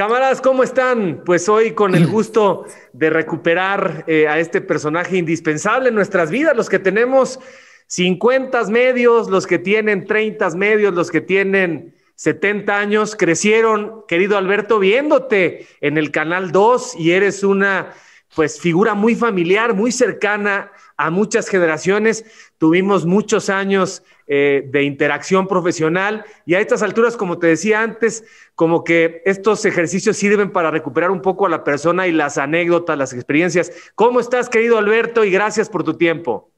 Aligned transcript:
Camaradas, 0.00 0.40
¿cómo 0.40 0.62
están? 0.62 1.24
Pues 1.26 1.46
hoy 1.50 1.72
con 1.72 1.94
el 1.94 2.06
gusto 2.06 2.64
de 2.94 3.10
recuperar 3.10 4.02
eh, 4.06 4.28
a 4.28 4.38
este 4.38 4.62
personaje 4.62 5.18
indispensable 5.18 5.90
en 5.90 5.94
nuestras 5.94 6.30
vidas, 6.30 6.56
los 6.56 6.70
que 6.70 6.78
tenemos 6.78 7.38
50 7.86 8.64
medios, 8.68 9.28
los 9.28 9.46
que 9.46 9.58
tienen 9.58 10.06
30 10.06 10.56
medios, 10.56 10.94
los 10.94 11.10
que 11.10 11.20
tienen 11.20 11.94
70 12.14 12.78
años, 12.78 13.14
crecieron, 13.14 14.04
querido 14.08 14.38
Alberto, 14.38 14.78
viéndote 14.78 15.66
en 15.82 15.98
el 15.98 16.10
Canal 16.10 16.50
2 16.50 16.94
y 16.98 17.10
eres 17.10 17.44
una 17.44 17.92
pues 18.34 18.58
figura 18.58 18.94
muy 18.94 19.14
familiar, 19.14 19.74
muy 19.74 19.92
cercana 19.92 20.72
a 21.00 21.10
muchas 21.10 21.48
generaciones. 21.48 22.26
Tuvimos 22.58 23.06
muchos 23.06 23.48
años 23.48 24.02
eh, 24.26 24.64
de 24.66 24.82
interacción 24.82 25.48
profesional 25.48 26.26
y 26.44 26.54
a 26.54 26.60
estas 26.60 26.82
alturas, 26.82 27.16
como 27.16 27.38
te 27.38 27.46
decía 27.46 27.80
antes, 27.80 28.22
como 28.54 28.84
que 28.84 29.22
estos 29.24 29.64
ejercicios 29.64 30.18
sirven 30.18 30.52
para 30.52 30.70
recuperar 30.70 31.10
un 31.10 31.22
poco 31.22 31.46
a 31.46 31.48
la 31.48 31.64
persona 31.64 32.06
y 32.06 32.12
las 32.12 32.36
anécdotas, 32.36 32.98
las 32.98 33.14
experiencias. 33.14 33.72
¿Cómo 33.94 34.20
estás, 34.20 34.50
querido 34.50 34.76
Alberto? 34.76 35.24
Y 35.24 35.30
gracias 35.30 35.70
por 35.70 35.84
tu 35.84 35.94
tiempo. 35.94 36.50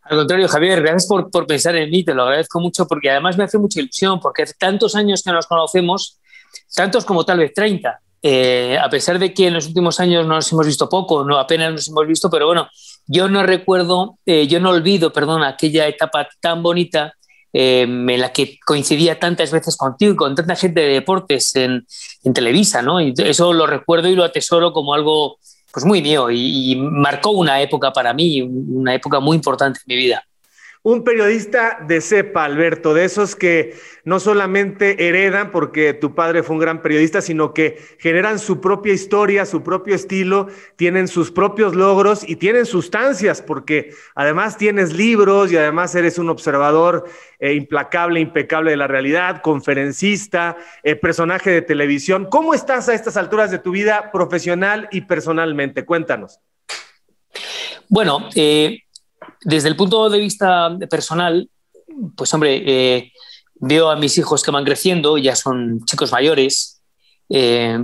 Al 0.00 0.16
contrario, 0.16 0.48
Javier, 0.48 0.80
gracias 0.80 1.06
por, 1.06 1.30
por 1.30 1.46
pensar 1.46 1.76
en 1.76 1.90
mí, 1.90 2.02
te 2.02 2.14
lo 2.14 2.22
agradezco 2.22 2.60
mucho 2.60 2.86
porque 2.86 3.10
además 3.10 3.36
me 3.36 3.44
hace 3.44 3.58
mucha 3.58 3.80
ilusión, 3.80 4.20
porque 4.20 4.42
hace 4.42 4.54
tantos 4.54 4.94
años 4.96 5.22
que 5.22 5.32
nos 5.32 5.46
conocemos, 5.46 6.18
tantos 6.74 7.04
como 7.04 7.26
tal 7.26 7.38
vez 7.40 7.52
30, 7.52 8.00
eh, 8.26 8.78
a 8.78 8.88
pesar 8.88 9.18
de 9.18 9.34
que 9.34 9.48
en 9.48 9.52
los 9.52 9.66
últimos 9.66 10.00
años 10.00 10.26
no 10.26 10.36
nos 10.36 10.50
hemos 10.50 10.64
visto 10.64 10.88
poco, 10.88 11.26
no 11.26 11.38
apenas 11.38 11.72
nos 11.72 11.88
hemos 11.88 12.06
visto, 12.06 12.30
pero 12.30 12.46
bueno, 12.46 12.66
yo 13.06 13.28
no 13.28 13.42
recuerdo, 13.42 14.18
eh, 14.26 14.46
yo 14.46 14.60
no 14.60 14.70
olvido, 14.70 15.12
perdón, 15.12 15.42
aquella 15.42 15.86
etapa 15.86 16.28
tan 16.40 16.62
bonita 16.62 17.14
eh, 17.52 17.82
en 17.82 18.20
la 18.20 18.32
que 18.32 18.58
coincidía 18.64 19.18
tantas 19.18 19.52
veces 19.52 19.76
contigo 19.76 20.12
y 20.12 20.16
con 20.16 20.34
tanta 20.34 20.56
gente 20.56 20.80
de 20.80 20.88
deportes 20.88 21.54
en, 21.56 21.86
Televisa, 22.34 22.82
¿no? 22.82 23.00
Y 23.00 23.14
eso 23.18 23.52
lo 23.52 23.66
recuerdo 23.66 24.08
y 24.08 24.16
lo 24.16 24.24
atesoro 24.24 24.72
como 24.72 24.94
algo 24.94 25.38
pues 25.72 25.84
muy 25.84 26.00
mío 26.02 26.30
y 26.30 26.76
marcó 26.76 27.30
una 27.30 27.60
época 27.60 27.92
para 27.92 28.14
mí, 28.14 28.40
una 28.42 28.94
época 28.94 29.20
muy 29.20 29.36
importante 29.36 29.80
en 29.80 29.94
mi 29.94 29.96
vida. 29.96 30.24
Un 30.86 31.02
periodista 31.02 31.78
de 31.88 32.02
cepa, 32.02 32.44
Alberto, 32.44 32.92
de 32.92 33.06
esos 33.06 33.34
que 33.34 33.74
no 34.04 34.20
solamente 34.20 35.08
heredan 35.08 35.50
porque 35.50 35.94
tu 35.94 36.14
padre 36.14 36.42
fue 36.42 36.56
un 36.56 36.60
gran 36.60 36.82
periodista, 36.82 37.22
sino 37.22 37.54
que 37.54 37.78
generan 37.98 38.38
su 38.38 38.60
propia 38.60 38.92
historia, 38.92 39.46
su 39.46 39.62
propio 39.62 39.94
estilo, 39.94 40.48
tienen 40.76 41.08
sus 41.08 41.30
propios 41.30 41.74
logros 41.74 42.28
y 42.28 42.36
tienen 42.36 42.66
sustancias, 42.66 43.40
porque 43.40 43.94
además 44.14 44.58
tienes 44.58 44.92
libros 44.92 45.50
y 45.50 45.56
además 45.56 45.94
eres 45.94 46.18
un 46.18 46.28
observador 46.28 47.06
eh, 47.38 47.54
implacable, 47.54 48.20
impecable 48.20 48.72
de 48.72 48.76
la 48.76 48.86
realidad, 48.86 49.40
conferencista, 49.40 50.58
eh, 50.82 50.96
personaje 50.96 51.48
de 51.48 51.62
televisión. 51.62 52.26
¿Cómo 52.30 52.52
estás 52.52 52.90
a 52.90 52.94
estas 52.94 53.16
alturas 53.16 53.50
de 53.50 53.58
tu 53.58 53.70
vida 53.70 54.12
profesional 54.12 54.88
y 54.92 55.00
personalmente? 55.00 55.86
Cuéntanos. 55.86 56.40
Bueno, 57.88 58.28
eh, 58.34 58.83
desde 59.44 59.68
el 59.68 59.76
punto 59.76 60.08
de 60.08 60.18
vista 60.18 60.76
personal, 60.90 61.48
pues 62.16 62.32
hombre, 62.34 62.62
eh, 62.66 63.12
veo 63.54 63.90
a 63.90 63.96
mis 63.96 64.16
hijos 64.18 64.42
que 64.42 64.50
van 64.50 64.64
creciendo, 64.64 65.18
ya 65.18 65.36
son 65.36 65.84
chicos 65.84 66.10
mayores, 66.12 66.82
eh, 67.28 67.78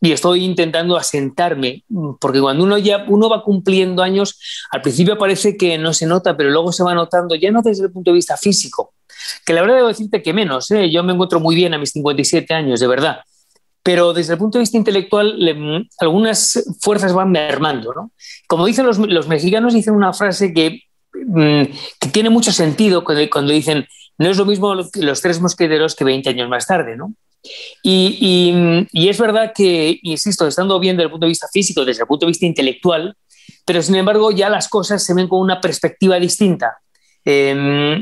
y 0.00 0.12
estoy 0.12 0.44
intentando 0.44 0.98
asentarme, 0.98 1.82
porque 2.20 2.40
cuando 2.40 2.62
uno 2.62 2.76
ya 2.76 3.06
uno 3.08 3.30
va 3.30 3.42
cumpliendo 3.42 4.02
años, 4.02 4.38
al 4.70 4.82
principio 4.82 5.16
parece 5.16 5.56
que 5.56 5.78
no 5.78 5.94
se 5.94 6.06
nota, 6.06 6.36
pero 6.36 6.50
luego 6.50 6.72
se 6.72 6.82
va 6.82 6.94
notando, 6.94 7.34
ya 7.34 7.50
no 7.50 7.62
desde 7.62 7.84
el 7.84 7.92
punto 7.92 8.10
de 8.10 8.16
vista 8.16 8.36
físico, 8.36 8.92
que 9.46 9.54
la 9.54 9.62
verdad 9.62 9.76
debo 9.76 9.88
decirte 9.88 10.22
que 10.22 10.34
menos, 10.34 10.70
¿eh? 10.70 10.90
yo 10.90 11.02
me 11.02 11.14
encuentro 11.14 11.40
muy 11.40 11.54
bien 11.54 11.72
a 11.72 11.78
mis 11.78 11.90
57 11.92 12.52
años, 12.52 12.80
de 12.80 12.86
verdad, 12.86 13.20
pero 13.84 14.14
desde 14.14 14.32
el 14.32 14.38
punto 14.38 14.56
de 14.56 14.62
vista 14.62 14.78
intelectual 14.78 15.38
le, 15.38 15.86
algunas 16.00 16.64
fuerzas 16.80 17.12
van 17.12 17.30
mermando. 17.30 17.92
¿no? 17.94 18.12
Como 18.48 18.64
dicen 18.64 18.86
los, 18.86 18.98
los, 18.98 19.28
mexicanos, 19.28 19.74
dicen 19.74 19.94
una 19.94 20.14
frase 20.14 20.54
que, 20.54 20.80
mmm, 21.12 21.64
que 22.00 22.08
tiene 22.10 22.30
mucho 22.30 22.50
sentido 22.50 23.04
cuando, 23.04 23.28
cuando, 23.30 23.52
dicen, 23.52 23.86
no 24.16 24.30
es 24.30 24.38
lo 24.38 24.46
mismo 24.46 24.74
los 24.74 25.20
tres 25.20 25.38
mosqueteros 25.38 25.94
que 25.94 26.04
20 26.04 26.30
años 26.30 26.48
más 26.48 26.66
tarde. 26.66 26.96
¿no? 26.96 27.14
Y, 27.82 28.16
y, 28.18 28.88
y, 28.90 29.08
es 29.10 29.18
verdad 29.18 29.52
que, 29.54 29.98
insisto, 30.02 30.46
estando 30.48 30.80
bien 30.80 30.96
desde 30.96 31.04
el 31.04 31.10
punto 31.10 31.26
de 31.26 31.32
vista 31.32 31.48
físico, 31.52 31.84
desde 31.84 32.04
el 32.04 32.08
punto 32.08 32.24
de 32.24 32.30
vista 32.30 32.46
intelectual, 32.46 33.14
pero 33.66 33.82
sin 33.82 33.96
embargo 33.96 34.30
ya 34.30 34.48
las 34.48 34.68
cosas 34.68 35.04
se 35.04 35.12
ven 35.12 35.28
con 35.28 35.40
una 35.40 35.60
perspectiva 35.60 36.18
distinta. 36.18 36.78
Eh, 37.26 38.00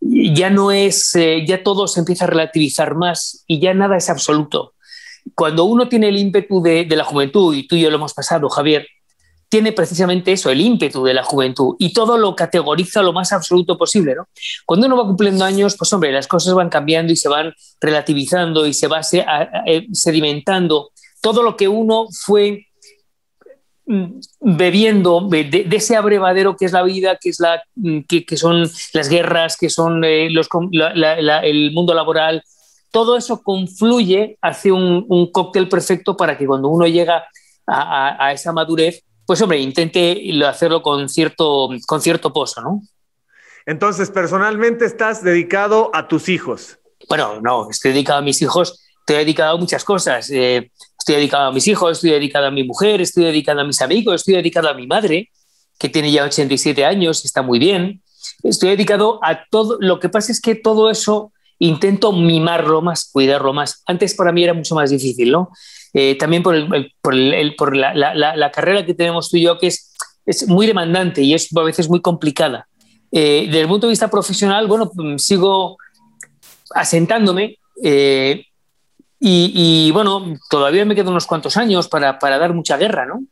ya 0.00 0.48
no 0.48 0.72
es, 0.72 1.14
eh, 1.16 1.44
ya 1.46 1.62
todo 1.62 1.86
se 1.86 2.00
empieza 2.00 2.24
a 2.24 2.28
relativizar 2.28 2.94
más 2.94 3.44
y 3.46 3.60
ya 3.60 3.74
nada 3.74 3.98
es 3.98 4.08
absoluto 4.08 4.72
cuando 5.34 5.64
uno 5.64 5.88
tiene 5.88 6.08
el 6.08 6.18
ímpetu 6.18 6.62
de, 6.62 6.84
de, 6.84 6.96
la 6.96 7.04
juventud, 7.04 7.54
y 7.54 7.66
tú 7.66 7.76
y 7.76 7.82
yo 7.82 7.90
lo 7.90 7.96
hemos 7.96 8.14
pasado, 8.14 8.48
Javier, 8.48 8.86
tiene 9.52 9.72
precisamente 9.72 10.32
eso, 10.32 10.48
el 10.48 10.62
ímpetu 10.62 11.04
de 11.04 11.12
la 11.12 11.22
juventud, 11.22 11.76
y 11.78 11.92
todo 11.92 12.16
lo 12.16 12.34
categoriza 12.34 13.02
lo 13.02 13.12
más 13.12 13.34
absoluto 13.34 13.76
posible. 13.76 14.14
¿no? 14.14 14.26
Cuando 14.64 14.86
uno 14.86 14.96
va 14.96 15.04
cumpliendo 15.04 15.44
años, 15.44 15.76
pues 15.76 15.92
hombre, 15.92 16.10
las 16.10 16.26
cosas 16.26 16.54
van 16.54 16.70
cambiando 16.70 17.12
y 17.12 17.16
se 17.16 17.28
van 17.28 17.52
relativizando 17.78 18.66
y 18.66 18.72
se 18.72 18.88
va 18.88 19.02
se, 19.02 19.20
a, 19.20 19.42
a, 19.42 19.62
sedimentando. 19.92 20.92
Todo 21.20 21.42
lo 21.42 21.54
que 21.54 21.68
uno 21.68 22.06
fue 22.10 22.66
mm, 23.84 24.20
bebiendo 24.40 25.20
de, 25.28 25.44
de, 25.44 25.76
ese 25.76 25.96
abrevadero 25.96 26.56
que 26.56 26.64
es 26.64 26.72
la 26.72 26.82
vida, 26.82 27.18
que, 27.20 27.28
es 27.28 27.38
la, 27.38 27.62
mm, 27.74 28.00
que, 28.08 28.24
que 28.24 28.38
son 28.38 28.62
las 28.94 29.08
guerras, 29.10 29.58
que 29.58 29.68
son 29.68 30.02
eh, 30.02 30.30
los, 30.30 30.48
la, 30.70 31.20
la, 31.20 31.40
el 31.40 31.72
mundo 31.72 31.92
laboral, 31.92 32.42
todo 32.92 33.16
eso 33.16 33.42
confluye 33.42 34.38
hacia 34.40 34.72
un, 34.74 35.04
un, 35.08 35.32
cóctel 35.32 35.68
perfecto 35.68 36.16
para 36.16 36.38
que 36.38 36.46
cuando 36.46 36.68
uno 36.68 36.86
llega 36.86 37.24
a, 37.66 38.16
a, 38.16 38.26
a, 38.26 38.32
esa 38.32 38.52
madurez, 38.52 39.02
pues 39.26 39.40
hombre, 39.40 39.58
intente 39.58 40.22
hacerlo 40.46 40.82
con 40.82 41.08
cierto, 41.08 41.70
con 41.86 42.00
cierto 42.00 42.32
pozo, 42.32 42.60
¿no? 42.60 42.82
Entonces, 43.64 44.10
personalmente 44.10 44.84
estás 44.84 45.22
dedicado 45.22 45.90
a 45.94 46.06
tus 46.06 46.28
hijos. 46.28 46.78
Bueno, 47.08 47.40
no, 47.40 47.70
estoy 47.70 47.92
dedicado 47.92 48.18
a 48.18 48.22
mis 48.22 48.42
hijos, 48.42 48.84
estoy 49.00 49.16
dedicado 49.16 49.56
a 49.56 49.60
muchas 49.60 49.84
cosas. 49.84 50.28
Eh, 50.30 50.70
estoy 50.98 51.16
dedicado 51.16 51.48
a 51.48 51.52
mis 51.52 51.66
hijos, 51.68 51.92
estoy 51.92 52.10
dedicado 52.10 52.46
a 52.46 52.50
mi 52.50 52.64
mujer, 52.64 53.00
estoy 53.00 53.24
dedicado 53.24 53.60
a 53.60 53.64
mis 53.64 53.80
amigos, 53.80 54.16
estoy 54.16 54.34
dedicado 54.34 54.68
a 54.68 54.74
mi 54.74 54.86
madre, 54.86 55.30
que 55.78 55.88
tiene 55.88 56.12
ya 56.12 56.24
87 56.24 56.84
años, 56.84 57.24
está 57.24 57.42
muy 57.42 57.58
bien. 57.58 58.02
Estoy 58.42 58.70
dedicado 58.70 59.18
a 59.22 59.46
todo. 59.48 59.78
Lo 59.80 59.98
que 59.98 60.08
pasa 60.08 60.30
es 60.32 60.40
que 60.40 60.54
todo 60.54 60.90
eso 60.90 61.31
intento 61.62 62.12
mimarlo 62.12 62.82
más, 62.82 63.08
cuidarlo 63.12 63.52
más. 63.52 63.82
Antes 63.86 64.14
para 64.14 64.32
mí 64.32 64.42
era 64.42 64.52
mucho 64.52 64.74
más 64.74 64.90
difícil, 64.90 65.30
¿no? 65.30 65.50
Eh, 65.94 66.16
también 66.16 66.42
por, 66.42 66.54
el, 66.54 66.92
por, 67.00 67.14
el, 67.14 67.54
por 67.54 67.76
la, 67.76 67.94
la, 67.94 68.14
la, 68.14 68.50
carrera 68.50 68.84
que 68.84 68.94
tenemos 68.94 69.30
tú 69.30 69.36
y 69.36 69.42
yo, 69.42 69.58
que 69.58 69.68
es, 69.68 69.92
es 70.26 70.48
muy 70.48 70.66
demandante 70.66 71.22
y 71.22 71.34
es 71.34 71.54
a 71.56 71.62
veces 71.62 71.88
muy 71.88 72.00
complicada. 72.00 72.66
Eh, 73.12 73.44
desde 73.46 73.60
el 73.60 73.68
punto 73.68 73.86
de 73.86 73.92
vista 73.92 74.10
profesional, 74.10 74.66
bueno, 74.66 74.90
sigo 75.18 75.76
asentándome 76.74 77.58
eh, 77.84 78.46
y, 79.20 79.52
y, 79.54 79.90
bueno, 79.92 80.34
todavía 80.50 80.84
me 80.84 80.96
quedan 80.96 81.10
unos 81.10 81.26
cuantos 81.26 81.56
años 81.56 81.86
para, 81.86 82.18
para 82.18 82.38
dar 82.38 82.54
mucha 82.54 82.76
guerra, 82.76 83.06
¿no? 83.06 83.22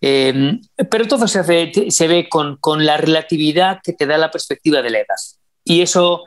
Eh, 0.00 0.60
pero 0.88 1.08
todo 1.08 1.26
se, 1.26 1.40
hace, 1.40 1.72
se 1.88 2.06
ve 2.06 2.28
con, 2.28 2.56
con 2.58 2.86
la 2.86 2.98
relatividad 2.98 3.80
que 3.82 3.94
te 3.94 4.06
da 4.06 4.16
la 4.16 4.30
perspectiva 4.30 4.80
de 4.80 4.90
la 4.90 4.98
edad. 4.98 5.16
Y 5.64 5.80
eso 5.80 6.24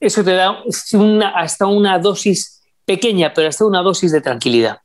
eso 0.00 0.24
te 0.24 0.32
da 0.32 0.62
una, 0.94 1.28
hasta 1.30 1.66
una 1.66 1.98
dosis 1.98 2.62
pequeña, 2.84 3.32
pero 3.34 3.48
hasta 3.48 3.64
una 3.64 3.82
dosis 3.82 4.10
de 4.12 4.20
tranquilidad. 4.20 4.80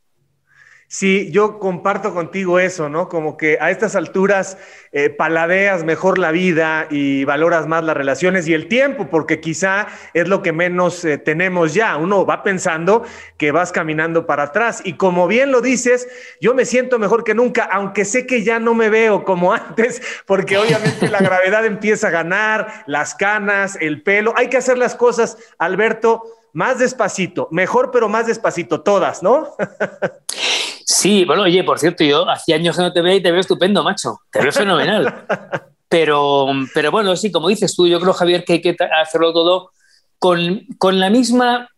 Sí, 0.88 1.32
yo 1.32 1.58
comparto 1.58 2.14
contigo 2.14 2.60
eso, 2.60 2.88
¿no? 2.88 3.08
Como 3.08 3.36
que 3.36 3.58
a 3.60 3.72
estas 3.72 3.96
alturas 3.96 4.56
eh, 4.92 5.10
paladeas 5.10 5.82
mejor 5.82 6.16
la 6.16 6.30
vida 6.30 6.86
y 6.90 7.24
valoras 7.24 7.66
más 7.66 7.82
las 7.82 7.96
relaciones 7.96 8.46
y 8.46 8.54
el 8.54 8.68
tiempo, 8.68 9.08
porque 9.10 9.40
quizá 9.40 9.88
es 10.14 10.28
lo 10.28 10.42
que 10.42 10.52
menos 10.52 11.04
eh, 11.04 11.18
tenemos 11.18 11.74
ya. 11.74 11.96
Uno 11.96 12.24
va 12.24 12.44
pensando 12.44 13.02
que 13.36 13.50
vas 13.50 13.72
caminando 13.72 14.26
para 14.26 14.44
atrás 14.44 14.80
y 14.84 14.92
como 14.92 15.26
bien 15.26 15.50
lo 15.50 15.60
dices, 15.60 16.08
yo 16.40 16.54
me 16.54 16.64
siento 16.64 17.00
mejor 17.00 17.24
que 17.24 17.34
nunca, 17.34 17.64
aunque 17.64 18.04
sé 18.04 18.24
que 18.24 18.44
ya 18.44 18.60
no 18.60 18.72
me 18.72 18.88
veo 18.88 19.24
como 19.24 19.52
antes, 19.54 20.00
porque 20.24 20.56
obviamente 20.56 21.08
la 21.08 21.18
gravedad 21.18 21.66
empieza 21.66 22.08
a 22.08 22.12
ganar, 22.12 22.84
las 22.86 23.16
canas, 23.16 23.76
el 23.80 24.04
pelo. 24.04 24.34
Hay 24.36 24.48
que 24.48 24.58
hacer 24.58 24.78
las 24.78 24.94
cosas, 24.94 25.36
Alberto, 25.58 26.22
más 26.52 26.78
despacito, 26.78 27.48
mejor 27.50 27.90
pero 27.90 28.08
más 28.08 28.28
despacito, 28.28 28.82
todas, 28.82 29.20
¿no? 29.24 29.56
Sí, 30.98 31.26
bueno, 31.26 31.42
oye, 31.42 31.62
por 31.62 31.78
cierto, 31.78 32.04
yo 32.04 32.26
hacía 32.30 32.56
años 32.56 32.74
que 32.74 32.80
no 32.80 32.90
te 32.90 33.02
veo 33.02 33.16
y 33.16 33.22
te 33.22 33.30
veo 33.30 33.40
estupendo, 33.40 33.84
macho. 33.84 34.20
Te 34.32 34.40
veo 34.40 34.50
fenomenal. 34.50 35.26
Pero, 35.88 36.48
pero 36.74 36.90
bueno, 36.90 37.14
sí, 37.14 37.30
como 37.30 37.46
dices 37.46 37.76
tú, 37.76 37.86
yo 37.86 38.00
creo, 38.00 38.12
Javier, 38.12 38.44
que 38.44 38.54
hay 38.54 38.60
que 38.60 38.76
hacerlo 39.00 39.32
todo 39.32 39.70
con, 40.18 40.66
con 40.78 40.98
la 40.98 41.10
misma, 41.10 41.70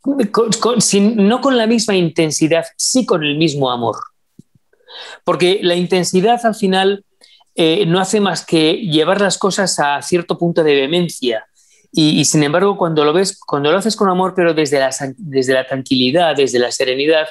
con, 0.00 0.50
con, 0.60 0.80
sin, 0.80 1.28
no 1.28 1.40
con 1.40 1.56
la 1.56 1.68
misma 1.68 1.94
intensidad, 1.94 2.64
sí 2.76 3.06
con 3.06 3.22
el 3.22 3.36
mismo 3.36 3.70
amor. 3.70 3.94
Porque 5.22 5.60
la 5.62 5.76
intensidad 5.76 6.44
al 6.44 6.56
final 6.56 7.04
eh, 7.54 7.86
no 7.86 8.00
hace 8.00 8.20
más 8.20 8.44
que 8.44 8.72
llevar 8.72 9.20
las 9.20 9.38
cosas 9.38 9.78
a 9.78 10.02
cierto 10.02 10.36
punto 10.36 10.64
de 10.64 10.74
vehemencia 10.74 11.46
Y, 11.92 12.24
sin 12.24 12.42
embargo, 12.42 12.76
cuando 12.76 13.04
lo 13.04 13.12
ves, 13.12 13.38
cuando 13.38 13.70
lo 13.70 13.78
haces 13.78 13.94
con 13.94 14.08
amor, 14.08 14.32
pero 14.34 14.52
desde 14.52 14.80
la, 14.80 14.90
desde 15.16 15.54
la 15.54 15.64
tranquilidad, 15.64 16.34
desde 16.34 16.58
la 16.58 16.72
serenidad, 16.72 17.28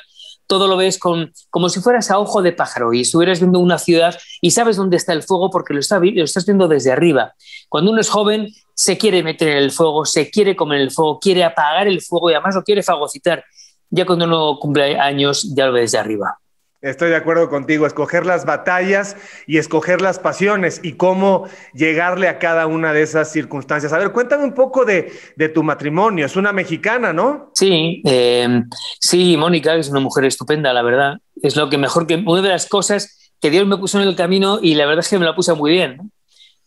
todo 0.47 0.67
lo 0.67 0.77
ves 0.77 0.99
con, 0.99 1.31
como 1.49 1.69
si 1.69 1.79
fueras 1.79 2.11
a 2.11 2.19
ojo 2.19 2.41
de 2.41 2.51
pájaro 2.51 2.93
y 2.93 3.01
estuvieras 3.01 3.39
viendo 3.39 3.59
una 3.59 3.77
ciudad 3.77 4.17
y 4.41 4.51
sabes 4.51 4.77
dónde 4.77 4.97
está 4.97 5.13
el 5.13 5.23
fuego 5.23 5.49
porque 5.49 5.73
lo, 5.73 5.79
lo 5.79 6.23
estás 6.23 6.45
viendo 6.45 6.67
desde 6.67 6.91
arriba. 6.91 7.33
Cuando 7.69 7.91
uno 7.91 8.01
es 8.01 8.09
joven, 8.09 8.49
se 8.75 8.97
quiere 8.97 9.23
meter 9.23 9.49
en 9.49 9.57
el 9.57 9.71
fuego, 9.71 10.05
se 10.05 10.29
quiere 10.29 10.55
comer 10.55 10.81
el 10.81 10.91
fuego, 10.91 11.19
quiere 11.19 11.43
apagar 11.43 11.87
el 11.87 12.01
fuego 12.01 12.29
y 12.29 12.33
además 12.33 12.55
lo 12.55 12.63
quiere 12.63 12.83
fagocitar. 12.83 13.43
Ya 13.89 14.05
cuando 14.05 14.25
uno 14.25 14.57
cumple 14.59 14.99
años, 14.99 15.53
ya 15.55 15.67
lo 15.67 15.73
ve 15.73 15.81
desde 15.81 15.99
arriba. 15.99 16.39
Estoy 16.83 17.11
de 17.11 17.15
acuerdo 17.15 17.49
contigo, 17.49 17.87
escoger 17.87 18.25
las 18.25 18.43
batallas 18.43 19.15
y 19.47 19.57
escoger 19.57 20.01
las 20.01 20.19
pasiones 20.19 20.81
y 20.83 20.93
cómo 20.93 21.47
llegarle 21.73 22.27
a 22.27 22.39
cada 22.39 22.67
una 22.67 22.91
de 22.91 23.03
esas 23.03 23.31
circunstancias. 23.31 23.93
A 23.93 23.97
ver, 23.97 24.11
cuéntame 24.11 24.43
un 24.43 24.53
poco 24.53 24.83
de, 24.83 25.09
tu 25.53 25.63
matrimonio. 25.63 26.25
Es 26.25 26.35
una 26.35 26.51
mexicana, 26.51 27.13
¿no? 27.13 27.51
Sí, 27.53 28.01
eh, 28.03 28.63
sí, 28.99 29.37
Mónica 29.37 29.73
es 29.75 29.87
una 29.87 30.01
mujer 30.01 30.25
estupenda, 30.25 30.73
la 30.73 30.81
verdad. 30.81 31.19
Es 31.41 31.55
lo 31.55 31.69
que 31.69 31.77
mejor 31.77 32.05
que 32.05 32.15
una 32.15 32.41
de 32.41 32.49
las 32.49 32.67
cosas 32.67 33.31
que 33.39 33.49
Dios 33.49 33.65
me 33.65 33.77
puso 33.77 34.01
en 34.01 34.05
el 34.05 34.17
camino 34.17 34.59
y 34.61 34.75
la 34.75 34.85
verdad 34.85 35.05
es 35.05 35.09
que 35.09 35.17
me 35.17 35.25
la 35.25 35.35
puse 35.35 35.53
muy 35.53 35.71
bien. 35.71 36.11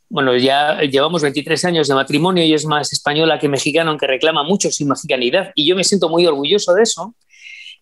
Bueno, 0.08 0.34
ya 0.34 0.80
llevamos 0.80 1.20
23 1.20 1.62
años 1.66 1.88
de 1.88 1.94
matrimonio 1.94 2.42
y 2.42 2.54
es 2.54 2.64
más 2.64 2.90
española 2.90 3.38
que 3.38 3.50
mexicana, 3.50 3.90
aunque 3.90 4.06
reclama 4.06 4.44
mucho 4.44 4.70
su 4.70 4.86
mexicanidad 4.86 5.52
y 5.54 5.68
yo 5.68 5.76
me 5.76 5.84
siento 5.84 6.08
muy 6.08 6.24
orgulloso 6.26 6.72
de 6.72 6.84
eso. 6.84 7.14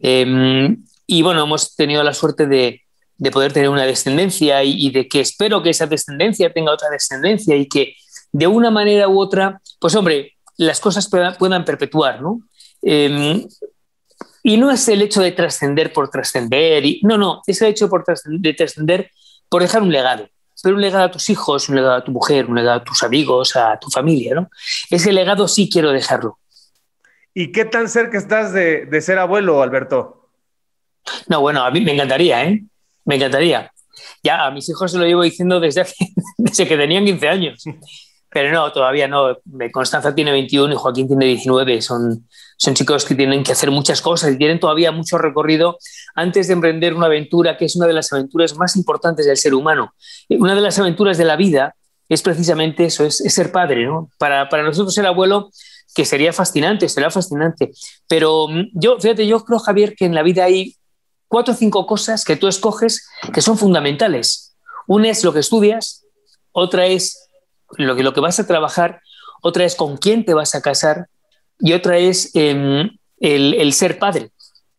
Eh, 0.00 0.74
y 1.06 1.22
bueno, 1.22 1.42
hemos 1.42 1.74
tenido 1.74 2.02
la 2.02 2.14
suerte 2.14 2.46
de, 2.46 2.80
poder 3.32 3.52
tener 3.52 3.68
una 3.68 3.84
descendencia 3.84 4.62
y, 4.64 4.90
de 4.90 5.08
que 5.08 5.20
espero 5.20 5.62
que 5.62 5.70
esa 5.70 5.86
descendencia 5.86 6.52
tenga 6.52 6.72
otra 6.72 6.90
descendencia 6.90 7.56
y 7.56 7.68
que 7.68 7.94
de 8.32 8.46
una 8.46 8.70
manera 8.70 9.08
u 9.08 9.18
otra, 9.18 9.60
pues 9.78 9.94
hombre, 9.94 10.34
las 10.56 10.80
cosas 10.80 11.08
puedan, 11.08 11.64
perpetuar, 11.64 12.20
¿no? 12.20 12.40
Em, 12.82 13.46
y 14.42 14.56
no 14.56 14.70
es 14.70 14.86
el 14.88 15.00
hecho 15.00 15.22
de 15.22 15.32
trascender 15.32 15.92
por 15.92 16.10
trascender, 16.10 16.84
no, 17.02 17.16
no, 17.16 17.42
es 17.46 17.62
el 17.62 17.68
hecho 17.68 17.88
por 17.88 18.04
de 18.04 18.54
trascender 18.54 19.10
por 19.48 19.62
dejar 19.62 19.82
un 19.82 19.90
legado, 19.90 20.28
pero 20.62 20.74
un 20.74 20.82
legado 20.82 21.04
a 21.04 21.10
tus 21.10 21.30
hijos, 21.30 21.68
un 21.68 21.76
legado 21.76 21.94
a 21.94 22.04
tu 22.04 22.12
mujer, 22.12 22.46
un 22.46 22.56
legado 22.56 22.80
a 22.80 22.84
tus 22.84 23.02
amigos, 23.02 23.56
a 23.56 23.78
tu 23.78 23.88
familia, 23.88 24.34
¿no? 24.34 24.50
Ese 24.90 25.12
legado 25.12 25.48
sí 25.48 25.70
quiero 25.70 25.92
dejarlo. 25.92 26.38
¿Y 27.32 27.52
qué 27.52 27.64
tan 27.64 27.88
cerca 27.88 28.18
estás 28.18 28.52
de, 28.52 28.86
de 28.86 29.00
ser 29.00 29.18
abuelo, 29.18 29.62
Alberto? 29.62 30.23
No, 31.28 31.40
bueno, 31.40 31.64
a 31.64 31.70
mí 31.70 31.80
me 31.80 31.92
encantaría, 31.92 32.44
¿eh? 32.44 32.62
Me 33.04 33.16
encantaría. 33.16 33.70
Ya 34.22 34.46
a 34.46 34.50
mis 34.50 34.68
hijos 34.68 34.90
se 34.90 34.98
lo 34.98 35.04
llevo 35.04 35.22
diciendo 35.22 35.60
desde, 35.60 35.84
que 36.56 36.76
tenían 36.76 37.04
15 37.04 37.28
años. 37.28 37.64
Pero 38.30 38.52
no, 38.52 38.72
todavía 38.72 39.06
no. 39.06 39.38
Constanza 39.72 40.14
tiene 40.14 40.32
21 40.32 40.74
y 40.74 40.76
Joaquín 40.76 41.06
tiene 41.06 41.26
19. 41.26 41.80
Son, 41.82 42.26
son 42.56 42.74
chicos 42.74 43.04
que 43.04 43.14
tienen 43.14 43.44
que 43.44 43.52
hacer 43.52 43.70
muchas 43.70 44.00
cosas 44.00 44.32
y 44.32 44.38
tienen 44.38 44.58
todavía 44.58 44.90
mucho 44.90 45.18
recorrido 45.18 45.78
antes 46.16 46.48
de 46.48 46.54
emprender 46.54 46.94
una 46.94 47.06
aventura 47.06 47.56
que 47.56 47.66
es 47.66 47.76
una 47.76 47.86
de 47.86 47.92
las 47.92 48.12
aventuras 48.12 48.56
más 48.56 48.74
importantes 48.76 49.26
del 49.26 49.36
ser 49.36 49.54
humano. 49.54 49.94
Una 50.30 50.54
de 50.54 50.60
las 50.60 50.78
aventuras 50.78 51.16
de 51.16 51.24
la 51.24 51.36
vida 51.36 51.76
es 52.08 52.22
precisamente 52.22 52.84
eso, 52.86 53.04
es, 53.04 53.18
ser 53.18 53.52
padre. 53.52 53.86
¿no? 53.86 54.10
Para, 54.18 54.48
para 54.48 54.64
nosotros 54.64 54.92
ser 54.92 55.06
abuelo, 55.06 55.50
que 55.94 56.04
sería 56.04 56.32
fascinante, 56.32 56.88
será 56.88 57.10
fascinante. 57.10 57.70
Pero 58.08 58.48
mm, 58.48 58.70
yo, 58.72 58.98
fíjate, 58.98 59.26
yo 59.26 59.44
creo, 59.44 59.60
Javier, 59.60 59.94
que 59.94 60.06
en 60.06 60.14
la 60.14 60.22
vida 60.22 60.44
hay 60.44 60.74
cuatro 61.34 61.52
o 61.52 61.56
cinco 61.56 61.84
cosas 61.84 62.24
que 62.24 62.36
tú 62.36 62.46
escoges 62.46 63.08
que 63.32 63.40
son 63.40 63.58
fundamentales. 63.58 64.54
Una 64.86 65.10
es 65.10 65.24
lo 65.24 65.32
que 65.32 65.40
estudias, 65.40 66.04
otra 66.52 66.86
es 66.86 67.28
lo 67.76 67.96
que, 67.96 68.04
lo 68.04 68.14
que 68.14 68.20
vas 68.20 68.38
a 68.38 68.46
trabajar, 68.46 69.00
otra 69.42 69.64
es 69.64 69.74
con 69.74 69.96
quién 69.96 70.24
te 70.24 70.32
vas 70.32 70.54
a 70.54 70.62
casar 70.62 71.08
y 71.58 71.72
otra 71.72 71.98
es 71.98 72.30
em, 72.34 72.88
el, 73.18 73.72
ser 73.72 73.98
padre. 73.98 74.30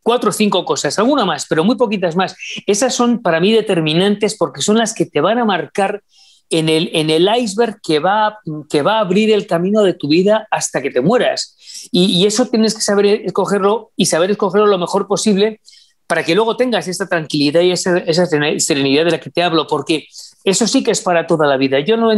Cuatro 0.02 0.30
o 0.30 0.32
cinco 0.32 0.64
cosas, 0.64 0.98
alguna 0.98 1.26
más, 1.26 1.46
pero 1.46 1.66
muy 1.66 1.76
poquitas 1.76 2.16
más. 2.16 2.38
Esas 2.66 2.96
son 2.96 3.22
para 3.22 3.42
mí 3.42 3.52
determinantes 3.52 4.38
porque 4.38 4.62
son 4.62 4.78
las 4.78 4.94
que 4.94 5.06
te 5.06 5.20
van 5.20 5.40
a 5.40 5.44
marcar 5.44 6.04
en 6.50 6.70
el, 6.70 6.90
en 6.94 7.10
el 7.10 7.28
iceberg 7.38 7.82
que 7.82 8.00
va, 8.00 8.40
que 8.70 8.82
va 8.82 9.00
a 9.00 9.02
abrir 9.02 9.30
el 9.30 9.46
camino 9.46 9.82
de 9.82 9.94
tu 9.94 10.08
vida 10.08 10.48
hasta 10.52 10.82
que 10.82 10.90
te 10.90 11.02
mueras. 11.02 11.58
Y, 11.92 12.26
eso 12.26 12.48
tienes 12.48 12.74
que 12.74 12.82
saber 12.82 13.06
escogerlo 13.26 13.92
y 13.98 14.06
saber 14.06 14.32
escogerlo 14.32 14.68
lo 14.68 14.78
mejor 14.78 15.06
posible 15.06 15.60
para 16.08 16.24
que 16.24 16.36
luego 16.36 16.56
tengas 16.56 16.88
esta 16.88 17.08
tranquilidad 17.08 17.62
y 17.62 17.72
esa, 17.72 18.26
serenidad 18.26 19.06
de 19.06 19.12
la 19.12 19.20
que 19.20 19.30
te 19.30 19.42
hablo, 19.42 19.68
porque 19.68 20.08
eso 20.44 20.68
sí 20.68 20.84
que 20.84 20.92
es 20.92 21.02
para 21.02 21.26
toda 21.26 21.48
la 21.48 21.58
vida. 21.58 21.80
Yo 21.80 21.98
no 21.98 22.12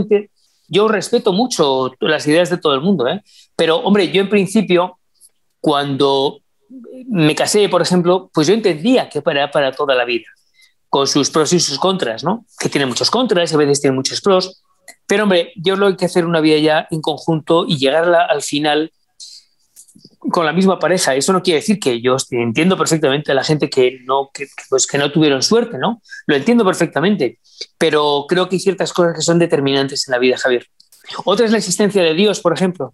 yo 0.70 0.88
respeto 0.90 1.32
mucho 1.32 1.94
las 2.02 2.28
ideas 2.28 2.50
de 2.50 2.58
todo 2.58 2.74
el 2.74 2.82
mundo, 2.82 3.08
¿eh? 3.08 3.24
pero 3.56 3.78
hombre, 3.78 4.12
yo 4.12 4.22
en 4.22 4.30
principio, 4.30 4.98
cuando 5.62 6.42
me 7.08 7.34
casé, 7.36 7.70
por 7.70 7.82
ejemplo, 7.82 8.30
pues 8.34 8.48
yo 8.48 8.54
entendía 8.54 9.08
que 9.08 9.22
era 9.26 9.50
para 9.50 9.72
toda 9.72 9.96
la 9.96 10.04
vida, 10.04 10.26
con 10.90 11.08
sus 11.08 11.30
pros 11.30 11.54
y 11.54 11.62
sus 11.62 11.80
contras, 11.80 12.24
¿no? 12.24 12.46
Que 12.60 12.68
tiene 12.68 12.86
muchos 12.86 13.10
contras, 13.10 13.54
a 13.54 13.58
veces 13.58 13.80
tiene 13.80 13.96
muchos 13.96 14.20
pros, 14.20 14.62
pero 15.06 15.24
hombre, 15.24 15.54
yo 15.56 15.78
lo 15.78 15.88
hay 15.88 15.96
que 15.96 16.06
hacer 16.06 16.26
una 16.26 16.42
vida 16.42 16.58
ya 16.58 16.88
en 16.92 17.02
conjunto 17.02 17.66
y 17.66 17.78
llegar 17.78 18.14
al 18.14 18.42
final 18.42 18.92
con 20.32 20.46
la 20.46 20.54
misma 20.54 20.80
pareja. 20.80 21.16
Eso 21.16 21.34
no 21.34 21.42
quiere 21.42 21.60
decir 21.60 21.80
que 21.80 22.02
yo 22.02 22.18
entiendo 22.32 22.78
perfectamente 22.78 23.32
a 23.32 23.36
la 23.36 23.44
gente 23.44 23.70
que 23.70 24.00
no, 24.06 24.30
que, 24.34 24.48
pues 24.70 24.88
que 24.88 24.98
no 24.98 25.12
tuvieron 25.12 25.42
suerte, 25.42 25.78
¿no? 25.78 26.02
Lo 26.26 26.36
entiendo 26.36 26.66
perfectamente, 26.66 27.40
pero 27.78 28.26
creo 28.28 28.50
que 28.50 28.56
hay 28.56 28.60
ciertas 28.60 28.94
cosas 28.94 29.16
que 29.16 29.22
son 29.22 29.40
determinantes 29.40 30.08
en 30.08 30.12
la 30.14 30.20
vida, 30.20 30.38
Javier. 30.38 30.68
Otra 31.26 31.46
es 31.46 31.52
la 31.52 31.58
existencia 31.58 32.04
de 32.04 32.14
Dios, 32.14 32.42
por 32.42 32.54
ejemplo. 32.54 32.94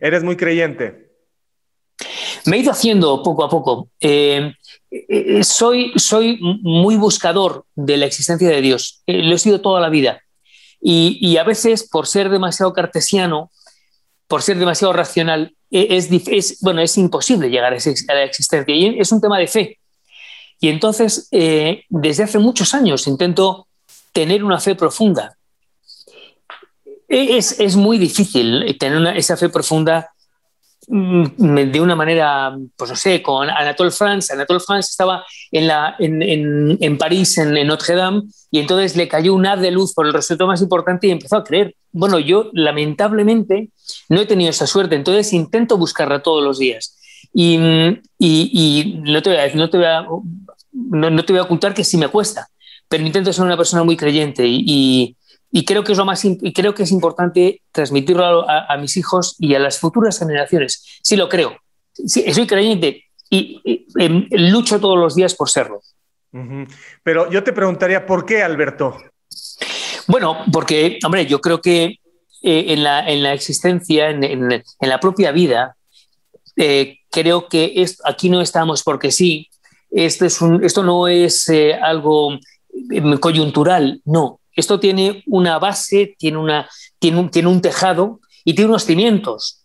Eres 0.00 0.24
muy 0.24 0.36
creyente. 0.36 1.06
Me 2.46 2.56
he 2.56 2.60
ido 2.60 2.72
haciendo 2.72 3.22
poco 3.22 3.44
a 3.44 3.48
poco. 3.48 3.90
Eh, 4.00 4.52
eh, 4.90 5.44
soy, 5.44 5.92
soy 5.96 6.38
muy 6.40 6.96
buscador 6.96 7.64
de 7.74 7.96
la 7.96 8.06
existencia 8.06 8.48
de 8.48 8.60
Dios. 8.60 9.02
Eh, 9.06 9.22
lo 9.22 9.34
he 9.34 9.38
sido 9.38 9.60
toda 9.60 9.80
la 9.80 9.88
vida. 9.88 10.22
Y, 10.80 11.18
y, 11.20 11.38
a 11.38 11.44
veces, 11.44 11.88
por 11.88 12.06
ser 12.06 12.28
demasiado 12.28 12.72
cartesiano, 12.72 13.50
por 14.28 14.42
ser 14.42 14.58
demasiado 14.58 14.92
racional, 14.92 15.55
e, 15.70 15.96
es, 15.96 16.60
bueno, 16.60 16.80
es 16.80 16.96
imposible 16.98 17.48
llegar 17.48 17.72
a, 17.72 18.14
la 18.14 18.24
existencia 18.24 18.74
y 18.74 18.98
es 18.98 19.12
un 19.12 19.20
tema 19.20 19.38
de 19.38 19.46
fe. 19.46 19.78
Y 20.60 20.68
entonces, 20.68 21.28
eh, 21.32 21.84
desde 21.88 22.24
hace 22.24 22.38
muchos 22.38 22.74
años 22.74 23.06
intento 23.06 23.66
tener 24.12 24.42
una 24.42 24.60
fe 24.60 24.74
profunda. 24.74 25.36
E, 27.08 27.36
es, 27.36 27.60
es 27.60 27.76
muy 27.76 27.98
difícil 27.98 28.76
tener 28.78 29.16
esa 29.16 29.36
fe 29.36 29.48
profunda 29.48 30.10
de 30.88 31.80
una 31.80 31.96
manera, 31.96 32.56
pues 32.76 32.90
no 32.90 32.96
sé, 32.96 33.20
con 33.20 33.50
Anatole 33.50 33.90
France. 33.90 34.32
Anatole 34.32 34.60
France 34.60 34.90
estaba 34.90 35.24
en, 35.50 35.66
la, 35.66 35.96
en, 35.98 36.78
en, 36.80 36.98
París, 36.98 37.36
en, 37.38 37.66
Notre 37.66 37.96
Dame, 37.96 38.22
y 38.50 38.60
entonces 38.60 38.96
le 38.96 39.08
cayó 39.08 39.34
un 39.34 39.46
haz 39.46 39.60
de 39.60 39.72
luz 39.72 39.92
por 39.94 40.06
el 40.06 40.12
resultado 40.12 40.48
más 40.48 40.62
importante 40.62 41.08
y 41.08 41.10
empezó 41.10 41.36
a 41.36 41.44
creer. 41.44 41.74
Bueno, 41.92 42.18
yo 42.18 42.50
lamentablemente 42.52 43.70
no 44.08 44.20
he 44.20 44.26
tenido 44.26 44.50
esa 44.50 44.66
suerte, 44.66 44.94
entonces 44.94 45.32
intento 45.32 45.76
buscarla 45.76 46.22
todos 46.22 46.44
los 46.44 46.58
días. 46.58 46.96
Y, 47.32 47.58
y, 48.18 49.00
no, 49.04 49.22
te 49.22 49.30
voy 49.30 49.38
a, 49.38 49.54
no, 49.54 49.68
te 49.68 49.76
voy 49.76 49.86
a, 49.86 50.06
no, 50.72 51.24
te 51.24 51.32
voy 51.32 51.40
a 51.40 51.44
ocultar 51.44 51.74
que 51.74 51.84
sí 51.84 51.96
me 51.96 52.08
cuesta, 52.08 52.48
pero 52.88 53.04
intento 53.04 53.32
ser 53.32 53.44
una 53.44 53.56
persona 53.56 53.82
muy 53.82 53.96
creyente 53.96 54.44
y, 54.46 55.15
y 55.56 55.64
creo 55.64 55.82
que 55.82 55.92
es 55.92 55.98
lo 55.98 56.04
más 56.04 56.22
y 56.22 56.52
creo 56.52 56.74
que 56.74 56.82
es 56.82 56.90
importante 56.90 57.62
transmitirlo 57.72 58.44
a, 58.46 58.76
mis 58.76 58.98
hijos 58.98 59.36
y 59.38 59.54
a 59.54 59.58
las 59.58 59.78
futuras 59.78 60.18
generaciones. 60.18 61.00
Sí 61.02 61.16
lo 61.16 61.30
creo. 61.30 61.56
Sí, 61.94 62.30
soy 62.34 62.46
creyente 62.46 63.04
y, 63.30 63.86
em, 63.98 64.28
lucho 64.32 64.78
todos 64.78 64.98
los 64.98 65.14
días 65.14 65.34
por 65.34 65.48
serlo. 65.48 65.80
Pero 67.02 67.30
yo 67.30 67.42
te 67.42 67.54
preguntaría, 67.54 68.04
¿por 68.04 68.26
qué, 68.26 68.42
Alberto? 68.42 68.98
Bueno, 70.06 70.44
porque, 70.52 70.98
hombre, 71.06 71.24
yo 71.24 71.40
creo 71.40 71.62
que 71.62 71.84
eh, 72.42 72.64
en, 72.68 72.84
la, 72.84 73.08
en, 73.08 73.22
la, 73.22 73.32
existencia, 73.32 74.10
en, 74.10 74.24
en, 74.24 74.62
la 74.78 75.00
propia 75.00 75.32
vida, 75.32 75.74
eh, 76.56 76.98
creo 77.10 77.48
que 77.48 77.72
es, 77.76 77.96
aquí 78.04 78.28
no 78.28 78.42
estamos 78.42 78.82
porque 78.82 79.10
sí, 79.10 79.48
esto, 79.90 80.26
es 80.26 80.42
un, 80.42 80.62
esto 80.62 80.82
no 80.82 81.08
es 81.08 81.48
eh, 81.48 81.72
algo 81.72 82.38
coyuntural, 83.20 84.02
no, 84.04 84.38
esto 84.56 84.80
tiene 84.80 85.22
una 85.26 85.58
base, 85.58 86.16
tiene, 86.18 86.38
una, 86.38 86.68
tiene, 86.98 87.20
un, 87.20 87.30
tiene 87.30 87.48
un 87.48 87.60
tejado 87.60 88.20
y 88.44 88.54
tiene 88.54 88.70
unos 88.70 88.84
cimientos. 88.84 89.64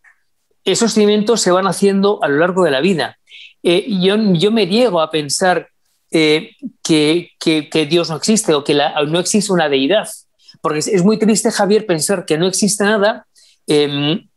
Esos 0.63 0.93
cimientos 0.93 1.41
se 1.41 1.51
van 1.51 1.65
haciendo 1.65 2.24
a 2.24 2.27
lo 2.27 2.38
largo 2.38 2.63
de 2.63 2.71
la 2.71 2.81
vida. 2.81 3.17
yo, 3.63 4.15
yo 4.33 4.51
me 4.51 4.67
niego 4.67 5.01
a 5.01 5.10
pensar 5.10 5.69
que, 6.12 6.57
que, 6.83 7.29
que, 7.39 7.86
Dios 7.86 8.10
no 8.10 8.17
existe 8.17 8.53
o 8.53 8.63
que 8.63 8.75
no 9.07 9.19
existe 9.19 9.51
una 9.51 9.69
deidad. 9.69 10.07
Porque 10.62 10.79
es, 10.79 11.03
muy 11.03 11.17
triste, 11.17 11.51
Javier, 11.51 11.86
pensar 11.86 12.25
que 12.25 12.38
no 12.38 12.48
existe 12.48 12.83
nada 12.83 13.25
em, 13.65 14.27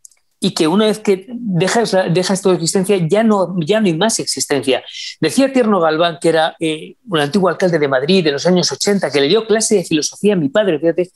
y 0.45 0.51
que 0.53 0.69
una 0.69 0.85
vez 0.85 0.99
que 0.99 1.25
dejas, 1.27 1.97
dejas 2.13 2.43
tu 2.43 2.51
existencia 2.51 2.99
ya 3.09 3.25
no, 3.25 3.57
ya 3.65 3.81
no 3.81 3.87
hay 3.87 3.97
más 3.97 4.19
existencia. 4.19 4.85
Decía 5.19 5.51
Tierno 5.51 5.81
Galván, 5.81 6.19
que 6.21 6.29
era 6.29 6.55
eh, 6.61 6.97
un 7.09 7.19
antiguo 7.19 7.49
alcalde 7.49 7.79
de 7.79 7.89
Madrid 7.89 8.23
de 8.23 8.33
los 8.33 8.45
años 8.45 8.71
80, 8.71 9.11
que 9.11 9.23
le 9.23 9.29
dio 9.29 9.47
clase 9.47 9.77
de 9.77 9.85
filosofía 9.85 10.35
a 10.35 10.37
mi 10.37 10.51
padre, 10.51 10.79
fíjate, 10.79 11.11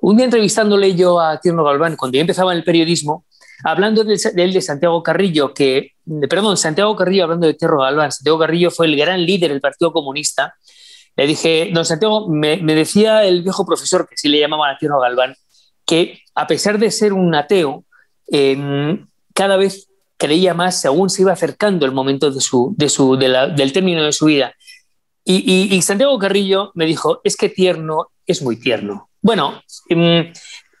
un 0.00 0.16
día 0.16 0.26
entrevistándole 0.26 0.94
yo 0.94 1.18
a 1.18 1.40
Tierno 1.40 1.64
Galván, 1.64 1.96
cuando 1.96 2.14
yo 2.14 2.20
empezaba 2.20 2.52
en 2.52 2.58
el 2.58 2.64
periodismo, 2.64 3.24
hablando 3.64 4.04
de, 4.04 4.16
él 4.36 4.52
de 4.52 4.62
Santiago 4.62 5.02
Carrillo, 5.02 5.52
que, 5.52 5.94
perdón, 6.30 6.56
Santiago 6.56 6.94
Carrillo 6.94 7.24
hablando 7.24 7.48
de 7.48 7.54
Tierno 7.54 7.80
Galván, 7.80 8.12
Santiago 8.12 8.38
Carrillo 8.38 8.70
fue 8.70 8.86
el 8.86 8.96
gran 8.96 9.26
líder 9.26 9.50
del 9.50 9.60
Partido 9.60 9.92
Comunista, 9.92 10.54
le 11.16 11.26
dije, 11.26 11.70
don 11.74 11.84
Santiago, 11.84 12.28
me, 12.28 12.58
decía 12.58 13.24
el 13.24 13.42
viejo 13.42 13.66
profesor, 13.66 14.08
que 14.08 14.16
sí 14.16 14.28
le 14.28 14.38
llamaban 14.38 14.72
a 14.72 14.78
Tierno 14.78 15.00
Galván, 15.00 15.34
que 15.84 16.20
a 16.36 16.46
pesar 16.46 16.78
de 16.78 16.92
ser 16.92 17.12
un 17.12 17.34
ateo, 17.34 17.85
em, 18.28 19.06
cada 19.34 19.56
vez 19.56 19.88
creía 20.16 20.54
más 20.54 20.80
según 20.80 21.10
se 21.10 21.22
iba 21.22 21.32
acercando 21.32 21.84
el 21.84 21.92
momento 21.92 22.30
de 22.30 22.40
su, 22.40 22.74
de 22.76 22.88
su, 22.88 23.16
del 23.16 23.72
término 23.72 24.02
de 24.04 24.12
su 24.12 24.26
vida. 24.26 24.54
Y, 25.24 25.74
y, 25.74 25.82
Santiago 25.82 26.18
Carrillo 26.18 26.70
me 26.74 26.86
dijo, 26.86 27.20
es 27.24 27.36
que 27.36 27.48
tierno 27.48 28.10
es 28.26 28.42
muy 28.42 28.56
tierno. 28.60 29.08
Bueno, 29.20 29.60
em, 29.88 30.32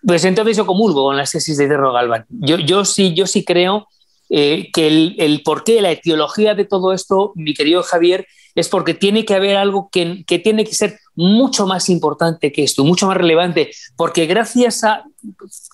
pues 0.06 0.24
entonces 0.24 0.56
yo 0.56 0.64
comulgo 0.66 1.04
con 1.04 1.16
las 1.16 1.32
tesis 1.32 1.58
de 1.58 1.66
Tierno 1.66 1.92
Galván. 1.92 2.26
Yo, 2.28 2.58
yo, 2.58 2.84
sí, 2.84 3.12
yo 3.12 3.26
sí 3.26 3.44
creo 3.44 3.88
eh, 4.30 4.70
que 4.72 4.86
el, 4.86 5.16
el 5.18 5.42
porqué, 5.42 5.80
la 5.80 5.90
etiología 5.90 6.54
de 6.54 6.64
todo 6.64 6.92
esto, 6.92 7.32
mi 7.34 7.54
querido 7.54 7.82
Javier, 7.82 8.26
es 8.54 8.68
porque 8.68 8.94
tiene 8.94 9.24
que 9.24 9.34
haber 9.34 9.56
algo 9.56 9.88
que, 9.90 10.24
que, 10.24 10.38
tiene 10.38 10.64
que 10.64 10.74
ser 10.74 10.98
mucho 11.16 11.66
más 11.66 11.88
importante 11.88 12.52
que 12.52 12.62
esto, 12.62 12.84
mucho 12.84 13.06
más 13.06 13.16
relevante, 13.16 13.70
porque 13.96 14.26
gracias, 14.26 14.84
a, 14.84 15.04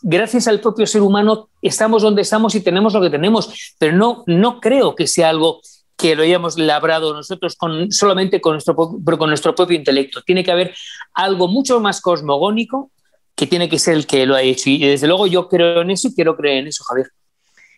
gracias 0.02 0.48
al 0.48 0.60
propio 0.60 0.86
ser 0.86 1.02
humano 1.02 1.48
estamos 1.60 2.02
donde 2.02 2.22
estamos 2.22 2.54
y 2.54 2.60
tenemos 2.60 2.94
lo 2.94 3.00
que 3.00 3.10
tenemos, 3.10 3.74
pero 3.78 3.96
no, 3.96 4.24
no 4.26 4.60
creo 4.60 4.94
que 4.94 5.06
sea 5.06 5.28
algo 5.28 5.60
que 5.96 6.16
lo 6.16 6.22
hayamos 6.22 6.58
labrado 6.58 7.14
nosotros 7.14 7.54
con, 7.56 7.92
solamente 7.92 8.40
con 8.40 8.54
nuestro, 8.54 8.74
con 8.74 9.28
nuestro 9.28 9.54
propio 9.54 9.76
intelecto. 9.76 10.22
Tiene 10.22 10.42
que 10.42 10.50
haber 10.50 10.74
algo 11.14 11.46
mucho 11.48 11.78
más 11.80 12.00
cosmogónico 12.00 12.90
que 13.36 13.46
tiene 13.46 13.68
que 13.68 13.78
ser 13.78 13.94
el 13.94 14.06
que 14.06 14.26
lo 14.26 14.34
ha 14.34 14.42
hecho. 14.42 14.68
Y 14.70 14.78
desde 14.78 15.06
luego 15.06 15.26
yo 15.26 15.48
creo 15.48 15.82
en 15.82 15.90
eso 15.90 16.08
y 16.08 16.14
quiero 16.14 16.36
creer 16.36 16.58
en 16.58 16.66
eso, 16.68 16.82
Javier. 16.84 17.08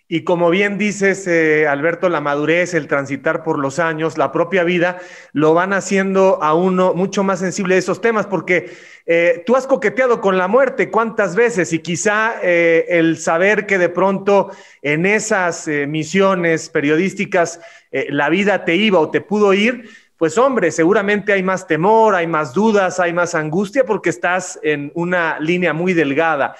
Y 0.06 0.22
como 0.22 0.50
bien 0.50 0.76
dices, 0.76 1.26
eh, 1.26 1.66
Alberto, 1.66 2.10
la 2.10 2.20
madurez, 2.20 2.74
el 2.74 2.88
transitar 2.88 3.42
por 3.42 3.58
los 3.58 3.78
años, 3.78 4.18
la 4.18 4.32
propia 4.32 4.62
vida, 4.62 4.98
lo 5.32 5.54
van 5.54 5.72
haciendo 5.72 6.42
a 6.42 6.52
uno 6.52 6.92
mucho 6.92 7.24
más 7.24 7.38
sensible 7.38 7.74
de 7.74 7.78
esos 7.78 8.02
temas, 8.02 8.26
porque 8.26 8.70
eh, 9.06 9.42
tú 9.46 9.56
has 9.56 9.66
coqueteado 9.66 10.20
con 10.20 10.36
la 10.36 10.46
muerte 10.46 10.90
cuántas 10.90 11.34
veces 11.34 11.72
y 11.72 11.78
quizá 11.78 12.34
eh, 12.42 12.84
el 12.90 13.16
saber 13.16 13.64
que 13.64 13.78
de 13.78 13.88
pronto 13.88 14.50
en 14.82 15.06
esas 15.06 15.68
misiones 15.68 16.68
periodísticas 16.68 17.60
la 17.90 18.28
vida 18.28 18.64
te 18.64 18.74
iba 18.74 18.98
o 18.98 19.10
te 19.10 19.20
pudo 19.20 19.54
ir, 19.54 19.88
pues 20.18 20.36
hombre, 20.36 20.70
seguramente 20.70 21.32
hay 21.32 21.42
más 21.42 21.66
temor, 21.66 22.14
hay 22.14 22.26
más 22.26 22.52
dudas, 22.52 22.98
hay 22.98 23.12
más 23.12 23.34
angustia 23.34 23.84
porque 23.84 24.10
estás 24.10 24.58
en 24.62 24.90
una 24.94 25.38
línea 25.38 25.72
muy 25.72 25.94
delgada. 25.94 26.56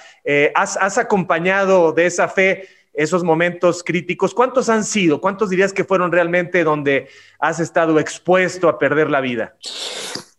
has 0.55 0.97
acompañado 0.97 1.91
de 1.91 2.05
esa 2.05 2.27
fe 2.27 2.69
esos 2.97 3.23
momentos 3.23 3.83
críticos, 3.83 4.33
¿cuántos 4.33 4.69
han 4.69 4.83
sido? 4.83 5.21
¿Cuántos 5.21 5.49
dirías 5.49 5.73
que 5.73 5.83
fueron 5.83 6.11
realmente 6.11 6.63
donde 6.63 7.07
has 7.39 7.59
estado 7.59 7.99
expuesto 7.99 8.69
a 8.69 8.79
perder 8.79 9.09
la 9.09 9.21
vida? 9.21 9.55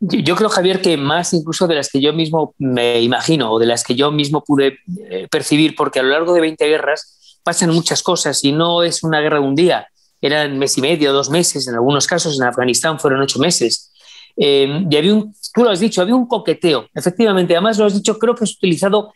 Yo 0.00 0.36
creo, 0.36 0.48
Javier, 0.48 0.82
que 0.82 0.96
más 0.96 1.32
incluso 1.32 1.66
de 1.66 1.74
las 1.74 1.88
que 1.90 2.00
yo 2.00 2.12
mismo 2.12 2.54
me 2.58 3.00
imagino 3.00 3.52
o 3.52 3.58
de 3.58 3.66
las 3.66 3.82
que 3.82 3.94
yo 3.94 4.10
mismo 4.10 4.44
pude 4.44 4.78
eh, 5.08 5.26
percibir, 5.30 5.74
porque 5.74 6.00
a 6.00 6.02
lo 6.02 6.10
largo 6.10 6.34
de 6.34 6.40
20 6.40 6.66
guerras 6.66 7.40
pasan 7.42 7.70
muchas 7.70 8.02
cosas 8.02 8.42
y 8.44 8.52
no 8.52 8.82
es 8.82 9.02
una 9.02 9.20
guerra 9.20 9.38
de 9.38 9.46
un 9.46 9.54
día, 9.54 9.88
eran 10.20 10.58
mes 10.58 10.76
y 10.78 10.80
medio, 10.80 11.12
dos 11.12 11.30
meses, 11.30 11.68
en 11.68 11.74
algunos 11.74 12.06
casos 12.06 12.38
en 12.38 12.46
Afganistán 12.46 12.98
fueron 12.98 13.20
ocho 13.20 13.38
meses. 13.38 13.92
Eh, 14.36 14.84
y 14.90 14.96
había 14.96 15.14
un, 15.14 15.34
tú 15.54 15.64
lo 15.64 15.70
has 15.70 15.80
dicho, 15.80 16.02
había 16.02 16.14
un 16.14 16.26
coqueteo, 16.26 16.88
efectivamente, 16.94 17.54
además 17.54 17.78
lo 17.78 17.86
has 17.86 17.94
dicho, 17.94 18.18
creo 18.18 18.34
que 18.34 18.44
has 18.44 18.54
utilizado 18.54 19.12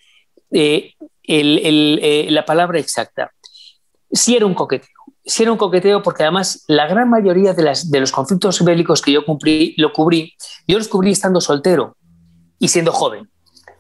eh, 0.51 0.95
eh, 1.23 2.27
la 2.31 2.45
palabra 2.45 2.79
exacta. 2.79 3.33
Sí 4.11 4.37
era 4.37 4.47
un 4.47 4.55
coqueteo. 4.55 4.89
Sí 5.25 5.43
era 5.43 5.53
un 5.53 5.59
coqueteo 5.59 6.03
porque 6.03 6.23
además 6.23 6.65
la 6.67 6.87
gran 6.87 7.09
mayoría 7.09 7.53
de, 7.53 8.01
los 8.01 8.13
conflictos 8.13 8.65
bélicos 8.65 9.03
que 9.03 9.13
yo 9.13 9.25
cumplí, 9.25 9.75
lo 9.77 9.93
cubrí, 9.93 10.35
yo 10.67 10.79
los 10.79 10.89
cubrí 10.89 11.13
estando 11.13 11.41
soltero 11.41 11.97
y 12.59 12.69
siendo 12.69 12.91
joven, 12.91 13.31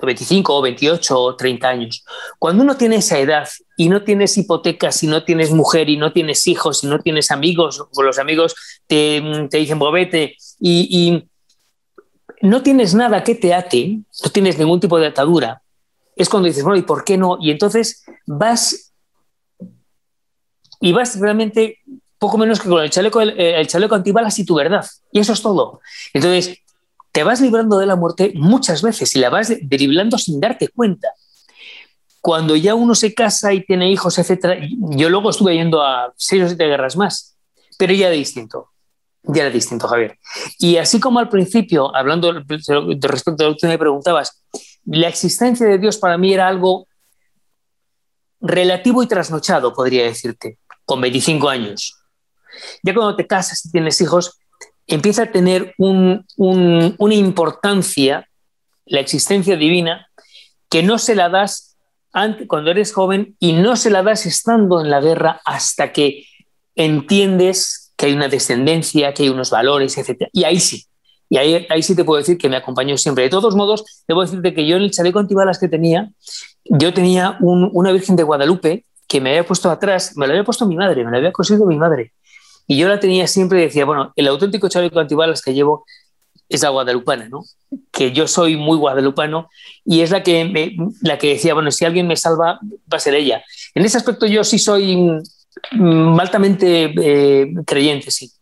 25 0.06 0.54
o 0.54 0.62
28 0.62 1.18
o 1.18 1.37
30 1.37 1.68
años. 1.68 2.04
Cuando 2.38 2.62
uno 2.62 2.76
tiene 2.76 2.97
esa 2.97 3.18
edad 3.18 3.49
y 3.76 3.88
no 3.88 4.02
tienes 4.02 4.37
hipotecas, 4.38 5.02
y 5.02 5.06
no 5.06 5.25
tienes 5.25 5.50
mujer, 5.50 5.88
y 5.88 5.97
no 5.97 6.12
tienes 6.12 6.47
hijos, 6.47 6.85
y 6.85 6.87
no 6.87 7.00
tienes 7.00 7.30
amigos, 7.30 7.82
o 7.94 8.02
los 8.02 8.18
amigos 8.18 8.54
te, 8.87 9.23
te 9.50 9.59
dicen 9.59 9.78
bobete, 9.78 10.37
y, 10.59 10.88
y 10.90 11.30
no 12.42 12.62
tienes 12.62 12.94
nada 12.94 13.23
que 13.23 13.35
te 13.35 13.54
ate, 13.54 14.00
no 14.25 14.30
tienes 14.30 14.59
ningún 14.59 14.80
tipo 14.80 14.99
de 14.99 15.06
atadura, 15.06 15.62
es 16.17 16.29
cuando 16.29 16.49
dices, 16.49 16.64
bueno, 16.64 16.79
¿y 16.79 16.83
por 16.83 17.05
qué 17.05 17.17
no? 17.17 17.38
Y 17.40 17.50
entonces 17.50 18.05
vas 18.26 18.93
y 20.81 20.93
vas 20.93 21.19
realmente 21.21 21.79
poco 22.19 22.38
menos 22.38 22.61
que 22.61 22.69
con 22.69 22.83
el 22.83 22.90
chaleco, 22.90 23.21
el, 23.21 23.67
chaleco 23.67 23.95
antibalas 23.95 24.38
y 24.38 24.45
tu 24.45 24.55
verdad. 24.55 24.87
Y 25.12 25.21
eso 25.21 25.33
es 25.33 25.43
todo. 25.43 25.81
Entonces, 26.12 26.59
te 27.12 27.23
vas 27.23 27.40
librando 27.40 27.79
de 27.79 27.87
la 27.87 27.97
muerte 27.97 28.33
muchas 28.35 28.83
veces 28.83 29.14
y 29.17 29.19
la 29.19 29.31
vas 29.31 29.52
driblando 29.62 30.19
sin 30.19 30.40
darte 30.40 30.69
cuenta. 30.69 31.09
Cuando 32.21 32.57
ya 32.57 32.75
uno 32.75 32.95
se 32.95 33.14
casa 33.14 33.52
y 33.55 33.64
tiene 33.64 33.90
hijos, 33.90 34.19
etcétera, 34.19 34.59
yo 34.79 35.09
luego 35.09 35.31
estuve 35.31 35.55
yendo 35.55 35.83
a 35.83 36.12
seis 36.17 36.43
o 36.43 36.47
siete 36.49 36.67
guerras 36.67 36.97
más, 36.97 37.38
pero 37.79 37.95
ya 37.95 38.09
era 38.09 38.17
distinto. 38.17 38.69
Ya 39.23 39.43
era 39.43 39.50
distinto, 39.50 39.88
Javier. 39.88 40.19
Y 40.59 40.76
así 40.76 41.00
como 41.00 41.19
al 41.19 41.29
principio, 41.29 41.95
hablando 41.95 42.33
respecto 42.33 43.45
a 43.45 43.49
lo 43.49 43.57
que 43.57 43.67
me 43.67 43.79
preguntabas, 43.79 44.43
la 44.99 45.09
existencia 45.09 45.66
de 45.66 45.78
Dios 45.78 45.99
para 45.99 46.18
mí 46.18 46.35
era 46.35 46.49
algo 46.49 46.88
relativo 48.40 49.02
y 49.02 49.06
trasnochado, 49.06 49.73
podría 49.73 50.04
decirte, 50.04 50.59
con 50.85 51.00
25 51.00 51.49
años. 51.49 51.97
Ya 52.82 52.92
cuando 52.92 53.14
te 53.14 53.26
casas 53.26 53.64
y 53.64 53.70
tienes 53.70 54.00
hijos, 54.00 54.40
empieza 54.88 55.25
a 55.25 55.30
tener 55.30 55.75
una 55.78 57.14
importancia 57.14 58.28
la 58.87 58.99
existencia 58.99 59.56
divina 59.56 60.09
que 60.68 60.82
no 60.82 60.99
se 60.99 61.14
la 61.14 61.28
das 61.28 61.76
cuando 62.49 62.73
eres 62.73 62.92
joven 62.92 63.37
y 63.38 63.52
no 63.52 63.76
se 63.76 63.90
la 63.90 64.02
das 64.02 64.26
estando 64.26 64.80
en 64.80 64.90
la 64.90 65.00
guerra 65.00 65.40
hasta 65.44 65.92
que 65.92 66.26
entiendes 66.75 67.92
que 67.97 68.06
hay 68.06 68.14
una 68.14 68.26
descendencia, 68.26 69.14
que 69.14 69.23
hay 69.23 69.28
unos 69.28 69.50
valores, 69.50 69.97
etc. 69.97 70.28
Y 70.32 70.42
ahí 70.42 70.59
sí, 70.59 70.87
y 71.30 71.38
ahí, 71.38 71.66
ahí 71.70 71.82
sí 71.82 71.94
te 71.94 72.04
puedo 72.04 72.18
decir 72.18 72.37
que 72.37 72.49
me 72.49 72.56
acompañó 72.56 72.99
siempre. 72.99 73.22
De 73.22 73.30
todos 73.30 73.54
modos, 73.54 74.02
debo 74.08 74.22
decirte 74.22 74.52
que 74.52 74.66
yo 74.66 74.76
en 74.76 74.82
el 74.82 74.90
chaleco 74.90 75.20
antibalas 75.20 75.60
que 75.60 75.68
tenía, 75.68 76.10
yo 76.64 76.92
tenía 76.92 77.38
una 77.40 77.92
Virgen 77.92 78.16
de 78.16 78.25
Guadalupe 78.25 78.84
que 79.06 79.20
me 79.20 79.30
había 79.30 79.46
puesto 79.46 79.70
atrás, 79.70 80.16
me 80.16 80.26
la 80.26 80.32
había 80.32 80.44
puesto 80.44 80.66
mi 80.66 80.75
madre, 80.75 81.04
me 81.04 81.10
la 81.12 81.18
había 81.18 81.32
cosido 81.32 81.66
mi 81.66 81.76
madre. 81.76 82.12
Y 82.66 82.76
yo 82.76 82.88
la 82.88 82.99
tenía 82.99 83.28
siempre 83.28 83.60
y 83.60 83.62
decía, 83.66 83.84
bueno, 83.84 84.12
el 84.16 84.26
auténtico 84.26 84.68
chaleco 84.68 84.99
antibalas 84.99 85.40
que 85.40 85.54
llevo 85.54 85.84
es 86.49 86.62
la 86.62 86.70
guadalupana, 86.70 87.28
¿no? 87.28 87.44
Que 87.92 88.10
yo 88.10 88.26
soy 88.26 88.56
muy 88.56 88.76
guadalupano 88.76 89.49
y 89.84 90.00
es 90.00 90.10
la 90.10 90.25
que, 90.25 90.76
la 91.02 91.16
que 91.16 91.34
decía, 91.34 91.54
bueno, 91.54 91.70
si 91.70 91.84
alguien 91.84 92.08
me 92.08 92.16
salva, 92.16 92.58
va 92.92 92.96
a 92.96 92.99
ser 92.99 93.14
ella. 93.14 93.44
En 93.76 93.84
ese 93.84 93.99
aspecto 93.99 94.26
yo 94.26 94.42
sí 94.42 94.58
soy 94.58 94.96
mm, 95.72 96.18
altamente 96.18 96.92
eh, 97.00 97.54
creyente, 97.64 98.10
sí. 98.10 98.32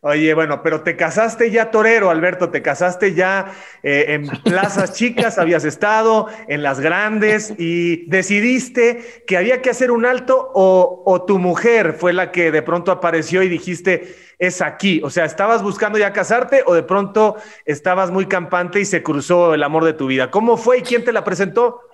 Oye, 0.00 0.32
bueno, 0.34 0.62
pero 0.62 0.82
te 0.82 0.96
casaste 0.96 1.50
ya 1.50 1.70
torero, 1.70 2.10
Alberto, 2.10 2.50
te 2.50 2.62
casaste 2.62 3.14
ya 3.14 3.52
eh, 3.82 4.06
en 4.08 4.28
plazas 4.44 4.92
chicas, 4.92 5.38
habías 5.38 5.64
estado 5.64 6.28
en 6.46 6.62
las 6.62 6.80
grandes 6.80 7.52
y 7.58 8.06
decidiste 8.06 9.24
que 9.26 9.36
había 9.36 9.60
que 9.60 9.70
hacer 9.70 9.90
un 9.90 10.06
alto 10.06 10.52
o, 10.54 11.02
o, 11.04 11.24
tu 11.24 11.38
mujer 11.38 11.94
fue 11.94 12.12
la 12.12 12.30
que 12.30 12.50
de 12.52 12.62
pronto 12.62 12.92
apareció 12.92 13.42
y 13.42 13.48
dijiste, 13.48 14.14
es 14.38 14.62
aquí. 14.62 15.00
O 15.02 15.10
sea, 15.10 15.24
¿estabas 15.24 15.62
buscando 15.62 15.98
ya 15.98 16.12
casarte 16.12 16.62
o 16.64 16.74
de 16.74 16.82
pronto 16.82 17.36
estabas 17.64 18.10
muy 18.10 18.26
campante 18.26 18.80
y 18.80 18.84
se 18.84 19.02
cruzó 19.02 19.54
el 19.54 19.62
amor 19.62 19.84
de 19.84 19.94
tu 19.94 20.06
vida? 20.06 20.30
¿Cómo 20.30 20.56
fue 20.56 20.78
y 20.78 20.82
quién 20.82 21.04
te 21.04 21.12
la 21.12 21.24
presentó? 21.24 21.87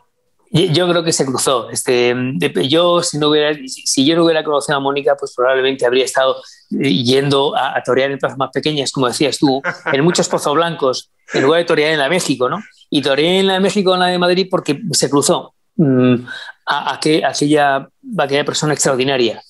Yo 0.54 0.88
creo 0.88 1.02
que 1.02 1.12
se 1.12 1.26
cruzó. 1.26 1.68
Este, 1.70 2.14
yo, 2.68 3.02
si, 3.02 3.18
no 3.18 3.28
hubiera, 3.28 3.52
yo 3.52 4.16
no 4.16 4.24
hubiera 4.24 4.44
conocido 4.44 4.76
a 4.76 4.80
Mónica, 4.80 5.16
pues 5.18 5.34
probablemente 5.34 5.84
habría 5.84 6.04
estado 6.04 6.36
yendo 6.70 7.56
a, 7.56 7.82
torear 7.84 8.12
en 8.12 8.18
plazas 8.20 8.38
más 8.38 8.50
pequeñas, 8.52 8.92
como 8.92 9.08
decías 9.08 9.36
tú, 9.36 9.60
en 9.92 10.04
muchos 10.04 10.28
pozos 10.28 10.54
blancos, 10.54 11.10
en 11.32 11.42
lugar 11.42 11.58
de 11.58 11.64
torear 11.64 11.92
en 11.92 11.98
la 11.98 12.08
México, 12.08 12.48
¿no? 12.48 12.62
Y 12.88 13.02
toreé 13.02 13.40
en 13.40 13.48
la 13.48 13.54
de 13.54 13.60
México, 13.60 13.94
en 13.94 14.00
la 14.00 14.06
de 14.06 14.18
Madrid, 14.18 14.46
porque 14.48 14.80
se 14.92 15.10
cruzó 15.10 15.56
mm, 15.74 16.14
a, 16.66 16.94
aquella, 16.94 17.88
aquella 18.18 18.44
persona 18.44 18.74
extraordinaria. 18.74 19.42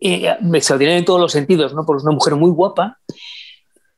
Eh, 0.00 0.34
extraordinaria 0.54 0.98
en 0.98 1.04
todos 1.04 1.20
los 1.20 1.30
sentidos, 1.30 1.74
¿no? 1.74 1.86
Porque 1.86 2.00
es 2.00 2.04
una 2.04 2.14
mujer 2.14 2.34
muy 2.34 2.50
guapa, 2.50 2.98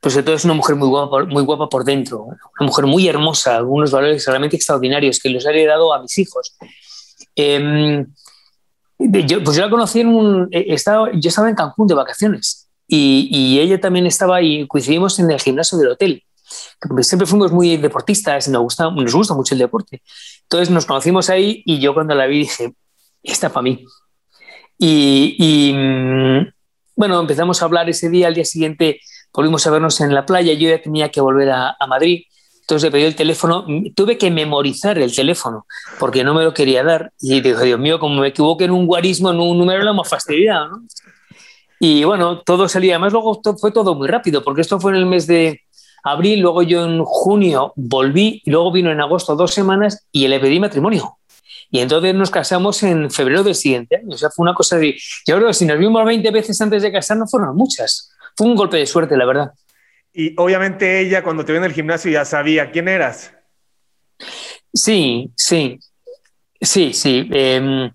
pues 0.03 0.15
sobre 0.15 0.25
todo 0.25 0.35
es 0.35 0.43
una 0.43 0.53
mujer 0.53 0.75
muy 0.75 0.89
guapa, 0.89 1.23
muy 1.23 1.43
guapa 1.43 1.69
por 1.69 1.85
dentro, 1.85 2.25
una 2.25 2.67
mujer 2.67 2.85
muy 2.85 3.07
hermosa, 3.07 3.63
unos 3.63 3.89
valores 3.89 4.25
realmente 4.27 4.57
extraordinarios 4.57 5.17
que 5.17 5.29
los 5.29 5.45
he 5.45 5.49
heredado 5.49 5.93
a 5.93 6.01
mis 6.01 6.17
hijos. 6.17 6.57
Em, 7.33 8.05
yo, 8.99 9.41
pues 9.41 9.55
yo 9.55 9.63
la 9.63 9.69
conocí 9.69 10.01
en 10.01 10.07
un... 10.09 10.49
Eh, 10.51 10.65
estaba, 10.67 11.09
yo 11.13 11.29
estaba 11.29 11.47
en 11.47 11.55
Cancún 11.55 11.87
de 11.87 11.93
vacaciones 11.93 12.69
y, 12.85 13.57
ella 13.61 13.79
también 13.79 14.05
estaba 14.05 14.41
y 14.41 14.67
coincidimos 14.67 15.17
en 15.19 15.31
el 15.31 15.39
gimnasio 15.39 15.77
del 15.77 15.91
hotel. 15.91 16.21
siempre 16.99 17.25
fuimos 17.25 17.53
muy 17.53 17.77
deportistas, 17.77 18.49
nos 18.49 18.61
gusta, 18.61 18.91
nos 18.91 19.15
gusta 19.15 19.33
mucho 19.33 19.55
el 19.55 19.59
deporte. 19.59 20.01
Entonces 20.41 20.69
nos 20.69 20.85
conocimos 20.85 21.29
ahí 21.29 21.63
y 21.65 21.79
yo 21.79 21.93
cuando 21.93 22.13
la 22.13 22.27
vi 22.27 22.39
dije, 22.39 22.75
esta 23.23 23.47
para 23.47 23.63
mí. 23.63 23.85
Y, 24.77 25.71
mm, 25.73 26.45
bueno, 26.97 27.21
empezamos 27.21 27.61
a 27.61 27.65
hablar 27.65 27.89
ese 27.89 28.09
día, 28.09 28.27
al 28.27 28.33
día 28.33 28.43
siguiente 28.43 28.99
volvimos 29.33 29.65
a 29.65 29.71
vernos 29.71 29.99
en 30.01 30.13
la 30.13 30.25
playa, 30.25 30.53
yo 30.53 30.69
ya 30.69 30.81
tenía 30.81 31.09
que 31.09 31.21
volver 31.21 31.49
a, 31.49 31.75
Madrid, 31.87 32.23
entonces 32.61 32.87
le 32.87 32.91
pedí 32.91 33.03
el 33.03 33.15
teléfono, 33.15 33.65
tuve 33.95 34.17
que 34.17 34.31
memorizar 34.31 34.97
el 34.97 35.13
teléfono 35.13 35.65
porque 35.99 36.23
no 36.23 36.33
me 36.33 36.43
lo 36.43 36.53
quería 36.53 36.83
dar 36.83 37.11
y 37.19 37.41
dije, 37.41 37.65
Dios 37.65 37.79
mío, 37.79 37.99
como 37.99 38.21
me 38.21 38.29
equivoqué 38.29 38.65
en 38.65 38.71
un 38.71 38.85
guarismo, 38.87 39.31
en 39.31 39.39
un 39.39 39.57
número, 39.57 39.83
lo 39.83 39.91
hemos 39.91 40.07
fastidiado. 40.07 40.69
¿no? 40.69 40.83
Y 41.79 42.05
bueno, 42.05 42.39
todo 42.39 42.69
salía, 42.69 42.95
además 42.95 43.11
luego 43.11 43.41
fue 43.59 43.71
todo 43.71 43.95
muy 43.95 44.07
rápido 44.07 44.43
porque 44.43 44.61
esto 44.61 44.79
fue 44.79 44.91
en 44.91 44.99
el 44.99 45.05
mes 45.05 45.27
de 45.27 45.61
abril, 46.03 46.39
luego 46.39 46.63
yo 46.63 46.85
en 46.85 47.03
junio 47.03 47.73
volví 47.75 48.41
y 48.45 48.51
luego 48.51 48.71
vino 48.71 48.91
en 48.91 49.01
agosto 49.01 49.35
dos 49.35 49.53
semanas 49.53 50.05
y 50.11 50.27
le 50.27 50.39
pedí 50.39 50.59
matrimonio. 50.59 51.17
Y 51.73 51.79
entonces 51.79 52.13
nos 52.13 52.29
casamos 52.29 52.83
en 52.83 53.09
febrero 53.09 53.43
del 53.43 53.55
siguiente 53.55 53.95
año. 53.95 54.13
O 54.13 54.17
sea, 54.17 54.29
fue 54.29 54.43
una 54.43 54.53
cosa 54.53 54.77
de. 54.77 54.95
Yo 55.25 55.35
creo 55.37 55.47
que 55.47 55.55
si 55.55 55.65
nos 55.65 55.79
vimos 55.79 56.05
20 56.05 56.29
veces 56.29 56.61
antes 56.61 56.83
de 56.83 56.91
casarnos, 56.91 57.31
fueron 57.31 57.55
muchas. 57.55 58.12
Fue 58.35 58.47
un 58.47 58.55
golpe 58.55 58.77
de 58.77 58.85
suerte, 58.85 59.17
la 59.17 59.25
verdad. 59.25 59.51
Y 60.13 60.39
obviamente 60.39 60.99
ella, 60.99 61.23
cuando 61.23 61.43
te 61.43 61.51
vio 61.51 61.59
en 61.59 61.65
el 61.65 61.73
gimnasio, 61.73 62.11
ya 62.11 62.25
sabía 62.25 62.71
quién 62.71 62.87
eras. 62.87 63.33
Sí, 64.73 65.31
sí. 65.35 65.79
Sí, 66.61 66.93
sí. 66.93 67.27
Em, 67.31 67.91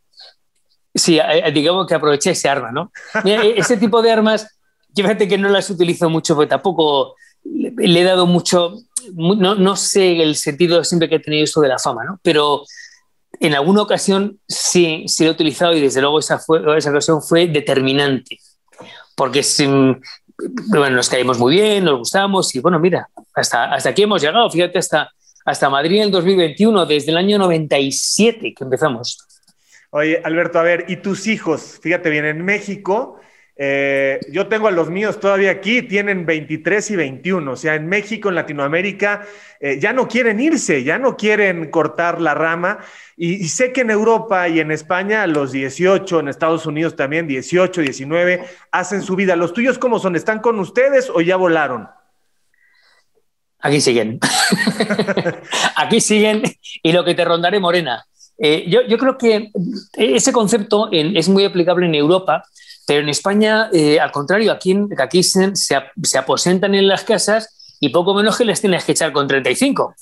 sí, 0.94 1.18
digamos 1.52 1.86
que 1.86 1.94
aproveché 1.94 2.30
ese 2.30 2.48
arma, 2.48 2.70
¿no? 2.72 2.92
E, 3.24 3.54
ese 3.56 3.76
tipo 3.76 4.02
de 4.02 4.12
armas, 4.12 4.58
fíjate 4.94 5.28
que 5.28 5.38
no 5.38 5.48
las 5.48 5.70
utilizo 5.70 6.10
mucho, 6.10 6.34
porque 6.34 6.50
tampoco 6.50 7.14
le 7.44 8.00
he 8.00 8.04
dado 8.04 8.26
mucho. 8.26 8.74
No, 9.14 9.54
no 9.54 9.76
sé 9.76 10.20
el 10.22 10.36
sentido 10.36 10.84
siempre 10.84 11.08
que 11.08 11.16
he 11.16 11.20
tenido 11.20 11.44
esto 11.44 11.60
de 11.60 11.68
la 11.68 11.78
fama, 11.78 12.04
¿no? 12.04 12.20
Pero 12.22 12.64
en 13.40 13.54
alguna 13.54 13.82
ocasión 13.82 14.40
sí, 14.48 15.04
sí 15.06 15.24
lo 15.24 15.30
he 15.30 15.32
utilizado 15.32 15.72
y 15.74 15.80
desde 15.80 16.00
luego 16.00 16.18
esa, 16.18 16.38
fue, 16.38 16.60
esa 16.76 16.90
ocasión 16.90 17.22
fue 17.22 17.46
determinante, 17.46 18.38
porque 19.14 19.42
bueno, 20.68 20.96
nos 20.96 21.08
caímos 21.08 21.38
muy 21.38 21.54
bien, 21.56 21.84
nos 21.84 21.98
gustamos 21.98 22.54
y 22.54 22.60
bueno, 22.60 22.78
mira, 22.78 23.08
hasta, 23.34 23.72
hasta 23.72 23.90
aquí 23.90 24.02
hemos 24.02 24.22
llegado, 24.22 24.48
fíjate, 24.50 24.78
hasta, 24.78 25.10
hasta 25.44 25.68
Madrid 25.68 25.96
en 25.96 26.02
el 26.04 26.10
2021, 26.10 26.86
desde 26.86 27.10
el 27.10 27.16
año 27.16 27.38
97 27.38 28.54
que 28.54 28.64
empezamos. 28.64 29.18
Oye, 29.90 30.20
Alberto, 30.22 30.58
a 30.58 30.62
ver, 30.62 30.84
¿y 30.88 30.96
tus 30.96 31.26
hijos? 31.26 31.78
Fíjate 31.82 32.10
bien, 32.10 32.24
en 32.24 32.44
México 32.44 33.18
eh, 33.60 34.20
yo 34.30 34.46
tengo 34.46 34.68
a 34.68 34.70
los 34.70 34.88
míos 34.88 35.18
todavía 35.18 35.50
aquí, 35.50 35.82
tienen 35.82 36.24
23 36.24 36.92
y 36.92 36.96
21, 36.96 37.50
o 37.50 37.56
sea, 37.56 37.74
en 37.74 37.88
México, 37.88 38.28
en 38.28 38.36
Latinoamérica, 38.36 39.26
eh, 39.58 39.80
ya 39.80 39.92
no 39.92 40.06
quieren 40.06 40.38
irse, 40.38 40.84
ya 40.84 40.96
no 40.96 41.16
quieren 41.16 41.68
cortar 41.68 42.20
la 42.20 42.34
rama. 42.34 42.78
Y, 43.16 43.48
sé 43.48 43.72
que 43.72 43.80
en 43.80 43.90
Europa 43.90 44.48
y 44.48 44.60
en 44.60 44.70
España, 44.70 45.26
los 45.26 45.50
18, 45.50 46.20
en 46.20 46.28
Estados 46.28 46.66
Unidos 46.66 46.94
también, 46.94 47.26
18, 47.26 47.80
19, 47.80 48.44
hacen 48.70 49.02
su 49.02 49.16
vida. 49.16 49.34
¿Los 49.34 49.52
tuyos 49.52 49.76
cómo 49.76 49.98
son? 49.98 50.14
¿Están 50.14 50.38
con 50.38 50.60
ustedes 50.60 51.10
o 51.12 51.20
ya 51.20 51.34
volaron? 51.34 51.88
Aquí 53.58 53.80
siguen. 53.80 54.20
Aquí 55.76 56.00
siguen 56.00 56.42
y 56.80 56.92
lo 56.92 57.04
que 57.04 57.16
te 57.16 57.24
rondaré, 57.24 57.58
Morena. 57.58 58.04
Eh, 58.38 58.66
yo, 58.68 58.82
yo, 58.82 58.98
creo 58.98 59.18
que 59.18 59.50
ese 59.94 60.32
concepto 60.32 60.88
es 60.92 61.28
muy 61.28 61.44
aplicable 61.44 61.86
en 61.86 61.96
Europa 61.96 62.44
pero 62.88 63.02
en 63.02 63.10
España, 63.10 63.68
eh, 63.70 64.00
al 64.00 64.10
contrario, 64.10 64.50
aquí, 64.50 64.74
aquí 64.96 65.22
se, 65.22 65.54
se, 65.54 66.16
aposentan 66.16 66.74
en 66.74 66.88
las 66.88 67.04
casas 67.04 67.76
y 67.80 67.90
poco 67.90 68.14
menos 68.14 68.38
que 68.38 68.46
les 68.46 68.62
tienes 68.62 68.82
que 68.82 68.92
echar 68.92 69.12
con 69.12 69.28
35, 69.28 69.94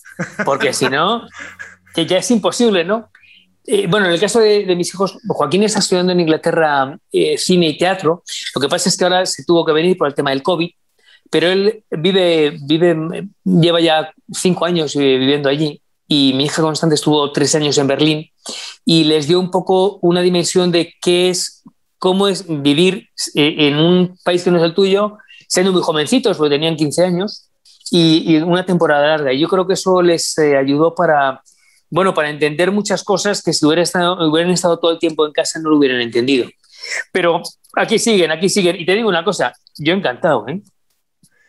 porque 0.44 0.72
si 0.72 0.88
no, 0.88 1.26
que 1.96 2.06
ya 2.06 2.18
es 2.18 2.30
imposible, 2.30 2.84
¿no? 2.84 3.10
Eh, 3.66 3.88
bueno, 3.88 4.06
en 4.06 4.12
el 4.12 4.20
caso 4.20 4.38
de, 4.38 4.72
mis 4.76 4.94
hijos, 4.94 5.18
Joaquín 5.26 5.64
está 5.64 5.80
estudiando 5.80 6.12
en 6.12 6.20
Inglaterra 6.20 6.96
eh, 7.10 7.36
cine 7.36 7.70
y 7.70 7.76
teatro. 7.76 8.22
Lo 8.54 8.60
que 8.60 8.68
pasa 8.68 8.88
es 8.88 8.96
que 8.96 9.02
ahora 9.02 9.26
se 9.26 9.44
tuvo 9.44 9.64
que 9.64 9.72
venir 9.72 9.98
por 9.98 10.06
el 10.06 10.14
tema 10.14 10.30
del 10.30 10.44
COVID, 10.44 10.70
pero 11.28 11.48
él 11.48 11.82
vive, 11.90 12.56
vive 12.68 13.26
lleva 13.42 13.80
ya 13.80 14.12
cinco 14.32 14.64
años 14.64 14.94
viviendo 14.94 15.48
allí 15.48 15.82
y 16.06 16.34
mi 16.34 16.44
hija 16.44 16.62
Constante 16.62 16.94
estuvo 16.94 17.32
tres 17.32 17.52
años 17.56 17.76
en 17.78 17.88
Berlín 17.88 18.30
y 18.84 19.02
les 19.02 19.26
dio 19.26 19.40
un 19.40 19.50
poco 19.50 19.98
una 20.02 20.20
dimensión 20.20 20.70
de 20.70 20.94
qué 21.02 21.30
es 21.30 21.64
cómo 21.98 22.28
es 22.28 22.44
vivir 22.46 23.08
eh, 23.34 23.54
en 23.58 23.76
un 23.76 24.18
país 24.24 24.44
que 24.44 24.50
no 24.50 24.58
es 24.58 24.64
el 24.64 24.74
tuyo, 24.74 25.18
siendo 25.48 25.72
muy 25.72 25.82
jovencitos, 25.82 26.36
porque 26.36 26.54
tenían 26.54 26.76
15 26.76 27.04
años, 27.04 27.50
y, 27.90 28.36
una 28.38 28.64
temporada 28.64 29.06
larga. 29.06 29.32
Y 29.32 29.40
yo 29.40 29.48
creo 29.48 29.66
que 29.66 29.74
eso 29.74 30.02
les 30.02 30.36
eh, 30.38 30.56
ayudó 30.56 30.94
para, 30.94 31.42
bueno, 31.90 32.14
para 32.14 32.30
entender 32.30 32.72
muchas 32.72 33.04
cosas 33.04 33.42
que 33.42 33.52
si 33.52 33.64
hubieran 33.64 33.84
estado, 33.84 34.30
hubieran 34.30 34.52
estado 34.52 34.78
todo 34.78 34.92
el 34.92 34.98
tiempo 34.98 35.26
en 35.26 35.32
casa 35.32 35.60
no 35.60 35.70
lo 35.70 35.76
hubieran 35.76 36.00
entendido. 36.00 36.48
Pero 37.12 37.42
aquí 37.74 37.98
siguen, 37.98 38.30
aquí 38.30 38.48
siguen. 38.48 38.76
Y 38.76 38.86
te 38.86 38.94
digo 38.94 39.08
una 39.08 39.24
cosa, 39.24 39.52
yo 39.78 39.94
encantado, 39.94 40.46
¿eh? 40.48 40.60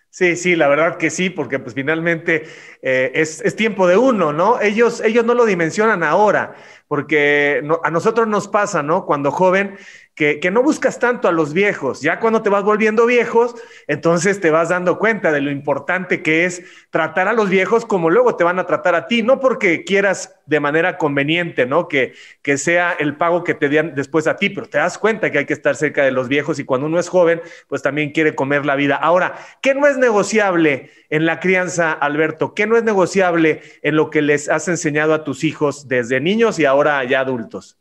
Sí, 0.10 0.36
sí, 0.36 0.56
la 0.56 0.68
verdad 0.68 0.98
que 0.98 1.12
sí, 1.12 1.30
porque 1.30 1.60
pues 1.60 1.76
finalmente 1.76 2.48
eh, 2.82 3.12
es, 3.14 3.40
es, 3.42 3.56
tiempo 3.56 3.88
de 3.88 3.98
uno, 3.98 4.34
¿no? 4.34 4.60
Ellos, 4.60 5.00
ellos 5.02 5.24
no 5.26 5.36
lo 5.36 5.46
dimensionan 5.46 6.02
ahora, 6.02 6.56
porque 6.88 7.62
a 7.84 7.92
nosotros 7.92 8.28
nos 8.28 8.48
pasa, 8.48 8.82
¿no? 8.82 9.06
Cuando 9.06 9.30
joven, 9.30 9.78
que, 10.18 10.50
no 10.52 10.64
buscas 10.64 10.98
tanto 10.98 11.28
a 11.28 11.32
los 11.32 11.54
viejos. 11.54 12.02
Ya 12.02 12.20
cuando 12.20 12.42
te 12.42 12.50
vas 12.50 12.64
volviendo 12.64 13.06
viejos, 13.06 13.54
entonces 13.86 14.42
te 14.42 14.50
vas 14.50 14.70
dando 14.70 14.98
cuenta 14.98 15.32
de 15.32 15.42
lo 15.42 15.52
importante 15.52 16.24
que 16.24 16.46
es 16.46 16.64
tratar 16.90 17.28
a 17.28 17.34
los 17.34 17.50
viejos 17.50 17.86
como 17.86 18.10
luego 18.10 18.36
te 18.36 18.44
van 18.44 18.58
a 18.58 18.66
tratar 18.66 18.96
a 18.96 19.06
ti, 19.06 19.22
no 19.22 19.40
porque 19.40 19.84
quieras 19.84 20.36
de 20.48 20.60
manera 20.60 20.98
conveniente, 20.98 21.68
¿no? 21.68 21.88
Que, 21.88 22.14
que 22.42 22.58
sea 22.58 22.94
el 22.94 23.16
pago 23.16 23.44
que 23.44 23.54
te 23.54 23.70
den 23.70 23.94
después 23.94 24.26
a 24.26 24.38
ti, 24.38 24.50
pero 24.50 24.68
te 24.68 24.80
das 24.80 24.98
cuenta 24.98 25.32
que 25.32 25.38
hay 25.38 25.46
que 25.46 25.54
estar 25.54 25.76
cerca 25.76 26.04
de 26.04 26.12
los 26.12 26.28
viejos 26.28 26.58
y 26.58 26.66
cuando 26.66 26.88
uno 26.88 27.00
es 27.00 27.10
joven, 27.10 27.40
pues 27.68 27.84
también 27.84 28.12
quiere 28.12 28.34
comer 28.34 28.66
la 28.66 28.76
vida. 28.76 28.96
Ahora, 28.96 29.36
¿qué 29.62 29.76
no 29.76 29.86
es 29.86 30.00
negociable 30.00 30.90
en 31.12 31.28
la 31.28 31.40
crianza, 31.40 31.92
Alberto? 31.94 32.56
¿Qué 32.56 32.66
no 32.66 32.76
es 32.76 32.84
negociable 32.84 33.62
en 33.84 33.96
lo 33.96 34.10
que 34.10 34.24
les 34.24 34.50
has 34.50 34.68
enseñado 34.68 35.14
a 35.14 35.24
tus 35.24 35.44
hijos 35.44 35.88
desde 35.88 36.20
niños 36.20 36.58
y 36.58 36.66
ahora 36.66 37.04
ya 37.04 37.20
adultos? 37.20 37.78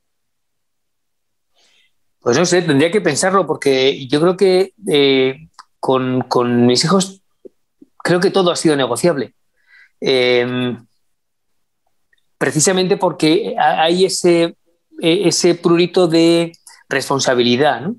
Pues 2.27 2.37
no 2.37 2.45
sé, 2.45 2.61
tendría 2.61 2.91
que 2.91 3.01
pensarlo 3.01 3.47
porque 3.47 4.05
yo 4.09 4.21
creo 4.21 4.37
que 4.37 4.73
eh, 4.89 5.49
con, 5.79 6.67
mis 6.67 6.85
hijos 6.85 7.23
creo 7.99 8.19
que 8.19 8.33
todo 8.33 8.51
ha 8.51 8.57
sido 8.57 8.75
negociable. 8.75 9.37
Em, 10.01 10.85
precisamente 12.37 12.97
porque 12.97 13.55
hay 13.57 14.07
ese, 14.07 14.57
e, 15.01 15.29
ese 15.29 15.55
prurito 15.55 16.09
de 16.09 16.51
responsabilidad. 16.89 17.93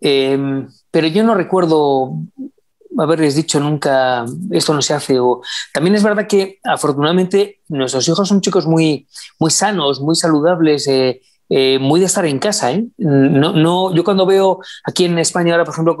Em, 0.00 0.68
pero 0.92 1.08
yo 1.08 1.24
no 1.24 1.34
recuerdo 1.34 2.12
haberles 2.98 3.34
dicho 3.34 3.58
nunca 3.58 4.26
esto 4.52 4.72
no 4.74 4.80
se 4.80 4.94
hace. 4.94 5.18
O... 5.18 5.42
También 5.74 5.96
es 5.96 6.04
verdad 6.04 6.28
que 6.28 6.60
afortunadamente 6.62 7.62
nuestros 7.66 8.06
hijos 8.06 8.28
son 8.28 8.42
chicos 8.42 8.68
muy, 8.68 9.08
muy 9.40 9.50
sanos, 9.50 10.00
muy 10.00 10.14
saludables. 10.14 10.86
Eh, 10.86 11.20
eh, 11.52 11.80
muy 11.80 11.98
de 11.98 12.06
estar 12.06 12.24
en 12.24 12.38
casa. 12.38 12.70
¿eh? 12.70 12.84
No, 12.98 13.52
no, 13.52 13.92
yo 13.92 14.04
cuando 14.04 14.24
veo 14.24 14.60
aquí 14.84 15.06
en 15.06 15.18
España 15.18 15.52
ahora, 15.52 15.64
por 15.64 15.74
ejemplo, 15.74 15.98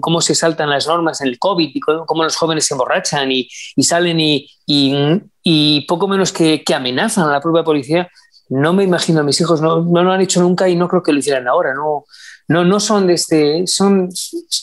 cómo 0.00 0.20
se 0.20 0.36
saltan 0.36 0.70
las 0.70 0.86
normas 0.86 1.20
en 1.20 1.28
el 1.28 1.38
COVID 1.40 1.68
y 1.74 1.80
cómo 1.80 2.22
los 2.22 2.36
jóvenes 2.36 2.64
se 2.64 2.74
emborrachan 2.74 3.32
y, 3.32 3.48
salen 3.82 4.18
y, 4.20 5.86
poco 5.88 6.06
menos 6.06 6.32
que, 6.32 6.62
amenazan 6.72 7.28
a 7.28 7.32
la 7.32 7.40
propia 7.40 7.64
policía, 7.64 8.08
no 8.50 8.72
me 8.72 8.84
imagino 8.84 9.18
a 9.18 9.22
mis 9.24 9.40
hijos, 9.40 9.60
no, 9.60 9.80
no, 9.80 10.04
lo 10.04 10.12
han 10.12 10.20
hecho 10.20 10.40
nunca 10.40 10.68
y 10.68 10.76
no 10.76 10.86
creo 10.86 11.02
que 11.02 11.12
lo 11.12 11.18
hicieran 11.18 11.48
ahora. 11.48 11.74
No, 11.74 12.04
no, 12.46 12.64
no 12.64 12.78
son 12.78 13.08
de 13.08 13.14
este, 13.14 13.66
son, 13.66 14.10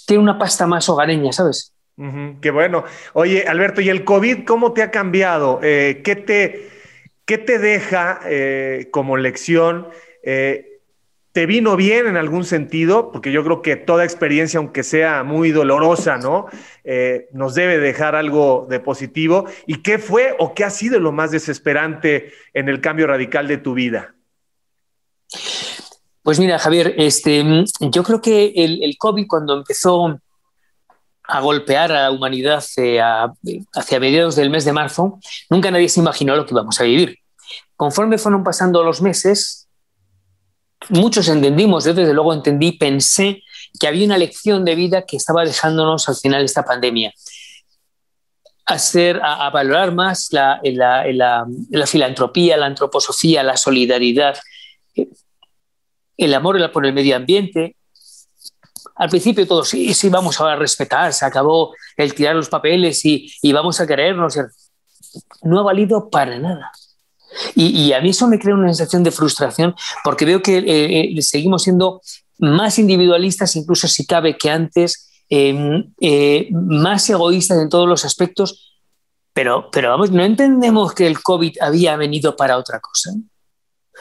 tienen 0.08 0.24
una 0.24 0.40
pasta 0.40 0.66
más 0.66 0.88
hogareña, 0.88 1.34
¿sabes? 1.34 1.74
qué 2.42 2.50
bueno. 2.52 2.86
Oye, 3.14 3.46
Alberto, 3.48 3.82
¿y 3.82 3.90
el 3.90 4.06
COVID 4.06 4.46
cómo 4.46 4.72
te 4.72 4.82
ha 4.82 4.90
cambiado? 4.90 5.60
Eh, 5.62 6.02
¿qué, 6.04 6.16
te, 6.16 6.70
¿Qué 7.26 7.38
te 7.38 7.60
deja 7.60 8.22
como 8.92 9.18
lección? 9.18 9.88
Eh, 10.24 10.72
¿Te 11.32 11.46
vino 11.46 11.78
bien 11.78 12.08
en 12.08 12.18
algún 12.18 12.44
sentido? 12.44 13.10
Porque 13.12 13.32
yo 13.32 13.42
creo 13.46 13.62
que 13.62 13.78
toda 13.78 14.04
experiencia, 14.04 14.58
aunque 14.58 14.84
sea 14.84 15.24
muy 15.24 15.52
dolorosa, 15.52 16.18
¿no? 16.18 16.48
Eh, 16.84 17.30
nos 17.32 17.56
debe 17.56 17.78
dejar 17.78 18.16
algo 18.16 18.68
de 18.70 18.82
positivo. 18.82 19.46
¿Y 19.66 19.82
qué 19.82 19.98
fue 19.98 20.36
o 20.40 20.54
qué 20.54 20.66
ha 20.66 20.70
sido 20.70 21.00
lo 21.00 21.14
más 21.14 21.32
desesperante 21.32 22.34
en 22.54 22.68
el 22.68 22.82
cambio 22.82 23.08
radical 23.08 23.48
de 23.48 23.58
tu 23.58 23.74
vida? 23.74 24.14
Pues 26.22 26.38
mira, 26.38 26.60
Javier, 26.60 26.96
este, 26.98 27.44
yo 27.80 28.04
creo 28.04 28.22
que 28.22 28.52
el, 28.56 28.96
COVID 28.98 29.26
cuando 29.26 29.58
empezó 29.58 30.20
a 31.24 31.40
golpear 31.40 31.94
a 31.94 32.02
la 32.04 32.12
humanidad 32.12 32.62
eh, 32.76 33.00
hacia 33.74 34.00
mediados 34.02 34.36
del 34.36 34.50
mes 34.50 34.66
de 34.66 34.74
marzo, 34.74 35.18
nunca 35.50 35.72
nadie 35.72 35.88
se 35.88 36.02
imaginó 36.02 36.36
lo 36.36 36.46
que 36.46 36.54
íbamos 36.54 36.80
a 36.82 36.84
vivir. 36.84 37.18
Conforme 37.78 38.18
fueron 38.18 38.44
pasando 38.44 38.84
los 38.84 39.02
meses, 39.02 39.61
muchos 40.90 41.28
entendimos, 41.28 41.86
yo 41.86 41.94
desde 41.94 42.14
luego 42.14 42.34
entendí, 42.34 42.74
pensé 42.74 43.44
que 43.80 43.88
había 43.88 44.06
una 44.06 44.18
lección 44.18 44.66
de 44.66 44.76
vida 44.76 45.06
que 45.06 45.18
estaba 45.18 45.44
dejándonos 45.44 46.08
al 46.10 46.16
final 46.16 46.44
esta 46.44 46.64
pandemia. 46.64 47.14
hacer, 48.66 49.20
a, 49.24 49.50
valorar 49.50 49.94
más 49.94 50.30
la, 50.32 50.62
la, 50.64 51.88
filantropía, 51.88 52.58
la 52.58 52.68
antroposofía, 52.68 53.44
la 53.44 53.58
solidaridad, 53.58 54.38
el 56.18 56.34
amor 56.34 56.72
por 56.72 56.86
el 56.86 56.94
medio 56.94 57.16
ambiente. 57.16 57.76
Al 58.96 59.10
principio 59.10 59.48
todos, 59.48 59.70
sí, 59.70 59.94
sí, 59.94 60.10
vamos 60.10 60.40
a 60.40 60.56
respetar, 60.56 61.12
se 61.12 61.26
acabó 61.26 61.74
el 61.98 62.14
tirar 62.14 62.36
los 62.36 62.50
papeles 62.50 63.04
y, 63.06 63.32
y 63.42 63.52
vamos 63.52 63.80
a 63.82 63.88
querernos. 63.88 64.38
No 65.44 65.60
ha 65.60 65.64
valido 65.64 66.10
para 66.10 66.38
nada. 66.38 66.72
Y, 67.56 67.94
a 67.94 68.02
mí 68.02 68.10
eso 68.10 68.28
me 68.28 68.40
crea 68.40 68.56
una 68.56 68.68
sensación 68.68 69.04
de 69.04 69.12
frustración 69.12 69.76
porque 70.04 70.26
veo 70.26 70.42
que 70.42 70.58
eh, 70.58 71.16
eh, 71.18 71.22
seguimos 71.22 71.64
siendo 71.64 72.02
más 72.40 72.80
individualistas, 72.80 73.56
incluso 73.56 73.88
si 73.88 74.06
cabe 74.06 74.38
que 74.38 74.50
antes, 74.50 75.10
em, 75.30 75.94
eh, 76.02 76.50
más 76.52 77.10
egoístas 77.10 77.60
en 77.60 77.70
todos 77.70 77.88
los 77.88 78.04
aspectos, 78.04 78.80
pero, 79.34 79.70
pero 79.72 79.90
vamos, 79.90 80.12
no 80.12 80.24
entendemos 80.24 80.94
que 80.94 81.08
el 81.08 81.22
COVID 81.22 81.58
había 81.62 81.96
venido 81.96 82.36
para 82.36 82.58
otra 82.58 82.80
cosa. 82.80 83.12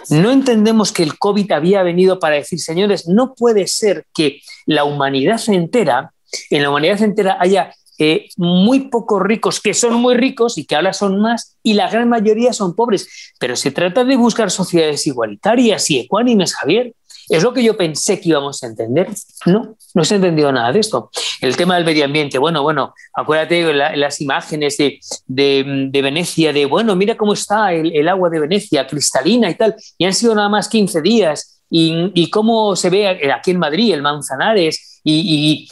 No 0.09 0.31
entendemos 0.31 0.93
que 0.93 1.03
el 1.03 1.19
COVID 1.19 1.53
había 1.53 1.83
venido 1.83 2.19
para 2.19 2.37
decir, 2.37 2.59
señores, 2.59 3.07
no 3.07 3.35
puede 3.35 3.67
ser 3.67 4.07
que 4.15 4.41
la 4.67 4.85
humanidad 4.85 5.41
entera, 5.49 6.13
en 6.49 6.63
la 6.63 6.71
humanidad 6.71 7.03
entera 7.03 7.37
haya 7.39 7.73
eh, 8.01 8.29
muy 8.39 8.89
pocos 8.89 9.23
ricos 9.23 9.61
que 9.61 9.75
son 9.75 9.95
muy 9.95 10.15
ricos 10.15 10.57
y 10.57 10.65
que 10.65 10.75
ahora 10.75 10.95
son 10.95 11.21
más, 11.21 11.59
y 11.63 11.75
la 11.75 11.91
gran 11.91 12.09
mayoría 12.09 12.55
son 12.55 12.75
pobres. 12.75 13.35
Pero 13.39 13.57
se 13.57 13.71
trata 13.71 14.05
de 14.05 14.17
buscar 14.17 14.51
sociedades 14.51 15.07
igualitarias 15.07 15.91
y 15.91 15.99
ecuánimes, 15.99 16.55
Javier. 16.55 16.95
Es 17.29 17.43
lo 17.43 17.53
que 17.53 17.63
yo 17.63 17.77
pensé 17.77 18.21
que 18.21 18.31
íbamos 18.31 18.63
a 18.63 18.67
entender. 18.67 19.09
No, 19.47 19.77
no 19.95 20.05
se 20.05 20.15
ha 20.15 20.17
entendido 20.17 20.51
nada 20.51 20.73
de 20.73 20.81
esto. 20.81 21.11
El 21.41 21.57
tema 21.57 21.77
del 21.77 21.85
medio 21.85 22.05
ambiente, 22.07 22.39
bueno, 22.39 22.63
bueno, 22.63 22.95
acuérdate 23.13 23.73
las 23.73 24.21
imágenes 24.21 24.79
de, 24.79 24.99
de, 25.27 26.03
Venecia, 26.03 26.53
de, 26.53 26.65
bueno, 26.65 26.97
mira 26.97 27.17
cómo 27.17 27.35
está 27.35 27.73
el, 27.73 27.95
el, 27.95 28.09
agua 28.09 28.31
de 28.31 28.41
Venecia, 28.41 28.87
cristalina 28.87 29.49
y 29.51 29.55
tal, 29.55 29.77
y 29.99 30.07
han 30.07 30.15
sido 30.15 30.35
nada 30.35 30.49
más 30.49 30.69
15 30.69 31.03
días, 31.03 31.60
y, 31.71 32.11
y 32.15 32.31
cómo 32.31 32.77
se 32.77 32.91
ve 32.91 33.33
aquí 33.33 33.53
en 33.53 33.59
Madrid, 33.59 33.95
el 33.95 34.03
Manzanares, 34.03 34.91
y, 35.03 35.69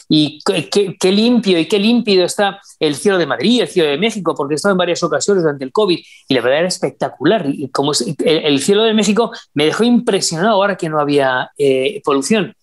qué, 0.99 1.13
limpio 1.13 1.59
y 1.59 1.67
qué 1.67 1.79
límpido 1.79 2.25
está 2.25 2.61
el 2.79 2.95
cielo 2.95 3.19
de 3.19 3.27
Madrid, 3.27 3.63
el 3.63 3.69
cielo 3.69 3.91
de 3.91 3.99
México, 3.99 4.35
porque 4.35 4.55
he 4.55 4.57
estado 4.57 4.73
en 4.73 4.79
varias 4.79 5.03
ocasiones 5.03 5.43
durante 5.43 5.65
el 5.65 5.73
COVID 5.73 5.99
y 6.29 6.35
la 6.35 6.41
verdad 6.41 6.61
era 6.61 6.69
espectacular. 6.69 7.45
Y 7.47 7.69
como 7.69 7.93
el, 8.25 8.61
cielo 8.61 8.85
de 8.85 8.95
México 8.95 9.33
me 9.55 9.67
dejó 9.67 9.85
impresionado 9.85 10.51
ahora 10.51 10.77
que 10.77 10.89
no 10.89 11.01
había 11.01 11.51
eh, 11.59 12.01
polución. 12.05 12.55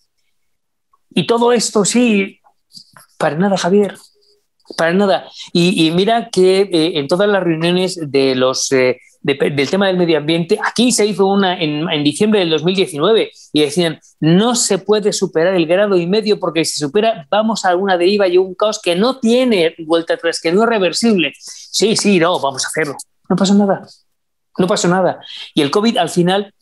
Y 1.10 1.26
todo 1.26 1.52
esto, 1.52 1.84
sí, 1.84 2.40
para 3.16 3.36
nada, 3.36 3.56
Javier, 3.56 3.96
para 4.76 4.92
nada. 4.92 5.28
Y, 5.52 5.90
mira 5.92 6.30
que 6.30 6.60
eh, 6.60 6.98
en 6.98 7.08
todas 7.08 7.28
las 7.28 7.42
reuniones 7.42 7.98
de 8.10 8.34
los 8.34 8.70
eh, 8.72 8.98
del 9.26 9.68
tema 9.68 9.88
del 9.88 9.96
medio 9.96 10.18
ambiente. 10.18 10.56
Aquí 10.64 10.92
se 10.92 11.04
hizo 11.04 11.26
una 11.26 11.60
en, 11.60 12.04
diciembre 12.04 12.40
del 12.40 12.50
2019 12.50 13.32
y 13.52 13.60
decían, 13.60 13.98
no 14.20 14.54
se 14.54 14.78
puede 14.78 15.12
superar 15.12 15.54
el 15.54 15.66
grado 15.66 15.96
y 15.96 16.06
medio 16.06 16.38
porque 16.38 16.64
si 16.64 16.78
supera 16.78 17.26
vamos 17.28 17.64
a 17.64 17.70
alguna 17.70 17.98
deriva 17.98 18.28
y 18.28 18.38
un 18.38 18.54
caos 18.54 18.80
que 18.80 18.94
no 18.94 19.18
tiene 19.18 19.74
vuelta 19.78 20.14
atrás, 20.14 20.40
que 20.40 20.52
no 20.52 20.62
es 20.62 20.68
reversible. 20.68 21.32
Sí, 21.40 21.96
sí, 21.96 22.20
no, 22.20 22.38
vamos 22.38 22.64
a 22.64 22.68
hacerlo. 22.68 22.94
No 23.28 23.34
pasa 23.34 23.54
nada. 23.54 23.84
No 24.58 24.66
pasó 24.66 24.88
nada. 24.88 25.20
Y 25.54 25.62
el 25.62 25.70
COVID 25.70 25.96
al 25.98 26.08
final 26.08 26.54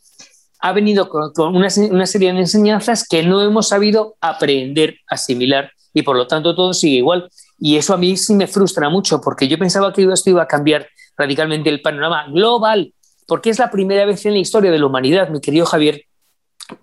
ha 0.61 0.73
venido 0.73 1.09
con, 1.09 1.55
una, 1.55 1.69
una 1.91 2.07
serie 2.07 2.33
de 2.33 2.41
enseñanzas 2.41 3.07
que 3.07 3.23
no 3.23 3.43
hemos 3.43 3.69
sabido 3.69 4.17
aprender, 4.21 4.97
asimilar 5.07 5.71
y 5.93 6.03
por 6.03 6.17
lo 6.17 6.27
tanto 6.27 6.55
todo 6.55 6.73
sigue 6.73 6.97
igual. 6.97 7.31
Y 7.59 7.77
eso 7.77 7.95
a 7.95 7.97
mí 7.97 8.17
sí 8.17 8.35
me 8.35 8.47
frustra 8.47 8.89
mucho 8.89 9.21
porque 9.21 9.49
yo 9.49 9.59
pensaba 9.59 9.93
que 9.93 10.03
esto 10.03 10.31
iba 10.31 10.43
a 10.43 10.49
cambiar 10.49 10.89
radicalmente 11.17 11.71
el 11.71 11.81
panorama 11.81 12.27
global, 12.29 12.93
porque 13.27 13.51
es 13.51 13.59
la 13.59 13.71
primera 13.71 14.05
vez 14.05 14.25
en 14.27 14.33
la 14.33 14.39
historia 14.39 14.71
de 14.71 14.79
la 14.79 14.87
humanidad, 14.87 15.29
mi 15.29 15.41
querido 15.41 15.67
Javier, 15.67 16.05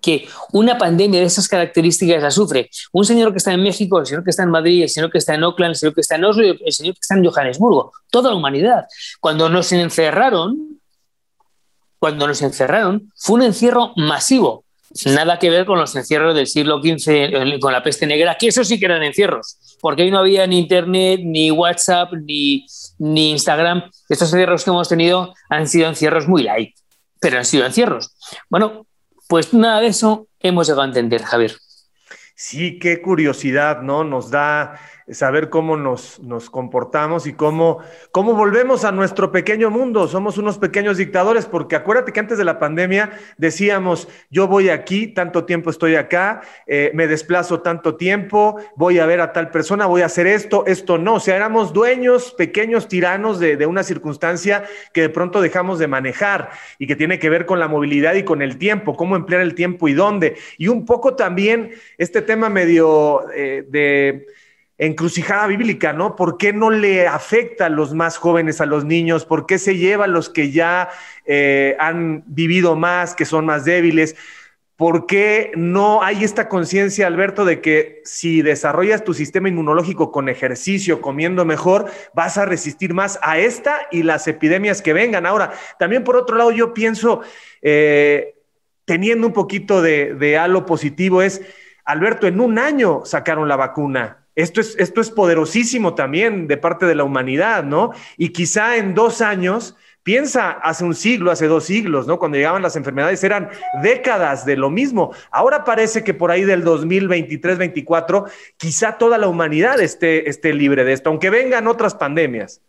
que 0.00 0.28
una 0.52 0.78
pandemia 0.78 1.20
de 1.20 1.26
esas 1.26 1.48
características 1.48 2.22
la 2.22 2.30
sufre 2.30 2.70
un 2.92 3.04
señor 3.04 3.32
que 3.32 3.38
está 3.38 3.52
en 3.52 3.62
México, 3.62 3.98
el 3.98 4.06
señor 4.06 4.22
que 4.22 4.30
está 4.30 4.44
en 4.44 4.50
Madrid, 4.50 4.82
el 4.82 4.88
señor 4.88 5.10
que 5.10 5.18
está 5.18 5.34
en 5.34 5.42
Oakland, 5.42 5.70
el 5.70 5.76
señor 5.76 5.94
que 5.94 6.00
está 6.00 6.16
en 6.16 6.24
Oslo, 6.24 6.44
el 6.44 6.72
señor 6.72 6.94
que 6.94 7.00
está 7.00 7.16
en 7.16 7.24
Johannesburgo, 7.24 7.92
toda 8.10 8.30
la 8.30 8.36
humanidad. 8.36 8.86
Cuando 9.20 9.48
nos 9.48 9.72
encerraron, 9.72 10.80
cuando 11.98 12.26
nos 12.26 12.42
encerraron, 12.42 13.12
fue 13.16 13.36
un 13.36 13.42
encierro 13.42 13.92
masivo. 13.96 14.64
Nada 15.06 15.38
que 15.38 15.50
ver 15.50 15.64
con 15.64 15.78
los 15.78 15.94
encierros 15.96 16.34
del 16.34 16.46
siglo 16.46 16.80
XV, 16.82 17.58
con 17.60 17.72
la 17.72 17.82
peste 17.82 18.06
negra, 18.06 18.36
que 18.38 18.48
eso 18.48 18.62
sí 18.64 18.78
que 18.78 18.86
eran 18.86 19.02
encierros, 19.02 19.78
porque 19.80 20.02
ahí 20.02 20.10
no 20.10 20.18
había 20.18 20.46
ni 20.46 20.58
Internet, 20.58 21.20
ni 21.24 21.50
WhatsApp, 21.50 22.12
ni, 22.12 22.66
ni 22.98 23.30
Instagram. 23.32 23.90
Estos 24.08 24.32
encierros 24.32 24.64
que 24.64 24.70
hemos 24.70 24.88
tenido 24.88 25.34
han 25.48 25.66
sido 25.66 25.88
encierros 25.88 26.28
muy 26.28 26.42
light, 26.42 26.74
pero 27.20 27.38
han 27.38 27.44
sido 27.44 27.64
encierros. 27.64 28.14
Bueno, 28.50 28.86
pues 29.28 29.54
nada 29.54 29.80
de 29.80 29.88
eso 29.88 30.28
hemos 30.40 30.66
llegado 30.66 30.82
a 30.82 30.86
entender, 30.86 31.22
Javier. 31.22 31.56
Sí, 32.34 32.78
qué 32.78 33.00
curiosidad, 33.00 33.82
¿no? 33.82 34.04
Nos 34.04 34.30
da 34.30 34.78
saber 35.14 35.50
cómo 35.50 35.76
nos, 35.76 36.20
nos 36.20 36.50
comportamos 36.50 37.26
y 37.26 37.32
cómo, 37.32 37.78
cómo 38.10 38.34
volvemos 38.34 38.84
a 38.84 38.92
nuestro 38.92 39.32
pequeño 39.32 39.70
mundo. 39.70 40.08
Somos 40.08 40.38
unos 40.38 40.58
pequeños 40.58 40.96
dictadores, 40.96 41.46
porque 41.46 41.76
acuérdate 41.76 42.12
que 42.12 42.20
antes 42.20 42.38
de 42.38 42.44
la 42.44 42.58
pandemia 42.58 43.12
decíamos, 43.36 44.08
yo 44.30 44.48
voy 44.48 44.68
aquí, 44.68 45.08
tanto 45.08 45.44
tiempo 45.44 45.70
estoy 45.70 45.96
acá, 45.96 46.42
eh, 46.66 46.90
me 46.94 47.06
desplazo 47.06 47.60
tanto 47.60 47.96
tiempo, 47.96 48.56
voy 48.76 48.98
a 48.98 49.06
ver 49.06 49.20
a 49.20 49.32
tal 49.32 49.50
persona, 49.50 49.86
voy 49.86 50.02
a 50.02 50.06
hacer 50.06 50.26
esto, 50.26 50.64
esto 50.66 50.98
no. 50.98 51.14
O 51.14 51.20
sea, 51.20 51.36
éramos 51.36 51.72
dueños, 51.72 52.34
pequeños 52.36 52.88
tiranos 52.88 53.38
de, 53.38 53.56
de 53.56 53.66
una 53.66 53.82
circunstancia 53.82 54.64
que 54.92 55.02
de 55.02 55.08
pronto 55.08 55.40
dejamos 55.40 55.78
de 55.78 55.88
manejar 55.88 56.50
y 56.78 56.86
que 56.86 56.96
tiene 56.96 57.18
que 57.18 57.30
ver 57.30 57.46
con 57.46 57.58
la 57.58 57.68
movilidad 57.68 58.14
y 58.14 58.24
con 58.24 58.42
el 58.42 58.58
tiempo, 58.58 58.96
cómo 58.96 59.16
emplear 59.16 59.42
el 59.42 59.54
tiempo 59.54 59.88
y 59.88 59.94
dónde. 59.94 60.36
Y 60.58 60.68
un 60.68 60.84
poco 60.84 61.14
también 61.14 61.72
este 61.98 62.22
tema 62.22 62.48
medio 62.48 63.30
eh, 63.34 63.64
de 63.68 64.26
encrucijada 64.82 65.46
bíblica, 65.46 65.92
¿no? 65.92 66.16
¿Por 66.16 66.36
qué 66.38 66.52
no 66.52 66.68
le 66.70 67.06
afecta 67.06 67.66
a 67.66 67.68
los 67.68 67.94
más 67.94 68.16
jóvenes, 68.16 68.60
a 68.60 68.66
los 68.66 68.84
niños? 68.84 69.24
¿Por 69.24 69.46
qué 69.46 69.58
se 69.58 69.76
lleva 69.76 70.06
a 70.06 70.08
los 70.08 70.28
que 70.28 70.50
ya 70.50 70.88
eh, 71.24 71.76
han 71.78 72.24
vivido 72.26 72.74
más, 72.74 73.14
que 73.14 73.24
son 73.24 73.46
más 73.46 73.64
débiles? 73.64 74.16
¿Por 74.74 75.06
qué 75.06 75.52
no 75.54 76.02
hay 76.02 76.24
esta 76.24 76.48
conciencia, 76.48 77.06
Alberto, 77.06 77.44
de 77.44 77.60
que 77.60 78.00
si 78.04 78.42
desarrollas 78.42 79.04
tu 79.04 79.14
sistema 79.14 79.48
inmunológico 79.48 80.10
con 80.10 80.28
ejercicio, 80.28 81.00
comiendo 81.00 81.44
mejor, 81.44 81.88
vas 82.12 82.36
a 82.36 82.44
resistir 82.44 82.92
más 82.92 83.20
a 83.22 83.38
esta 83.38 83.82
y 83.92 84.02
las 84.02 84.26
epidemias 84.26 84.82
que 84.82 84.92
vengan? 84.92 85.26
Ahora, 85.26 85.52
también 85.78 86.02
por 86.02 86.16
otro 86.16 86.36
lado, 86.36 86.50
yo 86.50 86.74
pienso, 86.74 87.20
eh, 87.60 88.34
teniendo 88.84 89.28
un 89.28 89.32
poquito 89.32 89.80
de, 89.80 90.14
de 90.14 90.38
halo 90.38 90.66
positivo, 90.66 91.22
es, 91.22 91.40
Alberto, 91.84 92.26
en 92.26 92.40
un 92.40 92.58
año 92.58 93.02
sacaron 93.04 93.46
la 93.46 93.54
vacuna 93.54 94.21
esto 94.34 94.60
es, 94.60 94.76
esto 94.78 95.00
es 95.00 95.10
poderosísimo 95.10 95.94
también 95.94 96.48
de 96.48 96.56
parte 96.56 96.86
de 96.86 96.94
la 96.94 97.04
humanidad, 97.04 97.64
¿no? 97.64 97.92
Y 98.16 98.30
quizá 98.30 98.76
en 98.76 98.94
dos 98.94 99.20
años, 99.20 99.76
piensa 100.02 100.50
hace 100.50 100.84
un 100.84 100.94
siglo, 100.94 101.30
hace 101.30 101.46
dos 101.46 101.64
siglos, 101.64 102.06
¿no? 102.06 102.18
Cuando 102.18 102.36
llegaban 102.36 102.62
las 102.62 102.76
enfermedades 102.76 103.22
eran 103.24 103.50
décadas 103.82 104.44
de 104.44 104.56
lo 104.56 104.70
mismo. 104.70 105.14
Ahora 105.30 105.64
parece 105.64 106.02
que 106.02 106.14
por 106.14 106.30
ahí 106.30 106.44
del 106.44 106.64
2023-24, 106.64 108.30
quizá 108.56 108.98
toda 108.98 109.18
la 109.18 109.28
humanidad 109.28 109.80
esté, 109.80 110.28
esté 110.28 110.52
libre 110.54 110.84
de 110.84 110.92
esto, 110.92 111.10
aunque 111.10 111.30
vengan 111.30 111.68
otras 111.68 111.94
pandemias. 111.94 112.60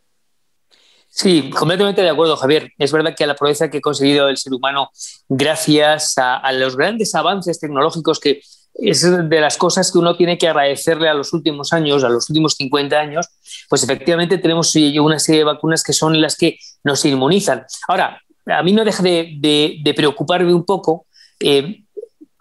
Sí, 1.07 1.51
completamente 1.51 2.01
de 2.01 2.09
acuerdo, 2.09 2.35
Javier. 2.35 2.71
Es 2.79 2.91
verdad 2.91 3.13
que 3.15 3.23
a 3.23 3.27
la 3.27 3.35
proeza 3.35 3.69
que 3.69 3.77
ha 3.77 3.81
conseguido 3.81 4.29
el 4.29 4.37
ser 4.37 4.51
humano 4.51 4.89
gracias 5.29 6.15
a 6.17 6.51
los 6.53 6.75
grandes 6.75 7.13
avances 7.13 7.59
tecnológicos 7.59 8.19
que 8.19 8.41
es 8.75 9.29
de 9.29 9.41
las 9.41 9.57
cosas 9.57 9.91
que 9.91 9.97
uno 9.97 10.15
tiene 10.15 10.37
que 10.37 10.47
agradecerle 10.47 11.07
a 11.07 11.13
los 11.13 11.33
últimos 11.33 11.73
años, 11.73 12.03
a 12.03 12.09
los 12.09 12.29
últimos 12.29 12.55
50 12.55 12.99
años, 12.99 13.27
pues 13.69 13.83
efectivamente 13.83 14.37
tenemos 14.37 14.75
una 14.99 15.19
serie 15.19 15.39
de 15.39 15.45
vacunas 15.45 15.83
que 15.83 15.93
son 15.93 16.19
las 16.19 16.35
que 16.35 16.57
nos 16.83 17.05
inmunizan. 17.05 17.65
Ahora, 17.87 18.21
a 18.45 18.63
mí 18.63 18.73
no 18.73 18.83
deja 18.83 19.03
de, 19.03 19.93
preocuparme 19.95 20.53
un 20.53 20.65
poco 20.65 21.05
eh, 21.39 21.83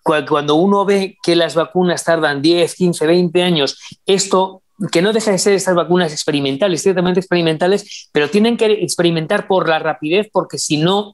cuando 0.02 0.56
uno 0.56 0.84
ve 0.84 1.16
que 1.22 1.36
las 1.36 1.54
vacunas 1.54 2.02
tardan 2.02 2.42
10, 2.42 2.74
15, 2.74 3.06
20 3.06 3.42
años, 3.42 3.78
esto 4.06 4.62
que 4.90 5.02
no 5.02 5.12
deja 5.12 5.30
de 5.30 5.38
ser 5.38 5.52
estas 5.52 5.76
vacunas 5.76 6.12
experimentales, 6.12 6.82
ciertamente 6.82 7.20
experimentales, 7.20 8.08
pero 8.10 8.28
tienen 8.30 8.56
que 8.56 8.66
experimentar 8.66 9.46
por 9.46 9.68
la 9.68 9.78
rapidez, 9.78 10.28
porque 10.32 10.58
si 10.58 10.76
no, 10.78 11.12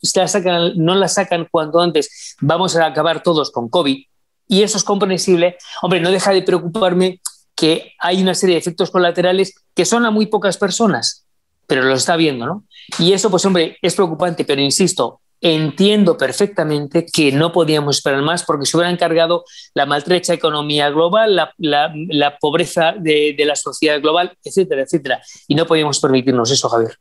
no 0.77 0.95
la 0.95 1.09
sacan 1.09 1.49
cuanto 1.51 1.81
antes, 1.81 2.37
vamos 2.41 2.77
a 2.77 2.87
acabar 2.87 3.23
todos 3.23 3.51
con 3.51 3.69
COVID 3.69 4.08
y 4.49 4.63
eso 4.63 4.79
es 4.79 4.85
comprensible, 4.85 5.57
hombre, 5.83 6.01
no 6.01 6.11
deja 6.11 6.33
de 6.33 6.43
preocuparme 6.43 7.21
que 7.55 7.93
hay 7.99 8.23
una 8.23 8.35
serie 8.35 8.55
de 8.55 8.61
efectos 8.61 8.91
colaterales 8.91 9.55
que 9.75 9.85
son 9.85 10.07
a 10.07 10.11
muy 10.11 10.27
pocas 10.27 10.57
personas, 10.57 11.27
pero 11.67 11.83
lo 11.83 11.95
está 11.95 12.17
viendo, 12.17 12.47
¿no? 12.47 12.65
Y 12.99 13.13
eso, 13.13 13.31
pues 13.31 13.45
hombre, 13.45 13.77
es 13.83 13.95
preocupante, 13.95 14.45
pero 14.45 14.61
insisto, 14.61 15.21
entiendo 15.41 16.17
perfectamente 16.17 17.05
que 17.05 17.31
no 17.31 17.53
podíamos 17.53 17.97
esperar 17.97 18.23
más 18.23 18.45
porque 18.45 18.67
se 18.67 18.77
hubiera 18.77 18.91
encargado 18.91 19.45
la 19.75 19.87
maltrecha 19.87 20.35
economía 20.35 20.89
global, 20.91 21.37
la, 21.59 22.39
pobreza 22.41 22.95
de, 22.99 23.35
de, 23.37 23.45
la 23.45 23.55
sociedad 23.55 24.01
global, 24.01 24.37
etcétera, 24.43 24.83
etcétera. 24.83 25.23
Y 25.47 25.55
no 25.55 25.67
podíamos 25.67 26.01
permitirnos 26.01 26.51
eso, 26.51 26.69
Javier. 26.69 26.97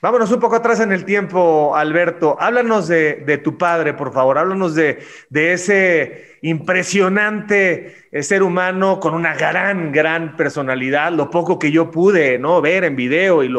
Vámonos 0.00 0.30
un 0.30 0.38
poco 0.38 0.54
atrás 0.54 0.78
en 0.78 0.92
el 0.92 1.04
tiempo, 1.04 1.74
Alberto. 1.74 2.36
Háblanos 2.38 2.86
de, 2.86 3.40
tu 3.42 3.58
padre, 3.58 3.94
por 3.94 4.12
favor. 4.12 4.38
Háblanos 4.38 4.76
de, 4.76 5.00
ese 5.32 6.38
impresionante 6.42 8.06
eh, 8.12 8.22
ser 8.22 8.44
humano 8.44 9.00
con 9.00 9.14
una 9.14 9.34
gran, 9.34 9.90
gran 9.90 10.36
personalidad. 10.36 11.10
Lo 11.10 11.30
poco 11.30 11.58
que 11.58 11.72
yo 11.72 11.90
pude 11.90 12.38
¿no? 12.38 12.60
ver 12.60 12.84
en 12.84 12.94
video 12.94 13.42
y 13.42 13.52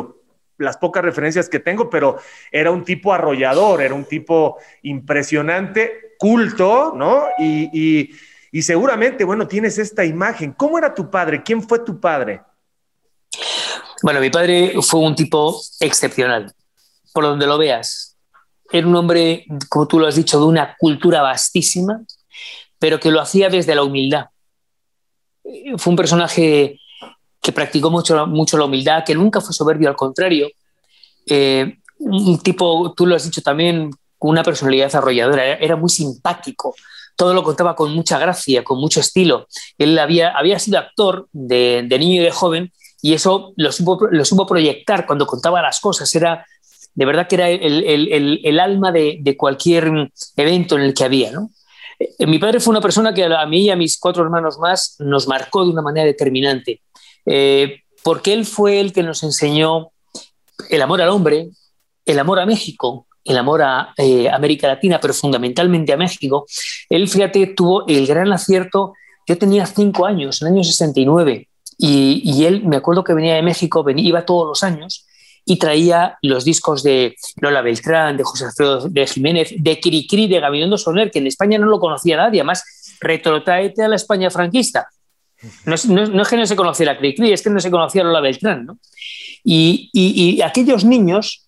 las 0.57 0.77
pocas 0.77 1.03
referencias 1.03 1.49
que 1.49 1.59
tengo, 1.59 1.89
pero 1.89 2.17
era 2.53 2.71
un 2.71 2.85
tipo 2.85 3.13
arrollador, 3.13 3.81
era 3.81 3.93
un 3.93 4.05
tipo 4.05 4.59
impresionante, 4.83 6.15
culto, 6.17 6.93
¿no? 6.95 7.25
Y, 7.37 8.11
y 8.49 8.61
seguramente, 8.61 9.25
bueno, 9.25 9.45
tienes 9.45 9.77
esta 9.77 10.05
imagen. 10.05 10.53
¿Cómo 10.53 10.77
era 10.77 10.93
tu 10.93 11.11
padre? 11.11 11.43
¿Quién 11.43 11.61
fue 11.61 11.79
tu 11.79 11.99
padre? 11.99 12.41
Bueno, 14.01 14.21
mi 14.21 14.29
padre 14.29 14.73
fue 14.81 15.01
un 15.01 15.15
tipo 15.15 15.61
excepcional, 15.79 16.53
por 17.13 17.25
donde 17.25 17.45
lo 17.45 17.57
veas. 17.57 18.17
Era 18.71 18.87
un 18.87 18.95
hombre, 18.95 19.45
como 19.67 19.87
tú 19.87 19.99
lo 19.99 20.07
has 20.07 20.15
dicho, 20.15 20.39
de 20.39 20.45
una 20.45 20.75
cultura 20.77 21.21
vastísima, 21.21 22.01
pero 22.77 22.99
que 22.99 23.11
lo 23.11 23.19
hacía 23.19 23.49
desde 23.49 23.75
la 23.75 23.83
humildad. 23.83 24.27
Fue 25.77 25.91
un 25.91 25.97
personaje 25.97 26.79
que 27.41 27.51
practicó 27.51 27.89
mucho, 27.89 28.25
mucho 28.27 28.57
la 28.57 28.65
humildad, 28.65 29.03
que 29.05 29.15
nunca 29.15 29.41
fue 29.41 29.53
soberbio, 29.53 29.89
al 29.89 29.95
contrario. 29.95 30.49
Eh, 31.25 31.77
un 31.99 32.39
tipo, 32.39 32.93
tú 32.95 33.05
lo 33.05 33.15
has 33.15 33.25
dicho 33.25 33.41
también, 33.41 33.91
con 34.17 34.31
una 34.31 34.43
personalidad 34.43 34.95
arrolladora, 34.95 35.53
era, 35.53 35.75
muy 35.75 35.89
simpático, 35.89 36.75
todo 37.17 37.33
lo 37.33 37.43
contaba 37.43 37.75
con 37.75 37.91
mucha 37.93 38.17
gracia, 38.17 38.63
con 38.63 38.79
mucho 38.79 39.01
estilo. 39.01 39.47
Él 39.77 39.97
había, 39.99 40.29
había 40.29 40.59
sido 40.59 40.77
actor 40.79 41.27
de 41.33 41.97
niño 41.99 42.21
y 42.21 42.25
de 42.25 42.31
joven 42.31 42.71
y 43.01 43.13
eso 43.13 43.53
lo 43.55 43.71
supo, 43.71 44.45
proyectar 44.47 45.05
cuando 45.05 45.25
contaba 45.25 45.61
las 45.61 45.79
cosas. 45.79 46.13
Era, 46.15 46.45
de 46.93 47.05
verdad 47.05 47.27
que 47.27 47.35
era 47.35 47.49
el, 47.49 48.59
alma 48.59 48.91
de, 48.91 49.35
cualquier 49.37 50.11
evento 50.35 50.75
en 50.75 50.81
el 50.81 50.93
que 50.93 51.03
había. 51.03 51.31
Eh, 51.99 52.25
mi 52.25 52.39
padre 52.39 52.59
fue 52.59 52.71
una 52.71 52.81
persona 52.81 53.13
que 53.13 53.23
a 53.23 53.45
mí 53.45 53.61
y 53.61 53.69
a 53.69 53.75
mis 53.75 53.99
cuatro 53.99 54.23
hermanos 54.23 54.57
más 54.59 54.95
nos 54.99 55.27
marcó 55.27 55.63
de 55.63 55.71
una 55.71 55.81
manera 55.81 56.05
determinante, 56.05 56.81
eh, 57.25 57.81
porque 58.03 58.33
él 58.33 58.45
fue 58.45 58.79
el 58.79 58.93
que 58.93 59.03
nos 59.03 59.23
enseñó 59.23 59.91
el 60.69 60.81
amor 60.81 61.01
al 61.01 61.09
hombre, 61.09 61.49
el 62.05 62.19
amor 62.19 62.39
a 62.39 62.45
México, 62.45 63.07
el 63.23 63.37
amor 63.37 63.61
a 63.61 63.93
eh, 63.97 64.29
América 64.29 64.67
Latina, 64.67 64.99
pero 64.99 65.13
fundamentalmente 65.13 65.93
a 65.93 65.97
México. 65.97 66.45
Él, 66.89 67.07
fíjate, 67.07 67.47
tuvo 67.47 67.87
el 67.87 68.07
gran 68.07 68.31
acierto. 68.31 68.93
Yo 69.27 69.37
tenía 69.37 69.65
cinco 69.65 70.05
años, 70.05 70.41
en 70.41 70.47
el 70.47 70.53
año 70.55 70.63
69, 70.63 71.48
y, 71.81 72.43
él, 72.43 72.65
me 72.65 72.75
acuerdo 72.75 73.05
que 73.05 73.13
venía 73.13 73.35
de 73.35 73.41
México, 73.41 73.83
venía, 73.83 74.05
iba 74.05 74.25
todos 74.25 74.45
los 74.45 74.63
años 74.63 75.07
y 75.45 75.57
traía 75.57 76.17
los 76.21 76.43
discos 76.43 76.83
de 76.83 77.15
Lola 77.37 77.61
Beltrán, 77.61 78.17
de 78.17 78.23
José 78.25 78.45
Alfredo 78.45 78.89
de 78.89 79.07
Jiménez, 79.07 79.53
de 79.57 79.79
Cricri, 79.79 80.27
de 80.27 80.41
Gabilondo 80.41 80.77
Soler, 80.77 81.09
que 81.09 81.19
en 81.19 81.27
España 81.27 81.57
no 81.57 81.67
lo 81.67 81.79
conocía 81.79 82.17
nadie, 82.17 82.41
además 82.41 82.97
retrotraete 82.99 83.81
a 83.81 83.87
la 83.87 83.95
España 83.95 84.29
franquista. 84.29 84.89
No, 85.63 85.75
es 85.75 86.27
que 86.27 86.35
no 86.37 86.45
se 86.45 86.55
conociera 86.57 86.97
Cricri, 86.97 87.31
es 87.31 87.41
que 87.41 87.49
no 87.49 87.61
se 87.61 87.71
conocía 87.71 88.03
Lola 88.03 88.19
Beltrán. 88.19 88.65
¿no? 88.65 88.77
Y, 89.45 89.89
y 89.93 90.41
aquellos 90.41 90.83
niños 90.83 91.47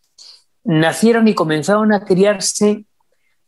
nacieron 0.64 1.28
y 1.28 1.36
comenzaron 1.36 1.92
a 1.92 2.06
criarse 2.06 2.86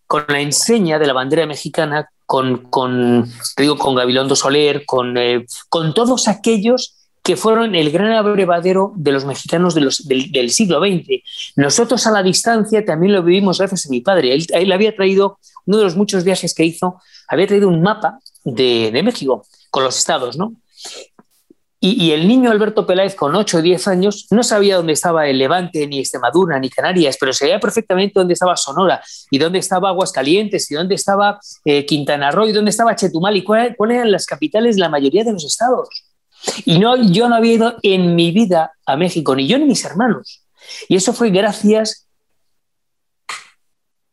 con 0.06 0.26
la 0.28 0.42
enseña 0.42 1.00
de 1.00 1.08
la 1.08 1.14
bandera 1.14 1.46
mexicana 1.46 2.10
con, 2.34 2.58
con, 2.72 3.32
digo, 3.58 3.78
con 3.78 3.94
Gabilondo 3.94 4.36
Soler, 4.36 4.88
con, 4.88 5.20
eh, 5.20 5.46
con 5.70 5.94
todos 5.94 6.28
aquellos 6.28 6.96
que 7.22 7.36
fueron 7.36 7.76
el 7.76 7.92
gran 7.92 8.12
abrevadero 8.14 8.92
de 8.96 9.12
los 9.12 9.24
mexicanos 9.24 9.76
de 9.76 9.82
los, 9.82 10.08
del, 10.08 10.50
siglo 10.50 10.80
XX. 10.80 11.22
Nosotros 11.58 12.08
a 12.08 12.12
la 12.12 12.24
distancia 12.24 12.84
también 12.84 13.14
lo 13.14 13.22
vivimos 13.22 13.60
gracias 13.60 13.86
a 13.86 13.90
mi 13.90 14.02
padre. 14.02 14.34
Él, 14.34 14.48
él 14.50 14.72
había 14.72 14.96
traído, 14.96 15.38
uno 15.68 15.78
de 15.78 15.84
los 15.84 15.96
muchos 15.96 16.24
viajes 16.24 16.56
que 16.56 16.66
hizo, 16.66 17.00
había 17.28 17.46
traído 17.46 17.68
un 17.68 17.84
mapa 17.84 18.18
de, 18.44 18.90
de 18.92 19.04
México 19.04 19.46
con 19.70 19.84
los 19.84 19.96
estados, 19.96 20.36
¿no? 20.36 20.56
Y, 21.86 22.12
el 22.12 22.30
niño 22.30 22.50
Alberto 22.50 22.88
Peláez, 22.88 23.14
con 23.14 23.36
8 23.36 23.58
o 23.58 23.62
10 23.62 23.90
años, 23.90 24.28
no 24.32 24.42
sabía 24.42 24.78
dónde 24.78 24.94
estaba 24.94 25.28
el 25.28 25.38
Levante, 25.38 25.86
ni 25.86 26.00
Extremadura, 26.00 26.58
ni 26.58 26.70
Canarias, 26.70 27.18
pero 27.20 27.34
sabía 27.34 27.60
perfectamente 27.60 28.14
dónde 28.16 28.36
estaba 28.36 28.56
Sonora, 28.56 29.04
y 29.30 29.38
dónde 29.38 29.60
estaba 29.60 29.90
Aguascalientes, 29.90 30.72
y 30.72 30.76
dónde 30.76 30.96
estaba 30.96 31.42
eh, 31.66 31.86
Quintana 31.86 32.32
Roo, 32.32 32.48
y 32.48 32.54
dónde 32.54 32.72
estaba 32.72 32.96
Chetumal, 32.96 33.36
y 33.36 33.44
cuáles 33.44 33.76
eran 33.90 34.14
las 34.14 34.26
capitales 34.26 34.78
de 34.78 34.80
la 34.80 34.88
mayoría 34.88 35.26
de 35.26 35.34
los 35.34 35.44
estados. 35.44 35.90
Y 36.64 36.80
no, 36.80 36.96
yo 36.96 37.28
no 37.28 37.36
había 37.36 37.54
ido 37.54 37.76
en 37.82 38.16
mi 38.16 38.32
vida 38.32 38.72
a 38.86 38.96
México, 38.96 39.36
ni 39.36 39.46
yo 39.46 39.60
ni 39.60 39.66
mis 39.66 39.84
hermanos. 39.84 40.42
Y 40.88 40.96
eso 40.96 41.12
fue 41.12 41.32
gracias 41.32 42.08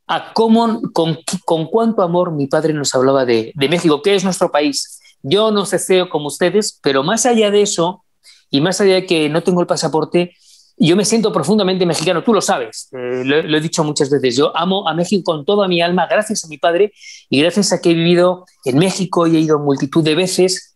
a 0.08 0.32
cómo, 0.32 0.80
con, 0.92 1.20
con 1.44 1.66
cuánto 1.66 2.02
amor 2.02 2.32
mi 2.32 2.48
padre 2.48 2.72
nos 2.72 2.92
hablaba 2.96 3.24
de, 3.24 3.52
de 3.54 3.68
México, 3.68 4.02
que 4.02 4.16
es 4.16 4.24
nuestro 4.24 4.50
país 4.50 4.99
yo 5.22 5.50
no 5.50 5.66
ceseo 5.66 6.08
como 6.08 6.28
ustedes, 6.28 6.78
pero 6.82 7.02
más 7.02 7.26
allá 7.26 7.50
de 7.50 7.62
eso, 7.62 8.04
y 8.50 8.60
más 8.60 8.80
allá 8.80 8.94
de 8.94 9.06
que 9.06 9.28
no 9.28 9.42
tengo 9.42 9.60
el 9.60 9.66
pasaporte, 9.66 10.34
yo 10.82 10.96
me 10.96 11.04
siento 11.04 11.30
profundamente 11.30 11.84
mexicano, 11.84 12.24
tú 12.24 12.32
lo 12.32 12.40
sabes, 12.40 12.88
eh, 12.92 13.22
lo, 13.24 13.56
he 13.56 13.60
dicho 13.60 13.84
muchas 13.84 14.08
veces, 14.08 14.36
yo 14.36 14.56
amo 14.56 14.88
a 14.88 14.94
México 14.94 15.32
con 15.32 15.44
toda 15.44 15.68
mi 15.68 15.82
alma, 15.82 16.06
gracias 16.06 16.44
a 16.44 16.48
mi 16.48 16.56
padre 16.56 16.92
y 17.28 17.40
gracias 17.42 17.72
a 17.72 17.82
que 17.82 17.90
he 17.90 17.94
vivido 17.94 18.46
en 18.64 18.78
México 18.78 19.26
y 19.26 19.36
he 19.36 19.40
ido 19.40 19.58
multitud 19.58 20.02
de 20.02 20.14
veces. 20.14 20.74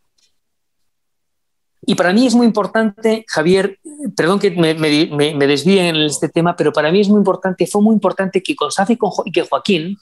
Y 1.86 1.94
para 1.94 2.12
mí 2.12 2.26
es 2.26 2.34
muy 2.34 2.46
importante, 2.46 3.24
Javier, 3.28 3.78
perdón 4.14 4.40
que 4.40 4.50
me, 4.50 4.74
me, 4.74 5.46
desvíe 5.46 5.88
en 5.88 5.96
este 5.96 6.28
tema, 6.28 6.54
pero 6.54 6.72
para 6.72 6.92
mí 6.92 7.00
es 7.00 7.08
muy 7.08 7.18
importante, 7.18 7.66
fue 7.66 7.80
muy 7.80 7.94
importante 7.94 8.42
que 8.42 8.54
con 8.54 8.70
y 9.24 9.32
que 9.32 9.42
Joaquín, 9.42 9.96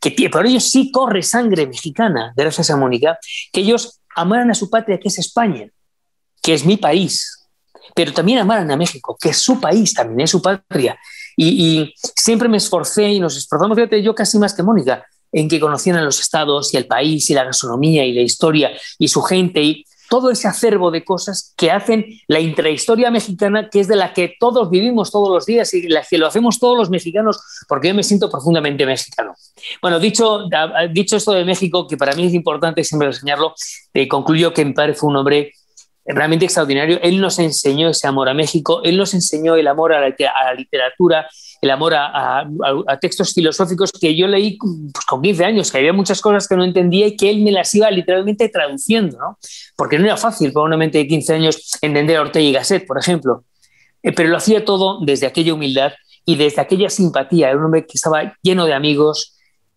que 0.00 0.30
por 0.30 0.46
ellos 0.46 0.64
sí 0.64 0.90
corre 0.92 1.22
sangre 1.22 1.66
mexicana, 1.66 2.32
gracias 2.36 2.70
a 2.70 2.76
Mónica, 2.76 3.18
que 3.52 3.60
ellos 3.60 4.00
amaran 4.14 4.50
a 4.50 4.54
su 4.54 4.70
patria, 4.70 4.98
que 4.98 5.08
es 5.08 5.18
España, 5.18 5.68
que 6.42 6.54
es 6.54 6.64
mi 6.64 6.76
país, 6.76 7.48
pero 7.94 8.12
también 8.12 8.38
amaran 8.38 8.70
a 8.70 8.76
México, 8.76 9.16
que 9.20 9.30
es 9.30 9.38
su 9.38 9.60
país, 9.60 9.92
también 9.94 10.20
es 10.20 10.30
su 10.30 10.40
patria. 10.42 10.98
Y, 11.36 11.94
siempre 12.16 12.48
me 12.48 12.56
esforcé 12.56 13.08
y 13.08 13.20
nos 13.20 13.36
esforzamos, 13.36 13.76
fíjate, 13.76 14.02
yo 14.02 14.14
casi 14.14 14.38
más 14.38 14.54
que 14.54 14.62
Mónica, 14.62 15.04
en 15.30 15.48
que 15.48 15.60
conocieran 15.60 16.04
los 16.04 16.20
estados 16.20 16.72
y 16.72 16.76
el 16.76 16.86
país 16.86 17.28
y 17.30 17.34
la 17.34 17.44
gastronomía 17.44 18.04
y 18.04 18.12
la 18.12 18.22
historia 18.22 18.70
y 18.98 19.08
su 19.08 19.22
gente. 19.22 19.84
Todo 20.08 20.30
ese 20.30 20.48
acervo 20.48 20.90
de 20.90 21.04
cosas 21.04 21.54
que 21.56 21.70
hacen 21.70 22.06
la 22.26 22.40
intrahistoria 22.40 23.10
mexicana, 23.10 23.68
que 23.70 23.80
es 23.80 23.88
de 23.88 23.96
la 23.96 24.12
que 24.12 24.34
todos 24.38 24.70
vivimos 24.70 25.10
todos 25.10 25.30
los 25.30 25.46
días 25.46 25.72
y 25.74 25.88
la 25.88 26.02
que 26.02 26.18
lo 26.18 26.26
hacemos 26.26 26.58
todos 26.58 26.76
los 26.76 26.90
mexicanos, 26.90 27.40
porque 27.68 27.88
yo 27.88 27.94
me 27.94 28.02
siento 28.02 28.30
profundamente 28.30 28.86
mexicano. 28.86 29.34
Bueno, 29.82 29.98
dicho, 30.00 30.44
dicho 30.92 31.16
esto 31.16 31.32
de 31.32 31.44
México, 31.44 31.86
que 31.86 31.96
para 31.96 32.14
mí 32.14 32.26
es 32.26 32.34
importante 32.34 32.84
siempre 32.84 33.08
enseñarlo, 33.08 33.54
eh, 33.94 34.08
concluyo 34.08 34.52
que 34.52 34.64
mi 34.64 34.72
padre 34.72 34.94
fue 34.94 35.10
un 35.10 35.16
hombre 35.16 35.52
realmente 36.04 36.46
extraordinario. 36.46 36.98
Él 37.02 37.20
nos 37.20 37.38
enseñó 37.38 37.90
ese 37.90 38.06
amor 38.06 38.28
a 38.28 38.34
México, 38.34 38.80
él 38.82 38.96
nos 38.96 39.14
enseñó 39.14 39.56
el 39.56 39.66
amor 39.66 39.92
a 39.92 40.00
la 40.00 40.54
literatura, 40.56 41.28
el 41.60 41.70
amor 41.70 41.94
a, 41.94 42.48
textos 43.00 43.34
filosóficos 43.34 43.90
que 43.92 44.16
yo 44.16 44.26
leí 44.26 44.56
pues, 44.58 45.04
con 45.06 45.22
15 45.22 45.44
años, 45.44 45.72
que 45.72 45.78
había 45.78 45.92
muchas 45.92 46.20
cosas 46.20 46.46
que 46.46 46.56
no 46.56 46.64
entendía 46.64 47.06
y 47.06 47.16
que 47.16 47.30
él 47.30 47.42
me 47.42 47.50
las 47.50 47.74
iba 47.74 47.90
literalmente 47.90 48.48
traduciendo, 48.48 49.18
¿no? 49.18 49.38
porque 49.76 49.98
no 49.98 50.04
era 50.04 50.16
fácil 50.16 50.52
para 50.52 50.66
una 50.66 50.76
mente 50.76 50.98
de 50.98 51.06
15 51.06 51.34
años 51.34 51.78
entender 51.82 52.16
a 52.16 52.22
Ortega 52.22 52.44
y 52.44 52.52
Gasset, 52.52 52.86
por 52.86 52.98
ejemplo, 52.98 53.44
eh, 54.02 54.12
pero 54.12 54.28
lo 54.28 54.36
hacía 54.36 54.64
todo 54.64 55.00
desde 55.04 55.26
aquella 55.26 55.54
humildad 55.54 55.92
y 56.24 56.36
desde 56.36 56.60
aquella 56.60 56.90
simpatía. 56.90 57.48
Era 57.48 57.58
un 57.58 57.64
hombre 57.64 57.86
que 57.86 57.94
estaba 57.94 58.34
lleno 58.42 58.66
de 58.66 58.74
amigos, 58.74 59.36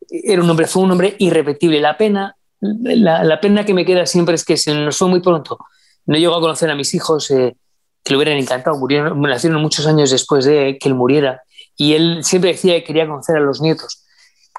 era 0.10 0.42
un 0.42 0.50
hombre, 0.50 0.68
fue 0.68 0.84
un 0.84 0.92
hombre 0.92 1.16
irrepetible. 1.18 1.80
La 1.80 1.98
pena, 1.98 2.36
la, 2.60 3.40
pena 3.40 3.66
que 3.66 3.74
me 3.74 3.86
queda 3.86 4.06
siempre 4.06 4.36
es 4.36 4.44
que 4.44 4.58
se 4.58 4.74
nos 4.76 4.98
fue 4.98 5.08
muy 5.08 5.22
pronto. 5.22 5.58
No 6.06 6.18
llegó 6.18 6.36
a 6.36 6.42
conocer 6.42 6.70
a 6.70 6.76
mis 6.76 6.94
hijos, 6.94 7.32
eh, 7.32 7.56
que 8.04 8.12
le 8.12 8.18
hubieran 8.18 8.38
encantado. 8.38 8.78
Murieron, 8.78 9.20
nacieron 9.22 9.62
muchos 9.62 9.88
años 9.88 10.12
después 10.12 10.46
de 10.46 10.78
que 10.80 10.90
él 10.90 10.96
muriera 10.96 11.42
y 11.82 11.96
él 11.96 12.24
siempre 12.24 12.52
decía 12.52 12.76
que 12.76 12.84
quería 12.84 13.08
conocer 13.08 13.38
a 13.38 13.40
los 13.40 13.60
nietos. 13.60 14.06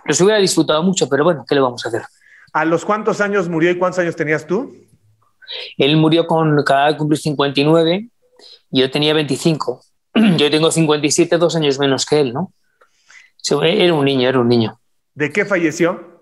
Los 0.04 0.20
hubiera 0.20 0.40
disfrutado 0.40 0.82
mucho, 0.82 1.08
pero 1.08 1.22
bueno, 1.22 1.44
¿qué 1.48 1.54
le 1.54 1.60
vamos 1.60 1.86
a 1.86 1.88
hacer? 1.88 2.02
¿A 2.52 2.64
los 2.64 2.84
cuántos 2.84 3.20
años 3.20 3.48
murió 3.48 3.70
y 3.70 3.78
cuántos 3.78 4.00
años 4.00 4.16
tenías 4.16 4.44
tú? 4.44 4.74
Él 5.78 5.96
murió 5.96 6.26
con, 6.26 6.64
cada 6.64 6.96
cumplir 6.96 7.20
59 7.20 8.08
y 8.72 8.80
yo 8.80 8.90
tenía 8.90 9.14
25. 9.14 9.84
Yo 10.36 10.50
tengo 10.50 10.72
57, 10.72 11.38
dos 11.38 11.54
años 11.54 11.78
menos 11.78 12.04
que 12.04 12.20
él, 12.20 12.32
¿no? 12.34 12.52
Era 13.62 13.94
un 13.94 14.04
niño, 14.04 14.28
era 14.28 14.40
un 14.40 14.48
niño. 14.48 14.80
¿De 15.14 15.32
qué 15.32 15.44
falleció? 15.44 16.20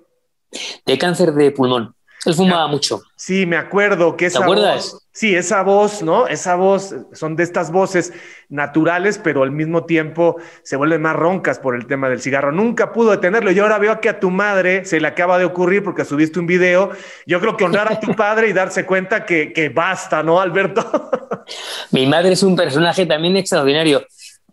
De 0.85 0.99
cáncer 0.99 1.33
de 1.33 1.51
pulmón. 1.51 1.95
Él 2.27 2.35
fumaba 2.35 2.67
mucho. 2.69 3.01
Sí, 3.17 3.47
me 3.47 3.57
acuerdo 3.57 4.17
que 4.19 4.27
esa 4.27 4.41
¿Te 4.41 4.45
acuerdas? 4.45 4.93
voz, 4.93 5.09
sí, 5.13 5.35
esa 5.35 5.63
voz, 5.63 6.03
¿no? 6.03 6.27
Esa 6.27 6.55
voz, 6.57 6.95
son 7.13 7.37
de 7.37 7.43
estas 7.43 7.71
voces 7.71 8.13
naturales, 8.49 9.19
pero 9.23 9.43
al 9.43 9.51
mismo 9.51 9.85
tiempo 9.85 10.37
se 10.63 10.77
vuelven 10.77 11.03
más 11.03 11.17
roncas 11.17 11.59
por 11.59 11.75
el 11.75 11.87
tema 11.87 12.09
del 12.09 12.21
cigarro. 12.21 12.53
Nunca 12.53 12.93
pudo 12.93 13.11
detenerlo. 13.13 13.51
Y 13.51 13.59
ahora 13.59 13.79
veo 13.79 14.01
que 14.01 14.09
a 14.09 14.21
tu 14.21 14.31
madre 14.31 14.85
se 14.85 15.01
le 15.01 15.07
acaba 15.09 15.39
de 15.39 15.45
ocurrir 15.45 15.83
porque 15.85 16.05
subiste 16.05 16.39
un 16.39 16.47
video. 16.47 16.91
Yo 17.27 17.41
creo 17.41 17.57
que 17.57 17.65
honrar 17.65 17.93
a 17.93 18.01
tu 18.01 18.15
padre 18.17 18.49
y 18.49 18.53
darse 18.53 18.87
cuenta 18.87 19.25
que, 19.25 19.53
que 19.53 19.69
basta, 19.69 20.23
¿no, 20.23 20.41
Alberto? 20.41 21.11
Mi 21.91 22.07
madre 22.07 22.33
es 22.33 22.43
un 22.43 22.57
personaje 22.57 23.07
también 23.07 23.37
extraordinario. 23.37 24.05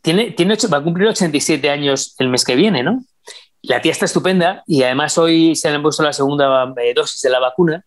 Tiene, 0.02 0.32
tiene 0.32 0.54
ocho- 0.54 0.70
va 0.70 0.78
a 0.78 0.84
cumplir 0.84 1.08
87 1.08 1.70
años 1.70 2.16
el 2.20 2.30
mes 2.30 2.44
que 2.46 2.56
viene, 2.56 2.84
¿no? 2.84 3.04
La 3.64 3.82
tía 3.82 3.92
está 3.92 4.06
estupenda 4.06 4.64
y 4.68 4.84
además 4.84 5.18
hoy 5.18 5.56
se 5.56 5.70
le 5.70 5.76
han 5.76 5.82
puesto 5.82 6.04
la 6.04 6.14
segunda 6.14 6.74
eh, 6.82 6.94
dosis 6.94 7.22
de 7.22 7.30
la 7.30 7.40
vacuna 7.40 7.84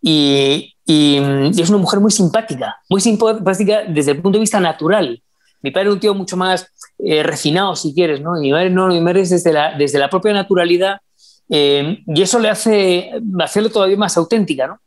y, 0.00 0.74
y, 0.84 1.20
mm, 1.20 1.52
y 1.54 1.60
es 1.60 1.68
una 1.68 1.78
mujer 1.78 2.00
muy 2.00 2.10
simpática, 2.10 2.78
muy 2.88 3.00
simpática 3.00 3.84
desde 3.88 4.12
el 4.12 4.22
punto 4.22 4.38
de 4.38 4.40
vista 4.40 4.60
natural. 4.60 5.22
Mi 5.62 5.70
padre 5.70 5.88
es 5.88 5.94
un 5.94 6.00
tío 6.00 6.14
mucho 6.14 6.36
más 6.36 6.66
eh, 6.98 7.22
refinado, 7.22 7.76
si 7.76 7.94
quieres, 7.94 8.20
¿no? 8.20 8.36
Y 8.38 8.42
mi 8.42 8.52
madre 8.52 8.70
no, 8.70 8.88
mi 8.88 9.00
madre 9.00 9.22
es 9.22 9.30
desde 9.30 9.52
la, 9.52 9.76
desde 9.76 9.98
la 9.98 10.08
propia 10.08 10.32
naturalidad 10.32 10.98
eh, 11.50 12.02
y 12.06 12.22
eso 12.22 12.38
le 12.38 12.48
hace 12.48 13.10
hacerlo 13.40 13.70
todavía 13.70 13.96
más 13.96 14.16
auténtica, 14.16 14.66
¿no? 14.66 14.78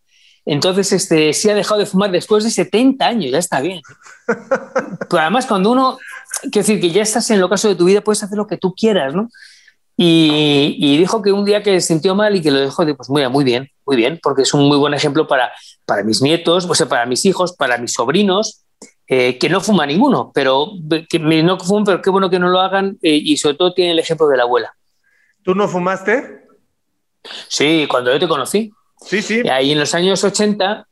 Entonces, 0.46 0.92
este, 0.92 1.32
sí 1.32 1.50
ha 1.50 1.56
dejado 1.56 1.80
de 1.80 1.86
fumar 1.86 2.12
después 2.12 2.44
de 2.44 2.50
70 2.50 3.06
años, 3.06 3.32
ya 3.32 3.38
está 3.38 3.62
bien. 3.62 3.82
Pero 4.28 5.22
además, 5.22 5.46
cuando 5.46 5.72
uno, 5.72 5.98
quiero 6.42 6.68
decir 6.68 6.82
que 6.82 6.92
ya 6.92 7.02
estás 7.02 7.30
en 7.30 7.38
el 7.38 7.44
ocaso 7.44 7.70
de 7.70 7.76
tu 7.76 7.86
vida, 7.86 8.02
puedes 8.02 8.24
hacer 8.24 8.38
lo 8.38 8.48
que 8.48 8.58
tú 8.58 8.74
quieras, 8.74 9.14
¿no? 9.14 9.30
Y, 9.96 10.76
y 10.80 10.98
dijo 10.98 11.22
que 11.22 11.32
un 11.32 11.46
día 11.46 11.64
que 11.64 11.80
se 11.80 11.88
sintió 11.88 12.16
mal 12.16 12.36
y 12.36 12.42
que 12.42 12.52
lo 12.52 12.60
dejó, 12.60 12.84
de, 12.84 12.96
pues 12.96 13.10
muy, 13.10 13.28
muy 13.30 13.44
bien, 13.46 13.70
muy 13.86 13.96
bien, 13.96 14.20
porque 14.22 14.44
es 14.44 14.54
un 14.54 14.68
muy 14.68 14.78
buen 14.78 14.94
ejemplo 14.94 15.28
para, 15.28 15.52
para 15.86 16.04
mis 16.04 16.22
nietos, 16.22 16.66
o 16.70 16.76
sea, 16.76 16.88
para 16.88 17.06
mis 17.06 17.26
hijos, 17.26 17.54
para 17.54 17.78
mis 17.78 17.94
sobrinos, 17.94 18.64
eh, 19.08 19.38
que 19.38 19.50
no 19.50 19.62
fuma 19.62 19.86
ninguno, 19.86 20.32
pero 20.34 20.72
que 21.10 21.20
no 21.20 21.60
fuman, 21.60 21.84
pero 21.84 22.02
qué 22.02 22.10
bueno 22.10 22.30
que 22.30 22.40
no 22.40 22.50
lo 22.50 22.60
hagan 22.60 22.98
eh, 23.02 23.16
y 23.16 23.38
sobre 23.38 23.56
todo 23.56 23.74
tiene 23.74 23.92
el 23.92 24.00
ejemplo 24.00 24.28
de 24.28 24.38
la 24.38 24.44
abuela. 24.44 24.74
¿Tú 25.44 25.54
no 25.54 25.68
fumaste? 25.68 26.46
Sí, 27.50 27.86
cuando 27.90 28.12
yo 28.12 28.20
te 28.20 28.28
conocí. 28.28 28.72
Sí, 29.02 29.22
sí. 29.22 29.48
Ahí 29.50 29.72
en 29.72 29.80
los 29.80 29.94
años 29.94 30.24
80, 30.24 30.88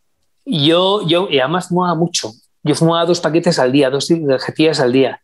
yo, 0.45 1.07
yo 1.07 1.27
y 1.29 1.39
además 1.39 1.69
fumaba 1.69 1.95
mucho. 1.95 2.31
Yo 2.63 2.75
fumaba 2.75 3.05
dos 3.05 3.21
paquetes 3.21 3.57
al 3.59 3.71
día, 3.71 3.89
dos 3.89 4.09
cajetillas 4.27 4.79
al 4.79 4.91
día. 4.91 5.21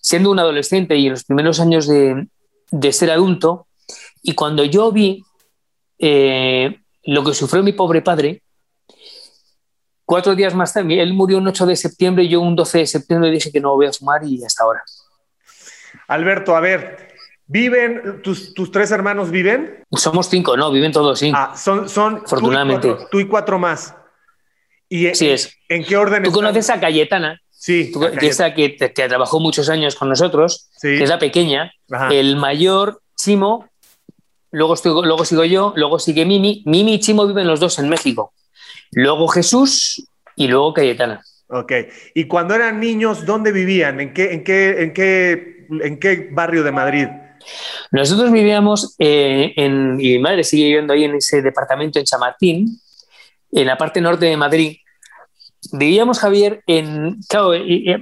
Siendo 0.00 0.30
un 0.30 0.38
adolescente 0.38 0.96
y 0.96 1.06
en 1.06 1.12
los 1.12 1.24
primeros 1.24 1.60
años 1.60 1.86
de, 1.86 2.26
de 2.70 2.92
ser 2.92 3.10
adulto, 3.10 3.66
y 4.22 4.34
cuando 4.34 4.64
yo 4.64 4.90
vi 4.90 5.22
eh, 5.98 6.80
lo 7.06 7.24
que 7.24 7.34
sufrió 7.34 7.62
mi 7.62 7.72
pobre 7.72 8.02
padre, 8.02 8.42
cuatro 10.04 10.34
días 10.34 10.54
más 10.54 10.72
tarde, 10.72 11.00
él 11.00 11.12
murió 11.14 11.38
un 11.38 11.48
8 11.48 11.66
de 11.66 11.76
septiembre 11.76 12.24
y 12.24 12.28
yo 12.28 12.40
un 12.40 12.56
12 12.56 12.78
de 12.78 12.86
septiembre 12.86 13.30
dije 13.30 13.50
que 13.50 13.60
no 13.60 13.74
voy 13.74 13.86
a 13.86 13.92
fumar 13.92 14.24
y 14.24 14.42
hasta 14.44 14.64
ahora. 14.64 14.82
Alberto, 16.08 16.56
a 16.56 16.60
ver, 16.60 17.14
¿viven, 17.46 18.22
tus, 18.22 18.54
tus 18.54 18.70
tres 18.70 18.90
hermanos 18.90 19.30
viven? 19.30 19.84
Somos 19.92 20.28
cinco, 20.28 20.56
no, 20.56 20.70
viven 20.70 20.92
todos, 20.92 21.18
sí. 21.18 21.32
Ah, 21.34 21.54
son, 21.56 21.88
son 21.88 22.22
afortunadamente. 22.24 22.88
Tú 22.88 22.88
y, 22.88 22.94
cuatro, 22.94 23.08
tú 23.10 23.20
y 23.20 23.26
cuatro 23.26 23.58
más. 23.58 23.94
¿Y 24.88 25.08
Así 25.08 25.30
es. 25.30 25.56
¿En 25.68 25.84
qué 25.84 25.96
orden? 25.96 26.22
¿Tú 26.22 26.30
están? 26.30 26.44
conoces 26.44 26.70
a 26.70 26.78
Cayetana? 26.80 27.40
Sí. 27.50 27.90
Tú, 27.92 28.00
que, 28.00 28.26
esa 28.26 28.52
que, 28.54 28.76
que, 28.76 29.08
trabajó 29.08 29.40
muchos 29.40 29.68
años 29.70 29.96
con 29.96 30.08
nosotros, 30.08 30.68
sí. 30.76 30.98
que 30.98 31.04
es 31.04 31.08
la 31.08 31.18
pequeña. 31.18 31.72
Ajá. 31.90 32.08
El 32.08 32.36
mayor, 32.36 33.00
Chimo, 33.16 33.70
luego, 34.54 34.74
estoy, 34.74 34.92
luego 35.04 35.24
sigo 35.24 35.44
yo, 35.44 35.72
luego 35.76 35.98
sigue 35.98 36.24
Mimi. 36.24 36.62
Mimi 36.64 36.94
y 36.94 37.00
Chimo 37.00 37.26
viven 37.26 37.46
los 37.46 37.60
dos 37.60 37.78
en 37.78 37.88
México. 37.88 38.32
Luego 38.92 39.28
Jesús 39.28 40.08
y 40.36 40.46
luego 40.46 40.72
Cayetana. 40.72 41.22
Ok. 41.48 41.72
¿Y 42.14 42.26
cuando 42.26 42.54
eran 42.54 42.80
niños, 42.80 43.26
dónde 43.26 43.52
vivían? 43.52 44.00
¿En 44.00 44.14
qué, 44.14 44.32
en 44.32 44.44
qué, 44.44 44.82
en 44.82 44.92
qué, 44.92 45.66
en 45.82 45.98
qué 45.98 46.28
barrio 46.32 46.62
de 46.62 46.72
Madrid? 46.72 47.08
Nosotros 47.90 48.32
vivíamos 48.32 48.94
eh, 48.98 49.52
en, 49.56 49.98
y 50.00 50.12
mi 50.14 50.18
madre 50.18 50.44
sigue 50.44 50.64
viviendo 50.64 50.92
ahí 50.92 51.04
en 51.04 51.16
ese 51.16 51.42
departamento 51.42 51.98
en 51.98 52.04
Chamartín, 52.04 52.80
en 53.52 53.66
la 53.66 53.76
parte 53.76 54.00
norte 54.00 54.26
de 54.26 54.36
Madrid. 54.36 54.78
Vivíamos, 55.72 56.18
Javier, 56.18 56.62
en. 56.66 57.20
Claro, 57.28 57.54
eh, 57.54 57.90
eh, 57.90 58.00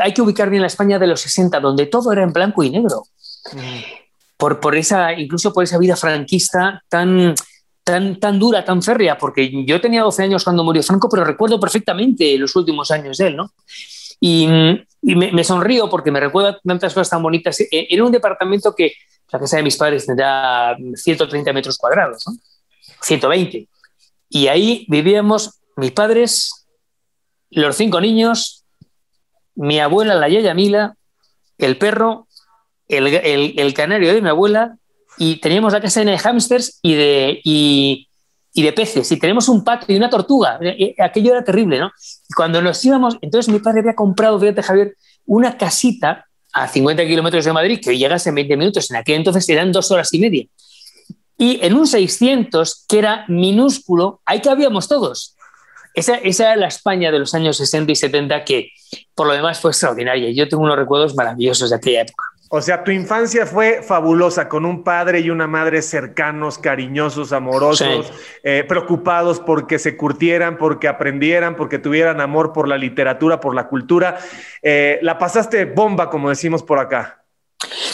hay 0.00 0.12
que 0.12 0.22
ubicar 0.22 0.50
bien 0.50 0.62
la 0.62 0.68
España 0.68 0.98
de 0.98 1.06
los 1.06 1.20
60, 1.20 1.60
donde 1.60 1.86
todo 1.86 2.12
era 2.12 2.22
en 2.22 2.32
blanco 2.32 2.62
y 2.62 2.70
negro. 2.70 3.04
Mm. 3.52 4.01
Por, 4.42 4.58
por 4.58 4.74
esa, 4.74 5.12
incluso 5.12 5.52
por 5.52 5.62
esa 5.62 5.78
vida 5.78 5.94
franquista 5.94 6.82
tan, 6.88 7.32
tan, 7.84 8.18
tan 8.18 8.40
dura, 8.40 8.64
tan 8.64 8.82
férrea, 8.82 9.16
porque 9.16 9.64
yo 9.64 9.80
tenía 9.80 10.02
12 10.02 10.24
años 10.24 10.42
cuando 10.42 10.64
murió 10.64 10.82
Franco, 10.82 11.08
pero 11.08 11.22
recuerdo 11.24 11.60
perfectamente 11.60 12.36
los 12.38 12.56
últimos 12.56 12.90
años 12.90 13.18
de 13.18 13.28
él, 13.28 13.36
¿no? 13.36 13.52
Y, 14.18 14.48
y 15.00 15.14
me, 15.14 15.30
me, 15.30 15.44
sonrío 15.44 15.88
porque 15.88 16.10
me 16.10 16.18
recuerda 16.18 16.58
tantas 16.64 16.92
cosas 16.92 17.10
tan 17.10 17.22
bonitas. 17.22 17.56
Era 17.70 18.02
un 18.02 18.10
departamento 18.10 18.74
que 18.74 18.94
la 19.30 19.38
casa 19.38 19.58
de 19.58 19.62
mis 19.62 19.76
padres 19.76 20.06
tendrá 20.06 20.76
130 20.92 21.52
metros 21.52 21.78
cuadrados, 21.78 22.24
¿no? 22.26 22.34
120. 23.00 23.68
Y 24.28 24.48
ahí 24.48 24.86
vivíamos 24.88 25.60
mis 25.76 25.92
padres, 25.92 26.66
los 27.50 27.76
cinco 27.76 28.00
niños, 28.00 28.64
mi 29.54 29.78
abuela, 29.78 30.16
la 30.16 30.28
Yaya 30.28 30.52
Mila, 30.52 30.96
el 31.58 31.78
perro, 31.78 32.26
el, 32.98 33.74
canario 33.74 34.12
de 34.14 34.22
mi 34.22 34.28
abuela, 34.28 34.76
y 35.18 35.36
teníamos 35.36 35.72
la 35.72 35.80
casa 35.80 36.00
llena 36.00 36.12
de 36.12 36.18
hámsters 36.18 36.78
y 36.82 36.94
de, 36.94 38.72
peces, 38.74 39.10
y 39.12 39.18
tenemos 39.18 39.48
un 39.48 39.64
pato 39.64 39.86
y 39.88 39.96
una 39.96 40.10
tortuga. 40.10 40.58
Aquello 40.98 41.32
era 41.32 41.44
terrible, 41.44 41.78
¿no? 41.78 41.92
Cuando 42.34 42.62
nos 42.62 42.84
íbamos, 42.84 43.18
entonces 43.20 43.52
mi 43.52 43.60
padre 43.60 43.80
había 43.80 43.94
comprado, 43.94 44.38
fíjate 44.40 44.62
Javier, 44.62 44.96
una 45.26 45.56
casita 45.56 46.26
a 46.52 46.68
50 46.68 47.06
kilómetros 47.06 47.44
de 47.44 47.52
Madrid, 47.52 47.80
que 47.82 47.90
hoy 47.90 47.98
llegas 47.98 48.26
en 48.26 48.34
20 48.34 48.56
minutos, 48.56 48.90
en 48.90 48.96
aquel 48.96 49.16
entonces 49.16 49.48
eran 49.48 49.72
dos 49.72 49.90
horas 49.90 50.12
y 50.12 50.18
media. 50.18 50.46
Y 51.38 51.58
en 51.64 51.74
un 51.74 51.86
600, 51.86 52.84
que 52.88 52.98
era 52.98 53.24
minúsculo, 53.28 54.20
ahí 54.26 54.40
cabíamos 54.40 54.86
todos. 54.86 55.34
Esa, 55.94 56.16
esa 56.16 56.44
era 56.44 56.56
la 56.56 56.68
España 56.68 57.10
de 57.10 57.18
los 57.18 57.34
años 57.34 57.56
60 57.56 57.92
y 57.92 57.96
70 57.96 58.44
que, 58.44 58.70
por 59.14 59.26
lo 59.26 59.32
demás, 59.32 59.60
fue 59.60 59.70
extraordinaria. 59.70 60.30
Yo 60.30 60.48
tengo 60.48 60.62
unos 60.62 60.76
recuerdos 60.76 61.14
maravillosos 61.14 61.70
de 61.70 61.76
aquella 61.76 62.02
época. 62.02 62.24
O 62.54 62.60
sea, 62.60 62.84
tu 62.84 62.90
infancia 62.90 63.46
fue 63.46 63.82
fabulosa, 63.82 64.46
con 64.46 64.66
un 64.66 64.84
padre 64.84 65.20
y 65.20 65.30
una 65.30 65.46
madre 65.46 65.80
cercanos, 65.80 66.58
cariñosos, 66.58 67.32
amorosos, 67.32 68.08
sí. 68.08 68.12
eh, 68.42 68.62
preocupados 68.68 69.40
porque 69.40 69.78
se 69.78 69.96
curtieran, 69.96 70.58
porque 70.58 70.86
aprendieran, 70.86 71.56
porque 71.56 71.78
tuvieran 71.78 72.20
amor 72.20 72.52
por 72.52 72.68
la 72.68 72.76
literatura, 72.76 73.40
por 73.40 73.54
la 73.54 73.68
cultura. 73.68 74.18
Eh, 74.60 74.98
la 75.00 75.16
pasaste 75.16 75.64
bomba, 75.64 76.10
como 76.10 76.28
decimos 76.28 76.62
por 76.62 76.78
acá. 76.78 77.24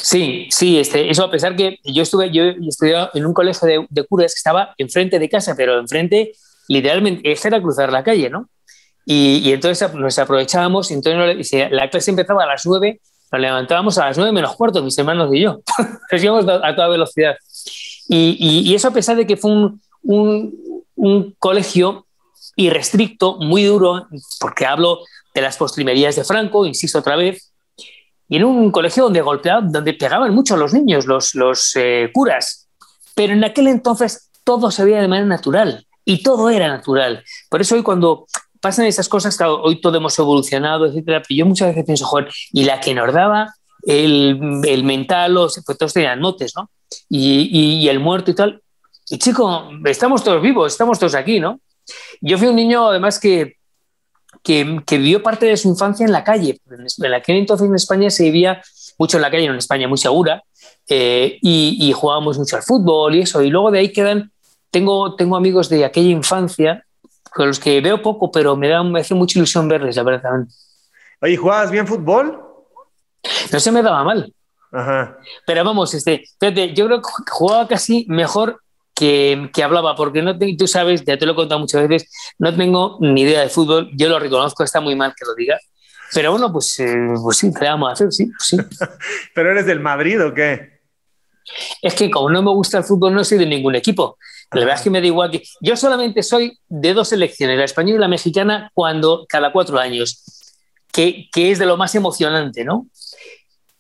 Sí, 0.03 0.49
sí, 0.51 0.81
este, 0.81 1.09
eso 1.09 1.23
a 1.23 1.31
pesar 1.31 1.55
que 1.55 1.79
yo 1.85 2.03
estuve, 2.03 2.33
yo 2.33 2.43
estudié 2.69 2.97
en 3.15 3.27
un 3.27 3.35
colegio 3.35 3.69
de, 3.69 3.87
de 3.89 4.07
curas 4.09 4.35
que 4.35 4.39
estaba 4.39 4.75
enfrente 4.77 5.21
de 5.21 5.29
casa, 5.29 5.55
pero 5.57 5.79
enfrente, 5.79 6.33
literalmente, 6.67 7.31
ese 7.31 7.47
era 7.47 7.63
cruzar 7.63 7.93
la 7.93 8.03
calle, 8.03 8.29
¿no? 8.29 8.49
Y, 9.07 9.41
y 9.45 9.53
entonces 9.53 9.95
nos 9.95 10.19
aprovechábamos, 10.19 10.91
entonces 10.91 11.71
la 11.71 11.89
clase 11.89 12.11
empezaba 12.11 12.43
a 12.43 12.47
las 12.47 12.67
nueve 12.67 13.01
nos 13.31 13.41
levantábamos 13.41 13.99
a 13.99 14.07
las 14.07 14.17
nueve 14.17 14.33
menos 14.33 14.57
cuarto, 14.57 14.83
mis 14.83 14.97
hermanos 14.99 15.31
y 15.33 15.41
yo. 15.43 15.61
Nos 16.13 16.23
íbamos 16.23 16.47
a 16.49 16.75
toda 16.75 16.89
velocidad. 16.89 17.37
Y, 18.09 18.37
y, 18.39 18.71
y, 18.71 18.75
eso 18.75 18.89
a 18.89 18.93
pesar 18.93 19.17
de 19.17 19.27
que 19.27 19.37
fue 19.37 19.51
un, 19.51 19.83
un, 20.03 20.85
un, 20.97 21.37
colegio 21.39 22.07
irrestricto, 22.57 23.37
muy 23.37 23.65
duro, 23.65 24.09
porque 24.41 24.65
hablo 24.65 25.01
de 25.35 25.43
las 25.43 25.59
postrimerías 25.59 26.17
de 26.17 26.25
Franco, 26.25 26.65
insisto 26.65 27.01
otra 27.01 27.17
vez, 27.17 27.53
y 28.29 28.37
en 28.37 28.45
un 28.45 28.71
colegio 28.71 29.05
donde 29.05 29.21
golpeaban, 29.21 29.71
donde 29.71 29.95
pegaban 29.95 30.35
mucho 30.35 30.55
a 30.55 30.57
los 30.59 30.73
niños, 30.73 31.07
los, 31.07 31.35
los 31.35 31.73
eh, 31.77 32.11
curas. 32.13 32.69
Pero 33.15 33.33
en 33.33 33.45
aquel 33.45 33.69
entonces 33.69 34.31
todo 34.45 34.71
se 34.71 34.85
veía 34.85 35.01
de 35.01 35.09
manera 35.09 35.27
natural 35.27 35.87
y 36.05 36.23
todo 36.23 36.49
era 36.51 36.69
natural. 36.69 37.23
Por 37.51 37.61
eso 37.61 37.75
hoy 37.75 37.83
cuando 37.83 38.27
pasan 38.61 38.87
esas 38.87 39.09
cosas, 39.09 39.37
claro, 39.37 39.63
hoy 39.63 39.81
todo 39.81 39.97
hemos 39.97 40.19
evolucionado, 40.19 40.87
etcétera, 40.87 41.23
pero 41.27 41.39
yo 41.39 41.47
muchas 41.47 41.69
veces 41.69 41.85
pienso, 41.85 42.07
joder, 42.07 42.29
y 42.53 42.65
la 42.65 42.81
que 42.81 42.95
nos 42.95 43.13
daba 43.13 43.55
el, 43.83 44.61
el 44.65 44.85
mental, 44.85 45.35
los, 45.35 45.63
pues 45.65 45.79
todos 45.79 45.93
tenían 45.93 46.21
motes, 46.21 46.53
¿no? 46.57 46.71
Y, 47.09 47.49
y, 47.51 47.75
y, 47.81 47.89
el 47.89 48.01
muerto 48.01 48.31
y 48.31 48.35
tal. 48.35 48.63
Y 49.09 49.19
chico, 49.19 49.71
estamos 49.85 50.23
todos 50.25 50.43
vivos, 50.43 50.73
estamos 50.73 50.99
todos 50.99 51.15
aquí, 51.15 51.41
¿no? 51.41 51.61
Yo 52.21 52.39
fui 52.39 52.49
un 52.49 52.57
niño, 52.57 52.89
además, 52.89 53.19
que, 53.19 53.57
que, 54.43 54.81
que 54.87 54.99
vivió 54.99 55.23
parte 55.23 55.47
de 55.47 55.57
su 55.57 55.69
infancia 55.69 56.05
en 56.05 56.13
la 56.13 56.25
calle. 56.25 56.61
En 56.71 57.15
aquel 57.15 57.37
entonces 57.37 57.69
en 57.69 57.75
España 57.75 58.11
se 58.11 58.25
vivía 58.25 58.63
mucho 58.99 59.17
en 59.19 59.23
la 59.23 59.31
calle, 59.31 59.45
en 59.45 59.55
España 59.55 59.89
muy 59.89 59.99
segura, 59.99 60.43
eh, 60.89 61.39
y, 61.41 61.77
y 61.81 61.93
jugábamos 61.93 62.39
mucho 62.39 62.57
al 62.57 62.63
fútbol 62.63 63.15
y 63.15 63.21
eso. 63.21 63.43
Y 63.43 63.51
luego 63.51 63.71
de 63.71 63.79
ahí 63.79 63.93
quedan, 63.93 64.33
tengo, 64.71 65.15
tengo 65.15 65.37
amigos 65.37 65.69
de 65.69 65.85
aquella 65.85 66.11
infancia 66.11 66.85
con 67.31 67.49
los 67.49 67.59
que 67.59 67.81
veo 67.81 68.03
poco, 68.03 68.31
pero 68.31 68.57
me, 68.57 68.69
da, 68.69 68.83
me 68.83 69.01
hace 69.01 69.15
mucha 69.15 69.39
ilusión 69.39 69.69
verles, 69.69 69.97
la 69.97 70.03
verdad. 70.03 70.31
Oye, 71.21 71.37
¿jugabas 71.37 71.71
bien 71.71 71.87
fútbol? 71.87 72.41
No 73.53 73.61
se 73.61 73.73
me 73.73 73.83
daba 73.83 74.05
mal. 74.05 74.33
Ajá. 74.73 75.19
Pero 75.47 75.65
vamos, 75.65 75.95
este, 75.95 76.25
fíjate, 76.39 76.75
yo 76.75 76.87
creo 76.87 77.03
que 77.03 77.09
jugaba 77.31 77.67
casi 77.67 78.07
mejor 78.09 78.61
que, 78.95 79.51
hablaba, 79.63 79.95
porque 79.95 80.23
no 80.23 80.37
tú 80.59 80.67
sabes, 80.67 81.05
ya 81.05 81.17
te 81.17 81.25
lo 81.25 81.33
he 81.33 81.37
contado 81.37 81.61
muchas 81.61 81.89
veces, 81.89 82.11
no 82.39 82.55
tengo 82.55 82.99
ni 83.01 83.23
idea 83.23 83.41
de 83.41 83.49
fútbol, 83.49 83.91
yo 83.95 84.09
lo 84.09 84.19
reconozco, 84.19 84.65
está 84.65 84.81
muy 84.81 84.97
mal 84.97 85.15
que 85.17 85.25
lo 85.25 85.35
diga, 85.35 85.57
pero 86.13 86.33
bueno, 86.33 86.53
pues, 86.53 86.79
eh, 86.81 87.15
pues 87.23 87.37
sí, 87.37 87.53
¿qué 87.53 87.67
vamos 87.67 87.91
a 87.91 87.93
hacer? 87.93 88.13
Sí, 88.13 88.27
pues 88.27 88.49
sí. 88.49 88.57
¿Pero 89.35 89.53
eres 89.53 89.67
del 89.67 89.81
Madrid 89.81 90.25
o 90.25 90.33
qué? 90.35 90.81
Es 91.81 91.95
que 91.95 92.11
como 92.11 92.31
no 92.31 92.43
me 92.43 92.51
gusta 92.51 92.79
el 92.79 92.85
fútbol, 92.85 93.15
no 93.15 93.25
soy 93.25 93.39
de 93.39 93.47
ningún 93.47 93.75
equipo. 93.75 94.19
La 94.53 94.61
verdad 94.61 94.77
es 94.77 94.83
que 94.83 94.91
me 94.91 95.01
da 95.01 95.07
igual 95.07 95.31
que... 95.31 95.43
Yo 95.61 95.77
solamente 95.77 96.23
soy 96.23 96.59
de 96.69 96.95
dos 96.95 97.09
selecciones, 97.09 97.59
la 97.59 97.65
española 97.65 97.97
y 97.97 98.01
la 98.01 98.09
mexicana, 98.09 98.71
cuando 98.75 99.27
cada 99.29 99.53
cuatro 99.53 99.79
años, 99.79 100.25
que, 100.91 101.29
que 101.33 101.51
es 101.51 101.59
de 101.59 101.67
lo 101.67 101.77
más 101.77 101.95
emocionante, 101.95 102.65
¿no? 102.65 102.87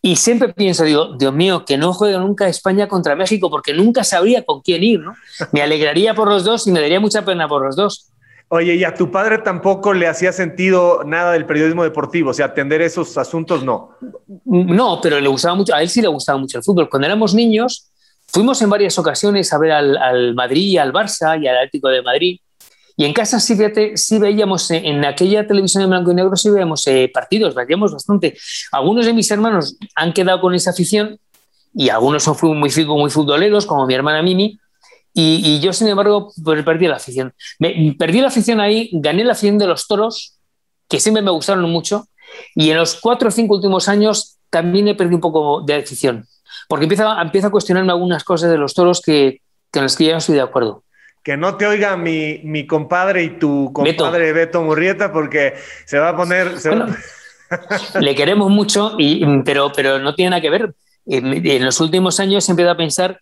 Y 0.00 0.16
siempre 0.16 0.52
pienso, 0.52 0.84
digo, 0.84 1.16
Dios 1.18 1.32
mío, 1.34 1.64
que 1.64 1.76
no 1.76 1.92
juegue 1.92 2.18
nunca 2.18 2.48
España 2.48 2.86
contra 2.86 3.16
México, 3.16 3.50
porque 3.50 3.72
nunca 3.72 4.04
sabría 4.04 4.44
con 4.44 4.60
quién 4.60 4.84
ir, 4.84 5.00
¿no? 5.00 5.14
Me 5.52 5.60
alegraría 5.62 6.14
por 6.14 6.28
los 6.28 6.44
dos 6.44 6.66
y 6.66 6.72
me 6.72 6.80
daría 6.80 7.00
mucha 7.00 7.24
pena 7.24 7.48
por 7.48 7.64
los 7.64 7.74
dos. 7.74 8.08
Oye, 8.50 8.76
¿y 8.76 8.84
a 8.84 8.94
tu 8.94 9.10
padre 9.10 9.38
tampoco 9.38 9.92
le 9.92 10.06
hacía 10.06 10.32
sentido 10.32 11.02
nada 11.04 11.32
del 11.32 11.44
periodismo 11.44 11.82
deportivo? 11.82 12.30
O 12.30 12.34
sea, 12.34 12.46
atender 12.46 12.80
esos 12.80 13.18
asuntos, 13.18 13.62
no. 13.64 13.90
No, 14.44 15.00
pero 15.02 15.20
le 15.20 15.28
gustaba 15.28 15.54
mucho, 15.54 15.74
a 15.74 15.82
él 15.82 15.90
sí 15.90 16.00
le 16.00 16.08
gustaba 16.08 16.38
mucho 16.38 16.58
el 16.58 16.64
fútbol. 16.64 16.88
Cuando 16.88 17.06
éramos 17.06 17.34
niños, 17.34 17.90
fuimos 18.28 18.62
en 18.62 18.70
varias 18.70 18.98
ocasiones 18.98 19.52
a 19.52 19.58
ver 19.58 19.72
al, 19.72 19.96
al 19.96 20.34
Madrid, 20.34 20.78
al 20.78 20.92
Barça 20.92 21.42
y 21.42 21.48
al 21.48 21.56
Atlético 21.56 21.88
de 21.88 22.02
Madrid. 22.02 22.40
Y 22.96 23.04
en 23.04 23.12
casa 23.12 23.38
sí, 23.38 23.56
sí 23.94 24.18
veíamos, 24.18 24.70
eh, 24.70 24.82
en 24.84 25.04
aquella 25.04 25.46
televisión 25.46 25.84
de 25.84 25.88
blanco 25.88 26.10
y 26.10 26.14
negro 26.14 26.36
sí 26.36 26.50
veíamos 26.50 26.86
eh, 26.88 27.10
partidos, 27.12 27.54
veíamos 27.54 27.92
bastante. 27.92 28.36
Algunos 28.72 29.06
de 29.06 29.12
mis 29.12 29.30
hermanos 29.30 29.76
han 29.94 30.12
quedado 30.12 30.40
con 30.40 30.54
esa 30.54 30.70
afición 30.70 31.18
y 31.74 31.90
algunos 31.90 32.24
son 32.24 32.36
muy, 32.58 32.70
muy 32.70 33.10
futboleros, 33.10 33.66
como 33.66 33.86
mi 33.86 33.94
hermana 33.94 34.22
Mimi, 34.22 34.58
y, 35.20 35.58
yo, 35.58 35.72
sin 35.72 35.88
embargo, 35.88 36.32
pues, 36.44 36.62
perdí 36.62 36.86
la 36.86 36.96
afición. 36.96 37.34
Me, 37.58 37.94
perdí 37.98 38.20
la 38.20 38.28
afición 38.28 38.60
ahí, 38.60 38.88
gané 38.92 39.24
la 39.24 39.32
afición 39.32 39.58
de 39.58 39.66
los 39.66 39.88
toros, 39.88 40.38
que 40.88 41.00
siempre 41.00 41.22
me 41.22 41.32
gustaron 41.32 41.68
mucho, 41.68 42.06
y 42.54 42.70
en 42.70 42.76
los 42.76 42.94
cuatro 43.00 43.28
o 43.28 43.32
cinco 43.32 43.56
últimos 43.56 43.88
años 43.88 44.38
también 44.48 44.86
he 44.86 44.94
perdido 44.94 45.16
un 45.16 45.20
poco 45.20 45.62
de 45.62 45.74
afición, 45.74 46.26
porque 46.68 46.84
empieza, 46.84 47.20
empieza 47.20 47.48
a 47.48 47.50
cuestionarme 47.50 47.92
algunas 47.92 48.24
cosas 48.24 48.50
de 48.50 48.58
los 48.58 48.74
toros 48.74 49.00
que, 49.00 49.42
con 49.72 49.82
las 49.82 49.96
que 49.96 50.06
ya 50.06 50.12
no 50.12 50.18
estoy 50.18 50.36
de 50.36 50.42
acuerdo 50.42 50.84
que 51.28 51.36
no 51.36 51.58
te 51.58 51.66
oiga 51.66 51.94
mi, 51.96 52.40
mi 52.44 52.66
compadre 52.66 53.22
y 53.22 53.38
tu 53.38 53.70
compadre 53.74 54.32
Beto, 54.32 54.62
Murrieta 54.62 55.12
porque 55.12 55.54
se 55.84 55.98
va 55.98 56.10
a 56.10 56.16
poner... 56.16 56.54
le 58.00 58.14
queremos 58.14 58.50
mucho, 58.50 58.94
y, 58.98 59.22
pero, 59.42 59.70
pero 59.76 59.98
no 59.98 60.14
tiene 60.14 60.30
nada 60.30 60.40
que 60.40 60.48
ver. 60.48 60.74
En, 61.04 61.64
los 61.64 61.80
últimos 61.80 62.18
años 62.18 62.48
he 62.48 62.52
empezado 62.52 62.72
a 62.72 62.76
pensar, 62.78 63.20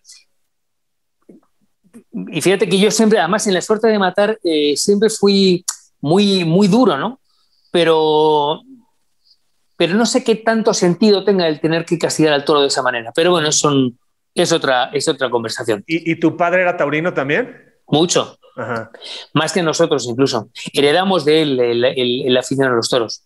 y 2.31 2.41
fíjate 2.41 2.69
que 2.69 2.79
yo 2.79 2.91
siempre, 2.91 3.19
además 3.19 3.45
en 3.47 3.53
la 3.53 3.61
suerte 3.61 3.87
de 3.87 3.99
matar, 3.99 4.39
eh, 4.41 4.75
siempre 4.77 5.09
fui 5.09 5.65
muy, 5.99 6.45
muy 6.45 6.69
duro, 6.69 6.97
¿no? 6.97 7.19
Pero, 7.71 8.61
pero 9.77 9.93
no 9.93 10.05
sé 10.05 10.23
qué 10.23 10.35
tanto 10.35 10.73
sentido 10.73 11.23
tenga 11.23 11.47
el 11.47 11.61
tener 11.61 11.85
que 11.85 11.97
castigar 11.97 12.33
al 12.33 12.43
toro 12.43 12.61
de 12.61 12.67
esa 12.67 12.81
manera. 12.81 13.11
Pero 13.15 13.31
bueno, 13.31 13.51
son, 13.51 13.97
es, 14.35 14.51
otra, 14.51 14.89
es 14.91 15.07
otra 15.07 15.29
conversación. 15.29 15.83
¿Y, 15.87 16.11
¿Y 16.11 16.15
tu 16.19 16.35
padre 16.35 16.63
era 16.63 16.75
taurino 16.75 17.13
también? 17.13 17.55
Mucho. 17.87 18.37
Más 19.33 19.53
que 19.53 19.61
nosotros 19.61 20.05
incluso. 20.07 20.49
Heredamos 20.73 21.25
de 21.25 21.41
él 21.41 21.59
el, 21.59 22.37
afición 22.37 22.67
a 22.67 22.75
los 22.75 22.89
toros. 22.89 23.23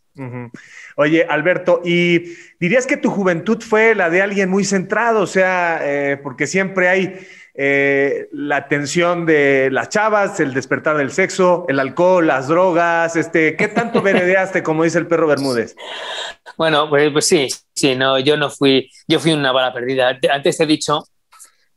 Oye, 0.98 1.26
Alberto, 1.28 1.82
¿y 1.86 2.34
dirías 2.60 2.86
que 2.86 2.98
tu 2.98 3.10
juventud 3.10 3.62
fue 3.62 3.96
la 3.96 4.10
de 4.10 4.22
alguien 4.22 4.50
muy 4.50 4.66
centrado? 4.66 5.22
O 5.22 5.28
sea, 5.28 5.80
eh, 5.82 6.18
porque 6.18 6.48
siempre 6.48 6.90
hay 6.90 7.20
eh, 7.54 8.30
la 8.32 8.68
tensión 8.68 9.26
de 9.26 9.70
las 9.72 9.90
chavas, 9.90 10.40
el 10.40 10.54
despertar 10.54 10.98
del 10.98 11.12
sexo, 11.12 11.66
el 11.68 11.80
alcohol, 11.80 12.26
las 12.26 12.48
drogas, 12.48 13.16
este, 13.16 13.56
¿qué 13.56 13.68
tanto 13.68 14.02
veredeaste, 14.04 14.64
como 14.64 14.84
dice 14.84 15.00
el 15.00 15.08
perro 15.08 15.28
Bermúdez? 15.28 15.76
Bueno, 16.58 16.90
pues, 16.90 17.12
pues, 17.12 17.28
sí, 17.28 17.48
sí, 17.74 17.96
no, 17.96 18.20
yo 18.20 18.38
no 18.38 18.50
fui, 18.50 18.90
yo 19.08 19.20
fui 19.20 19.34
una 19.34 19.52
bala 19.52 19.74
perdida. 19.74 20.18
Antes 20.32 20.60
he 20.60 20.66
dicho 20.66 21.06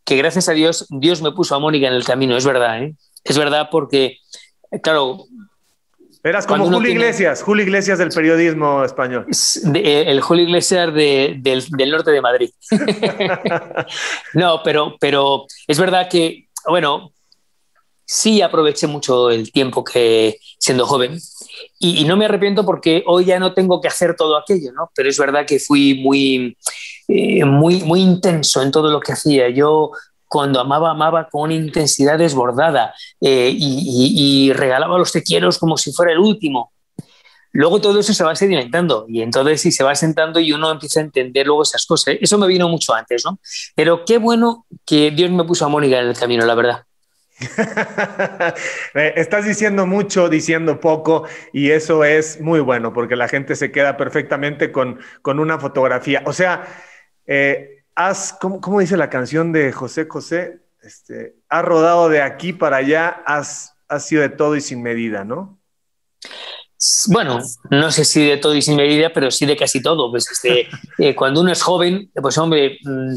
que 0.05 0.17
gracias 0.17 0.49
a 0.49 0.53
Dios, 0.53 0.87
Dios 0.91 1.23
me 1.23 1.33
puso 1.33 1.55
a 1.55 1.59
Mónica 1.59 1.89
en 1.89 1.95
el 1.95 2.05
camino, 2.05 2.37
es 2.37 2.45
verdad, 2.45 2.83
¿eh? 2.83 2.95
Es 3.25 3.39
verdad 3.39 3.69
porque, 3.71 4.19
claro... 4.83 5.25
Eras 6.25 6.47
como 6.47 6.65
Julio 6.65 6.91
Iglesias, 6.91 7.43
Julio 7.43 7.65
Iglesias 7.65 7.99
del 7.99 8.09
periodismo 8.09 8.83
español. 8.83 9.27
Eh, 9.75 10.05
el 10.07 10.23
Julio 10.23 10.45
Iglesias 10.45 10.95
del, 10.95 11.43
norte 11.91 12.13
de 12.13 12.21
Madrid. 12.23 12.51
no, 14.33 14.63
pero, 14.65 14.97
pero 14.99 15.45
es 15.67 15.79
verdad 15.79 16.09
que, 16.09 16.49
bueno, 16.67 17.13
sí 18.07 18.41
aproveché 18.41 18.87
mucho 18.87 19.31
el 19.31 19.53
tiempo 19.53 19.85
que 19.85 20.39
siendo 20.59 20.87
joven 20.87 21.19
y, 21.79 22.01
y, 22.01 22.05
no 22.05 22.17
me 22.17 22.25
arrepiento 22.25 22.65
porque 22.65 23.03
hoy 23.07 23.27
ya 23.27 23.39
no 23.39 23.53
tengo 23.53 23.81
que 23.83 23.89
hacer 23.89 24.17
todo 24.17 24.39
aquello, 24.39 24.73
¿no? 24.73 24.91
Pero 24.95 25.11
es 25.11 25.19
verdad 25.19 25.45
que 25.47 25.59
fui 25.59 26.01
muy, 26.03 26.57
eh, 27.09 27.45
muy, 27.45 27.83
muy 27.83 28.01
intenso 28.01 28.63
en 28.63 28.71
todo 28.71 28.91
lo 28.91 29.01
que 29.01 29.13
hacía. 29.13 29.51
Yo 29.51 29.91
cuando 30.35 30.59
amaba, 30.59 30.91
amaba 30.91 31.29
con 31.29 31.43
una 31.43 31.55
intensidad 31.55 32.19
desbordada 32.19 32.93
eh, 33.21 33.55
y, 33.57 34.53
regalaba 34.53 34.99
los 34.99 35.13
te 35.13 35.23
como 35.61 35.77
si 35.77 35.93
fuera 35.93 36.11
el 36.11 36.19
último. 36.19 36.73
Luego 37.53 37.81
todo 37.81 38.01
eso 38.01 38.13
se 38.13 38.25
va 38.25 38.35
sedimentando 38.35 39.07
y 39.09 39.23
entonces 39.23 39.61
si 39.61 39.71
se 39.71 39.85
va 39.85 39.95
sentando 39.95 40.41
y 40.41 40.51
uno 40.51 40.73
empieza 40.73 40.99
a 40.99 41.05
entender 41.05 41.47
luego 41.47 41.63
esas 41.63 41.87
cosas. 41.87 42.17
Eso 42.21 42.37
me 42.37 42.49
vino 42.49 42.69
mucho 42.69 42.93
antes, 42.93 43.25
¿no? 43.25 43.39
Pero 43.77 44.05
qué 44.05 44.19
bueno 44.19 44.67
que 44.85 45.13
Dios 45.13 45.31
me 45.31 45.45
puso 45.45 45.67
a 45.67 45.69
Mónica 45.69 46.01
en 46.01 46.09
el 46.09 46.17
camino, 46.17 46.45
la 46.45 46.57
verdad. 46.57 46.83
Estás 48.95 49.45
diciendo 49.45 49.87
mucho, 49.87 50.29
diciendo 50.29 50.81
poco, 50.81 51.29
y 51.53 51.71
eso 51.71 52.03
es 52.03 52.41
muy 52.41 52.59
bueno 52.59 52.93
porque 52.93 53.15
la 53.15 53.29
gente 53.29 53.55
se 53.55 53.71
queda 53.71 53.97
perfectamente 53.97 54.73
con, 54.73 54.99
con 55.23 55.39
una 55.39 55.61
fotografía. 55.61 56.25
O 56.27 56.33
sea, 56.33 56.67
eh, 57.25 57.74
has, 57.95 58.37
¿cómo, 58.41 58.81
dice 58.81 58.97
la 58.97 59.11
canción 59.11 59.53
de 59.53 59.73
José 59.73 60.07
José? 60.09 60.61
Este, 60.83 61.37
has 61.49 61.65
rodado 61.65 62.09
de 62.09 62.23
aquí 62.23 62.53
para 62.53 62.79
allá, 62.79 63.23
has, 63.27 63.75
has 63.89 64.07
sido 64.07 64.23
de 64.23 64.29
todo 64.29 64.57
y 64.57 64.61
sin 64.61 64.83
medida, 64.83 65.25
¿no? 65.25 65.59
Bueno, 67.09 67.41
no 67.71 67.91
sé 67.91 68.05
si 68.05 68.27
de 68.27 68.37
todo 68.37 68.55
y 68.55 68.61
sin 68.61 68.77
medida, 68.77 69.11
pero 69.13 69.31
sí 69.31 69.47
de 69.47 69.57
casi 69.57 69.81
todo. 69.81 70.11
Pues 70.11 70.31
este, 70.31 70.69
eh, 70.99 71.15
cuando 71.15 71.41
uno 71.41 71.53
es 71.53 71.63
joven, 71.63 72.11
pues 72.21 72.37
hombre, 72.37 72.79
mm, 72.83 73.15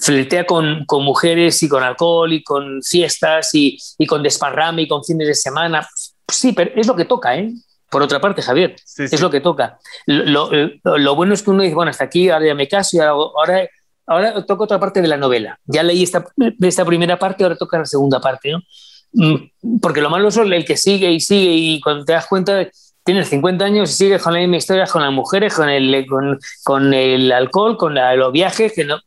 fletea 0.00 0.46
con, 0.46 0.84
con, 0.86 1.02
mujeres 1.02 1.62
y 1.62 1.68
con 1.68 1.82
alcohol 1.82 2.32
y 2.32 2.44
con 2.44 2.80
fiestas 2.82 3.54
y, 3.54 3.76
y, 3.98 4.06
con 4.06 4.22
desparrame 4.22 4.82
y 4.82 4.88
con 4.88 5.02
fines 5.02 5.26
de 5.26 5.34
semana. 5.34 5.86
Pues 6.24 6.38
sí, 6.38 6.52
pero 6.52 6.70
es 6.76 6.86
lo 6.86 6.94
que 6.94 7.04
toca, 7.04 7.36
¿eh? 7.36 7.52
Por 7.90 8.02
otra 8.02 8.20
parte, 8.20 8.40
Javier, 8.40 8.74
es 8.96 9.20
lo 9.20 9.30
que 9.30 9.42
toca. 9.42 9.78
Lo, 10.06 10.50
lo, 10.82 11.14
bueno 11.14 11.34
es 11.34 11.42
que 11.42 11.50
uno 11.50 11.62
dice, 11.62 11.74
bueno, 11.74 11.90
hasta 11.90 12.04
aquí, 12.04 12.30
ahora 12.30 12.46
ya 12.46 12.54
me 12.54 12.66
caso 12.66 12.96
y 12.96 13.00
ahora, 13.00 13.30
ahora, 13.36 13.68
toca 14.46 14.64
otra 14.64 14.80
parte 14.80 15.00
de 15.00 15.08
la 15.08 15.16
novela. 15.16 15.58
Ya 15.66 15.82
leí 15.82 16.02
esta, 16.02 16.24
esta 16.60 16.84
primera 16.84 17.18
parte, 17.18 17.44
ahora 17.44 17.56
toca 17.56 17.78
la 17.78 17.86
segunda 17.86 18.20
parte, 18.20 18.52
¿no? 18.52 18.62
Mm, 19.12 19.78
porque 19.80 20.00
lo 20.00 20.10
malo 20.10 20.28
es 20.28 20.36
el 20.36 20.64
que 20.64 20.76
sigue 20.76 21.10
y 21.12 21.20
sigue 21.20 21.52
y 21.52 21.80
cuando 21.80 22.04
te 22.04 22.12
das 22.12 22.26
cuenta, 22.26 22.66
tienes 23.04 23.28
50 23.28 23.64
años 23.64 23.90
y 23.90 23.94
sigues 23.94 24.22
con 24.22 24.32
la 24.32 24.40
misma 24.40 24.56
historia, 24.56 24.86
con 24.86 25.02
las 25.02 25.12
mujeres, 25.12 25.54
con 25.54 25.68
el, 25.68 26.06
con, 26.06 26.38
con 26.62 26.94
el 26.94 27.30
alcohol, 27.32 27.76
con 27.76 27.94
los 27.94 28.32
viajes, 28.32 28.72
que 28.72 28.84
no... 28.84 28.98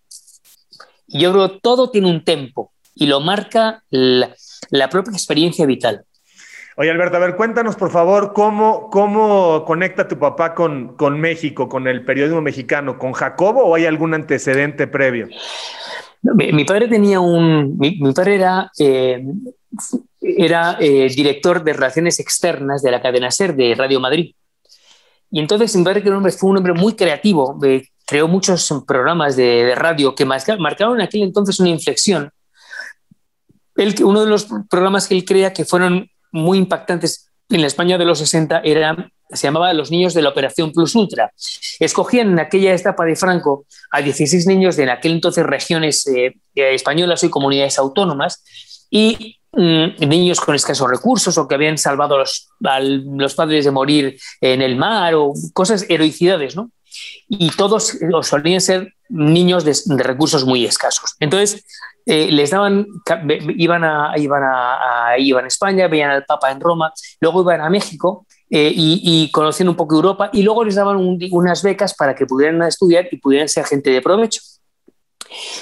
Yo 1.08 1.32
creo 1.32 1.52
que 1.52 1.60
todo 1.62 1.90
tiene 1.90 2.10
un 2.10 2.24
tempo 2.24 2.72
y 2.94 3.06
lo 3.08 3.20
marca 3.20 3.84
la, 3.90 4.34
la 4.70 4.90
propia 4.90 5.14
experiencia 5.14 5.66
vital. 5.66 6.04
Oye, 6.78 6.92
Alberto, 6.92 7.16
a 7.16 7.20
ver, 7.20 7.38
cuéntanos 7.38 7.78
por 7.78 7.90
favor 7.90 8.34
cómo, 8.34 8.90
cómo 8.90 9.64
conecta 9.66 10.10
tu 10.10 10.20
papá 10.20 10.54
con, 10.54 10.96
con 10.98 11.20
México, 11.20 11.70
con 11.70 11.88
el 11.88 12.04
periodismo 12.04 12.42
mexicano, 12.42 13.00
con 13.00 13.14
Jacobo 13.14 13.64
o 13.64 13.76
hay 13.76 13.86
algún 13.86 14.14
antecedente 14.14 14.86
previo? 14.86 15.30
Mi, 16.22 16.66
padre 16.66 16.88
tenía 16.88 17.20
un. 17.20 17.78
Mi, 17.78 18.12
padre 18.14 18.36
era, 18.36 18.72
eh, 18.80 19.24
era 20.20 20.78
eh, 20.80 21.08
director 21.16 21.64
de 21.64 21.74
Relaciones 21.74 22.20
Externas 22.20 22.82
de 22.82 22.92
la 22.92 23.02
cadena 23.02 23.32
Ser 23.32 23.56
de 23.56 23.76
Radio 23.76 24.00
Madrid. 24.00 24.34
Y 25.32 25.40
entonces 25.40 25.76
mi 25.76 25.84
padre 25.84 26.10
hombre, 26.12 26.32
fue 26.32 26.50
un 26.50 26.58
hombre 26.58 26.74
muy 26.74 26.94
creativo, 26.94 27.60
creó 28.06 28.28
muchos 28.28 28.74
programas 28.88 29.36
de, 29.36 29.74
radio 29.76 30.16
que 30.16 30.26
marcaron 30.26 31.00
en 31.00 31.02
aquel 31.02 31.24
entonces 31.24 31.60
una 31.60 31.70
inflexión. 31.70 32.32
Uno 34.04 34.24
de 34.24 34.30
los 34.30 34.48
programas 34.70 35.08
que 35.08 35.16
él 35.16 35.26
crea 35.26 35.54
que 35.54 35.66
fueron 35.66 36.10
muy 36.32 36.58
impactantes 36.58 37.32
en 37.50 37.62
la 37.62 37.68
España 37.68 37.98
de 37.98 38.06
los 38.06 38.20
60 38.20 38.62
era, 38.64 39.12
se 39.30 39.48
llamaba 39.48 39.74
Los 39.74 39.92
niños 39.92 40.14
de 40.14 40.22
la 40.22 40.30
Operación 40.30 40.72
Plus 40.72 40.96
Ultra. 40.96 41.32
Escogían 41.80 42.32
en 42.32 42.40
aquella 42.40 42.74
etapa 42.74 43.06
de 43.06 43.16
Franco 43.16 43.66
a 43.92 44.02
16 44.02 44.48
niños 44.48 44.76
de 44.76 44.84
en 44.84 44.90
aquel 44.90 45.14
entonces 45.14 45.46
regiones 45.46 46.08
eh, 46.08 46.34
españolas 46.56 47.24
y 47.24 47.30
comunidades 47.30 47.78
autónomas 47.78 48.44
y 48.90 49.38
mm, 49.52 50.08
niños 50.08 50.40
con 50.42 50.56
escasos 50.56 50.90
recursos 50.90 51.38
o 51.38 51.48
que 51.48 51.56
habían 51.56 51.78
salvado 51.78 52.16
a 52.16 52.20
los, 52.20 52.50
a 52.64 52.80
los, 52.80 53.36
padres 53.36 53.66
de 53.66 53.72
morir 53.72 54.18
en 54.42 54.62
el 54.62 54.76
mar 54.76 55.14
o 55.16 55.34
cosas, 55.54 55.86
heroicidades, 55.90 56.56
¿no? 56.56 56.72
Y 57.28 57.50
todos 57.52 57.98
solían 58.22 58.62
ser 58.62 58.95
niños 59.10 59.64
de, 59.64 59.74
recursos 59.98 60.46
muy 60.46 60.66
escasos. 60.66 61.16
Entonces, 61.20 61.64
eh, 62.06 62.30
les 62.32 62.52
daban, 62.52 62.86
iban 63.58 63.84
a, 63.84 64.14
iban 64.18 64.44
a, 64.44 65.16
iban 65.18 65.46
a 65.46 65.48
España, 65.48 65.88
veían 65.88 66.12
al 66.12 66.26
Papa 66.26 66.52
en 66.52 66.60
Roma, 66.60 66.94
luego 67.20 67.42
iban 67.42 67.62
a 67.62 67.70
México 67.70 68.26
eh, 68.50 68.72
y, 68.76 69.32
conocían 69.32 69.70
un 69.70 69.76
poco 69.76 69.96
Europa 69.96 70.30
y 70.32 70.44
luego 70.44 70.64
les 70.64 70.76
daban 70.76 70.98
unas 71.32 71.64
becas 71.64 71.96
para 71.96 72.14
que 72.14 72.26
pudieran 72.26 72.62
estudiar 72.64 73.08
y 73.12 73.18
pudieran 73.18 73.50
ser 73.50 73.66
gente 73.66 73.90
de 73.90 74.02
provecho. 74.02 74.42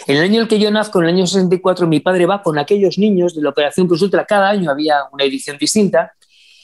En 0.08 0.18
el 0.18 0.24
año 0.24 0.42
en 0.42 0.48
que 0.48 0.60
yo 0.60 0.70
nazco, 0.70 1.00
en 1.00 1.06
el 1.06 1.16
año 1.16 1.26
64, 1.26 1.88
mi 1.88 2.02
padre 2.02 2.26
va 2.26 2.44
con 2.44 2.60
aquellos 2.60 2.98
niños 2.98 3.34
de 3.34 3.42
la 3.42 3.50
Operación 3.50 3.88
Plus 3.88 4.02
Ultra, 4.02 4.26
cada 4.26 4.50
año 4.50 4.70
había 4.70 5.04
una 5.12 5.24
edición 5.24 5.58
distinta, 5.58 6.14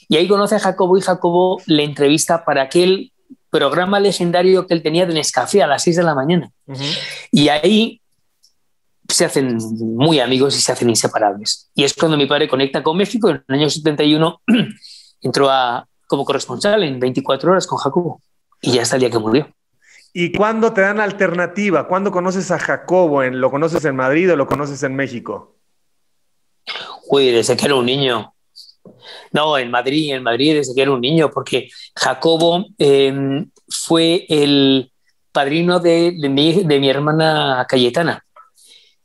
y 0.08 0.16
ahí 0.16 0.28
conoce 0.28 0.56
a 0.56 0.58
Jacobo 0.58 0.98
y 0.98 1.00
Jacobo 1.00 1.62
le 1.66 1.84
entrevista 1.84 2.44
para 2.44 2.62
aquel 2.62 3.12
programa 3.50 4.00
legendario 4.00 4.66
que 4.66 4.74
él 4.74 4.82
tenía 4.82 5.06
de 5.06 5.14
Nescafé 5.14 5.62
a 5.62 5.66
las 5.66 5.82
6 5.82 5.96
de 5.96 6.02
la 6.02 6.14
mañana. 6.14 6.50
Y 7.30 7.48
ahí 7.48 8.00
se 9.08 9.24
hacen 9.24 9.58
muy 9.78 10.20
amigos 10.20 10.56
y 10.56 10.60
se 10.60 10.72
hacen 10.72 10.88
inseparables. 10.88 11.70
Y 11.74 11.84
es 11.84 11.94
cuando 11.94 12.16
mi 12.16 12.26
padre 12.26 12.48
conecta 12.48 12.82
con 12.82 12.96
México, 12.96 13.28
en 13.30 13.42
el 13.48 13.54
año 13.54 13.70
71 13.70 14.40
entró 15.20 15.50
a, 15.50 15.86
como 16.06 16.24
corresponsal 16.24 16.82
en 16.84 16.98
24 17.00 17.50
horas 17.50 17.66
con 17.66 17.78
Jacobo 17.78 18.22
y 18.62 18.72
ya 18.72 18.82
hasta 18.82 18.96
el 18.96 19.00
día 19.00 19.10
que 19.10 19.18
murió. 19.18 19.52
¿Y 20.12 20.32
cuándo 20.32 20.72
te 20.72 20.80
dan 20.80 21.00
alternativa? 21.00 21.86
¿Cuándo 21.86 22.10
conoces 22.10 22.50
a 22.50 22.58
Jacobo? 22.58 23.22
¿En, 23.22 23.40
¿Lo 23.40 23.50
conoces 23.50 23.84
en 23.84 23.94
Madrid 23.94 24.32
o 24.32 24.36
lo 24.36 24.46
conoces 24.46 24.82
en 24.82 24.96
México? 24.96 25.56
Uy, 27.08 27.30
desde 27.30 27.56
que 27.56 27.66
era 27.66 27.76
un 27.76 27.86
niño. 27.86 28.34
No, 29.32 29.56
en 29.56 29.70
Madrid, 29.70 30.12
en 30.12 30.22
Madrid 30.22 30.54
desde 30.54 30.74
que 30.74 30.82
era 30.82 30.90
un 30.90 31.00
niño, 31.00 31.30
porque 31.30 31.68
Jacobo 31.94 32.66
em, 32.78 33.50
fue 33.68 34.26
el 34.28 34.90
padrino 35.32 35.78
de, 35.78 36.12
mi, 36.28 36.88
hermana 36.88 37.66
Cayetana. 37.68 38.24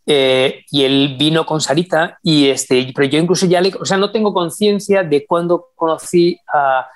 Eh, 0.08 0.64
y 0.70 0.84
él 0.84 1.16
vino 1.18 1.46
con 1.46 1.62
Sarita, 1.62 2.20
y 2.22 2.48
este, 2.48 2.92
pero 2.94 3.08
yo 3.08 3.20
incluso 3.20 3.46
ya 3.48 3.62
le, 3.62 3.74
o 3.80 3.86
sea, 3.86 3.98
no 3.98 4.12
tengo 4.12 4.34
conciencia 4.34 5.04
de 5.04 5.26
cuándo 5.26 5.70
conocí 5.76 6.40
a, 6.52 6.88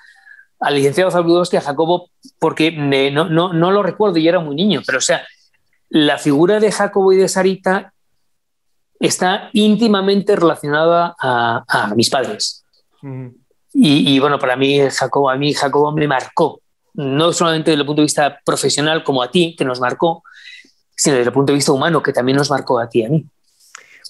al 0.60 0.74
licenciado 0.74 1.10
Zabludowski, 1.10 1.56
a 1.56 1.60
Jacobo, 1.60 2.10
porque 2.38 2.70
no, 2.70 3.28
no, 3.28 3.52
no, 3.52 3.70
lo 3.72 3.82
recuerdo, 3.82 4.18
y 4.18 4.28
era 4.28 4.38
muy 4.38 4.54
niño, 4.54 4.82
pero 4.86 4.98
o 4.98 5.02
sea, 5.02 5.26
la 5.88 6.18
figura 6.18 6.60
de 6.60 6.70
Jacobo 6.70 7.12
y 7.12 7.16
de 7.16 7.28
Sarita 7.28 7.92
está 9.00 9.50
íntimamente 9.54 10.36
relacionada 10.36 11.16
a, 11.18 11.64
a 11.66 11.94
mis 11.96 12.10
padres. 12.10 12.64
Y, 13.02 14.14
y, 14.14 14.18
bueno, 14.18 14.38
para 14.38 14.56
mí 14.56 14.80
Jacobo, 14.90 15.30
a 15.30 15.36
mí 15.36 15.54
Jacobo 15.54 15.92
me 15.92 16.06
marcó, 16.08 16.60
no 16.94 17.32
solamente 17.32 17.70
desde 17.70 17.80
el 17.80 17.86
punto 17.86 18.02
de 18.02 18.06
vista 18.06 18.40
profesional 18.44 19.04
como 19.04 19.22
a 19.22 19.30
ti, 19.30 19.54
que 19.56 19.64
nos 19.64 19.80
marcó, 19.80 20.22
sino 20.94 21.16
desde 21.16 21.28
el 21.28 21.34
punto 21.34 21.52
de 21.52 21.56
vista 21.56 21.72
humano, 21.72 22.02
que 22.02 22.12
también 22.12 22.36
nos 22.36 22.50
marcó 22.50 22.78
a 22.78 22.88
ti 22.88 23.00
y 23.00 23.04
a 23.04 23.08
mí. 23.08 23.24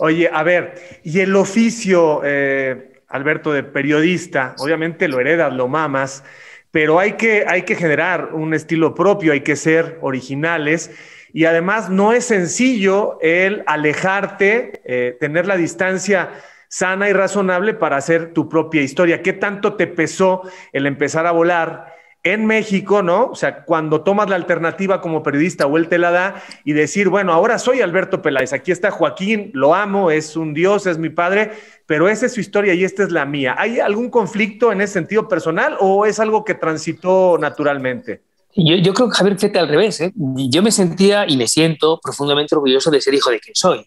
Oye, 0.00 0.30
a 0.32 0.42
ver, 0.42 1.00
y 1.04 1.20
el 1.20 1.36
oficio, 1.36 2.22
eh, 2.24 3.02
Alberto, 3.08 3.52
de 3.52 3.62
periodista, 3.62 4.54
obviamente 4.58 5.08
lo 5.08 5.20
heredas, 5.20 5.52
lo 5.52 5.68
mamas, 5.68 6.24
pero 6.70 6.98
hay 6.98 7.12
que, 7.12 7.44
hay 7.46 7.62
que 7.62 7.74
generar 7.74 8.30
un 8.32 8.54
estilo 8.54 8.94
propio, 8.94 9.32
hay 9.32 9.42
que 9.42 9.56
ser 9.56 9.98
originales 10.00 10.90
y 11.32 11.44
además 11.44 11.90
no 11.90 12.12
es 12.12 12.24
sencillo 12.24 13.18
el 13.20 13.62
alejarte, 13.66 14.80
eh, 14.84 15.16
tener 15.20 15.46
la 15.46 15.56
distancia 15.56 16.30
sana 16.70 17.10
y 17.10 17.12
razonable 17.12 17.74
para 17.74 17.96
hacer 17.96 18.32
tu 18.32 18.48
propia 18.48 18.80
historia. 18.80 19.20
¿Qué 19.20 19.34
tanto 19.34 19.74
te 19.74 19.86
pesó 19.86 20.42
el 20.72 20.86
empezar 20.86 21.26
a 21.26 21.32
volar? 21.32 22.00
en 22.22 22.44
México, 22.44 23.02
¿no? 23.02 23.28
O 23.28 23.34
sea, 23.34 23.64
cuando 23.64 24.02
tomas 24.02 24.28
la 24.28 24.36
alternativa 24.36 25.00
como 25.00 25.22
periodista 25.22 25.66
o 25.66 25.78
él 25.78 25.88
te 25.88 25.98
la 25.98 26.10
da 26.10 26.42
y 26.64 26.74
decir, 26.74 27.08
bueno, 27.08 27.32
ahora 27.32 27.58
soy 27.58 27.80
Alberto 27.80 28.20
Peláez, 28.20 28.52
aquí 28.52 28.72
está 28.72 28.90
Joaquín, 28.90 29.50
lo 29.54 29.74
amo, 29.74 30.10
es 30.10 30.36
un 30.36 30.52
dios, 30.52 30.86
es 30.86 30.98
mi 30.98 31.08
padre, 31.08 31.52
pero 31.86 32.10
esa 32.10 32.26
es 32.26 32.34
su 32.34 32.40
historia 32.40 32.74
y 32.74 32.84
esta 32.84 33.04
es 33.04 33.10
la 33.10 33.24
mía. 33.24 33.54
¿Hay 33.56 33.80
algún 33.80 34.10
conflicto 34.10 34.70
en 34.70 34.82
ese 34.82 34.94
sentido 34.94 35.28
personal 35.28 35.76
o 35.80 36.04
es 36.04 36.20
algo 36.20 36.44
que 36.44 36.54
transitó 36.54 37.38
naturalmente? 37.40 38.20
Yo, 38.54 38.92
creo 38.92 39.08
que 39.08 39.16
Javier, 39.16 39.38
fíjate 39.38 39.58
al 39.58 39.68
revés. 39.68 40.00
¿eh? 40.02 40.12
Yo 40.14 40.62
me 40.62 40.72
sentía 40.72 41.24
y 41.26 41.38
me 41.38 41.46
siento 41.46 42.00
profundamente 42.02 42.54
orgulloso 42.54 42.90
de 42.90 43.00
ser 43.00 43.14
hijo 43.14 43.30
de 43.30 43.40
quien 43.40 43.54
soy. 43.54 43.86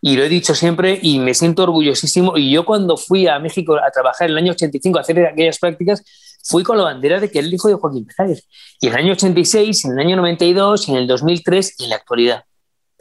Y 0.00 0.16
lo 0.16 0.24
he 0.24 0.28
dicho 0.28 0.54
siempre 0.54 0.98
y 1.02 1.18
me 1.18 1.34
siento 1.34 1.62
orgullosísimo. 1.64 2.36
Y 2.36 2.50
yo 2.50 2.64
cuando 2.64 2.96
fui 2.96 3.26
a 3.26 3.38
México 3.38 3.76
a 3.76 3.90
trabajar 3.90 4.28
en 4.28 4.32
el 4.32 4.38
año 4.38 4.52
85 4.52 4.98
a 4.98 5.02
hacer 5.02 5.26
aquellas 5.26 5.58
prácticas, 5.58 6.02
fui 6.42 6.62
con 6.62 6.78
la 6.78 6.84
bandera 6.84 7.20
de 7.20 7.30
que 7.30 7.38
era 7.38 7.48
el 7.48 7.54
hijo 7.54 7.68
de 7.68 7.74
Joaquín 7.74 8.06
Peláez. 8.06 8.46
Y 8.80 8.86
en 8.86 8.94
el 8.94 8.98
año 8.98 9.12
86, 9.12 9.84
en 9.84 9.92
el 9.92 9.98
año 9.98 10.16
92, 10.16 10.88
en 10.88 10.96
el 10.96 11.06
2003 11.06 11.74
y 11.78 11.84
en 11.84 11.90
la 11.90 11.96
actualidad. 11.96 12.44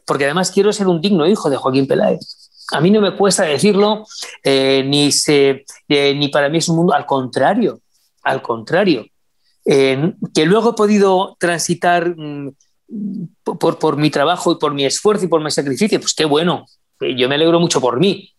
Porque 0.06 0.26
además 0.26 0.52
quiero 0.52 0.74
ser 0.74 0.88
un 0.88 1.02
digno 1.02 1.26
hijo 1.28 1.50
de 1.50 1.58
Joaquín 1.58 1.88
Peláez. 1.88 2.52
A 2.72 2.82
mí 2.82 2.92
no 2.92 3.02
me 3.02 3.16
cuesta 3.16 3.44
decirlo, 3.44 4.06
eh, 4.44 4.84
ni, 4.86 5.12
se, 5.12 5.66
eh, 5.88 6.16
ni 6.16 6.28
para 6.28 6.50
mí 6.50 6.60
es 6.60 6.70
un 6.70 6.78
mundo, 6.78 6.94
al 6.94 7.06
contrario, 7.06 7.82
al 8.24 8.42
contrario. 8.42 9.06
Eh, 9.66 10.14
que 10.34 10.46
luego 10.46 10.72
he 10.72 10.74
podido 10.74 11.36
transitar 11.40 12.16
mm, 12.16 12.52
por, 13.44 13.80
por 13.80 13.98
mi 13.98 14.10
trabajo 14.10 14.52
y 14.52 14.56
por 14.56 14.74
mi 14.74 14.86
esfuerzo 14.86 15.26
y 15.26 15.28
por 15.28 15.44
mi 15.44 15.52
sacrificio, 15.52 16.00
pues 16.00 16.14
qué 16.14 16.26
bueno, 16.26 16.66
yo 17.00 17.30
me 17.30 17.36
alegro 17.36 17.60
mucho 17.60 17.80
por 17.80 18.00
mí, 18.00 18.34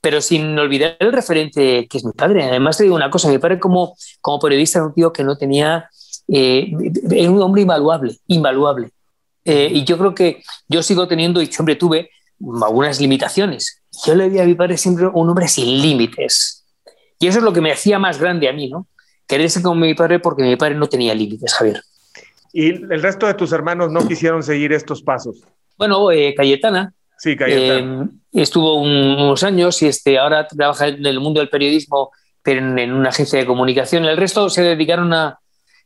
pero 0.00 0.20
sin 0.20 0.58
olvidar 0.58 0.96
el 1.00 1.12
referente 1.12 1.86
que 1.88 1.98
es 1.98 2.04
mi 2.04 2.12
padre. 2.12 2.44
Además, 2.44 2.76
te 2.76 2.84
digo 2.84 2.94
una 2.94 3.10
cosa, 3.10 3.28
mi 3.28 3.38
padre 3.38 3.58
como, 3.58 3.96
como 4.20 4.38
periodista 4.38 4.78
era 4.78 4.86
un 4.86 4.94
tío 4.94 5.12
que 5.12 5.24
no 5.24 5.36
tenía, 5.36 5.90
eh, 6.28 6.72
era 7.10 7.30
un 7.30 7.42
hombre 7.42 7.62
invaluable, 7.62 8.16
invaluable. 8.26 8.90
Eh, 9.44 9.70
y 9.72 9.84
yo 9.84 9.96
creo 9.98 10.14
que 10.14 10.42
yo 10.68 10.82
sigo 10.82 11.06
teniendo, 11.06 11.40
y 11.40 11.46
siempre 11.46 11.76
tuve 11.76 12.10
algunas 12.62 13.00
limitaciones. 13.00 13.82
Yo 14.04 14.14
le 14.14 14.28
vi 14.28 14.38
a 14.38 14.44
mi 14.44 14.54
padre 14.54 14.76
siempre 14.76 15.06
un 15.06 15.28
hombre 15.28 15.48
sin 15.48 15.80
límites. 15.80 16.64
Y 17.18 17.28
eso 17.28 17.38
es 17.38 17.44
lo 17.44 17.52
que 17.52 17.60
me 17.60 17.72
hacía 17.72 17.98
más 17.98 18.18
grande 18.18 18.48
a 18.48 18.52
mí, 18.52 18.68
¿no? 18.68 18.86
Querer 19.26 19.50
ser 19.50 19.62
como 19.62 19.76
mi 19.76 19.94
padre 19.94 20.18
porque 20.18 20.42
mi 20.42 20.56
padre 20.56 20.74
no 20.74 20.88
tenía 20.88 21.14
límites, 21.14 21.54
Javier. 21.54 21.82
¿Y 22.58 22.70
el 22.70 23.02
resto 23.02 23.26
de 23.26 23.34
tus 23.34 23.52
hermanos 23.52 23.92
no 23.92 24.08
quisieron 24.08 24.42
seguir 24.42 24.72
estos 24.72 25.02
pasos? 25.02 25.44
Bueno, 25.76 26.10
eh, 26.10 26.34
Cayetana, 26.34 26.94
Sí, 27.18 27.36
eh, 27.38 28.08
estuvo 28.32 28.80
unos 28.80 29.42
años 29.42 29.82
y 29.82 29.88
este, 29.88 30.18
ahora 30.18 30.46
trabaja 30.46 30.88
en 30.88 31.04
el 31.04 31.20
mundo 31.20 31.40
del 31.40 31.50
periodismo, 31.50 32.12
pero 32.42 32.60
en, 32.60 32.92
una 32.94 33.10
agencia 33.10 33.38
de 33.38 33.44
comunicación. 33.44 34.06
El 34.06 34.16
resto 34.16 34.48
se 34.48 34.62
dedicaron 34.62 35.12
a 35.12 35.38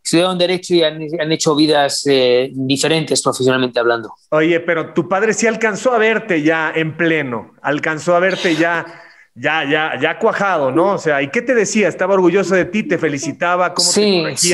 estudiar 0.02 0.36
Derecho 0.36 0.74
y 0.74 0.84
han, 0.84 1.02
hecho 1.32 1.56
vidas 1.56 2.06
eh, 2.08 2.50
diferentes 2.52 3.20
profesionalmente 3.20 3.80
hablando. 3.80 4.14
Oye, 4.30 4.60
pero 4.60 4.94
tu 4.94 5.08
padre 5.08 5.34
sí 5.34 5.48
alcanzó 5.48 5.92
a 5.92 5.98
verte 5.98 6.42
ya 6.42 6.72
en 6.72 6.96
pleno, 6.96 7.52
alcanzó 7.62 8.14
a 8.14 8.20
verte 8.20 8.54
ya. 8.54 8.86
Ya, 9.32 9.64
ya, 9.64 9.98
ya 9.98 10.18
cuajado, 10.18 10.72
¿no? 10.72 10.94
O 10.94 10.98
sea, 10.98 11.22
¿y 11.22 11.30
qué 11.30 11.40
te 11.40 11.54
decía? 11.54 11.88
¿Estaba 11.88 12.14
orgulloso 12.14 12.56
de 12.56 12.64
ti? 12.64 12.82
¿Te 12.82 12.98
felicitaba? 12.98 13.72
¿Cómo 13.72 13.88
sí, 13.88 14.24
te 14.26 14.36
Sí, 14.36 14.52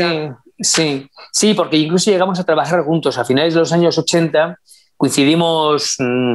sí, 0.59 1.09
sí, 1.33 1.55
porque 1.55 1.77
incluso 1.77 2.11
llegamos 2.11 2.39
a 2.39 2.45
trabajar 2.45 2.83
juntos. 2.85 3.19
A 3.19 3.25
finales 3.25 3.55
de 3.55 3.61
los 3.61 3.73
años 3.73 3.99
80 3.99 4.59
coincidimos 4.97 5.97
mm, 5.99 6.35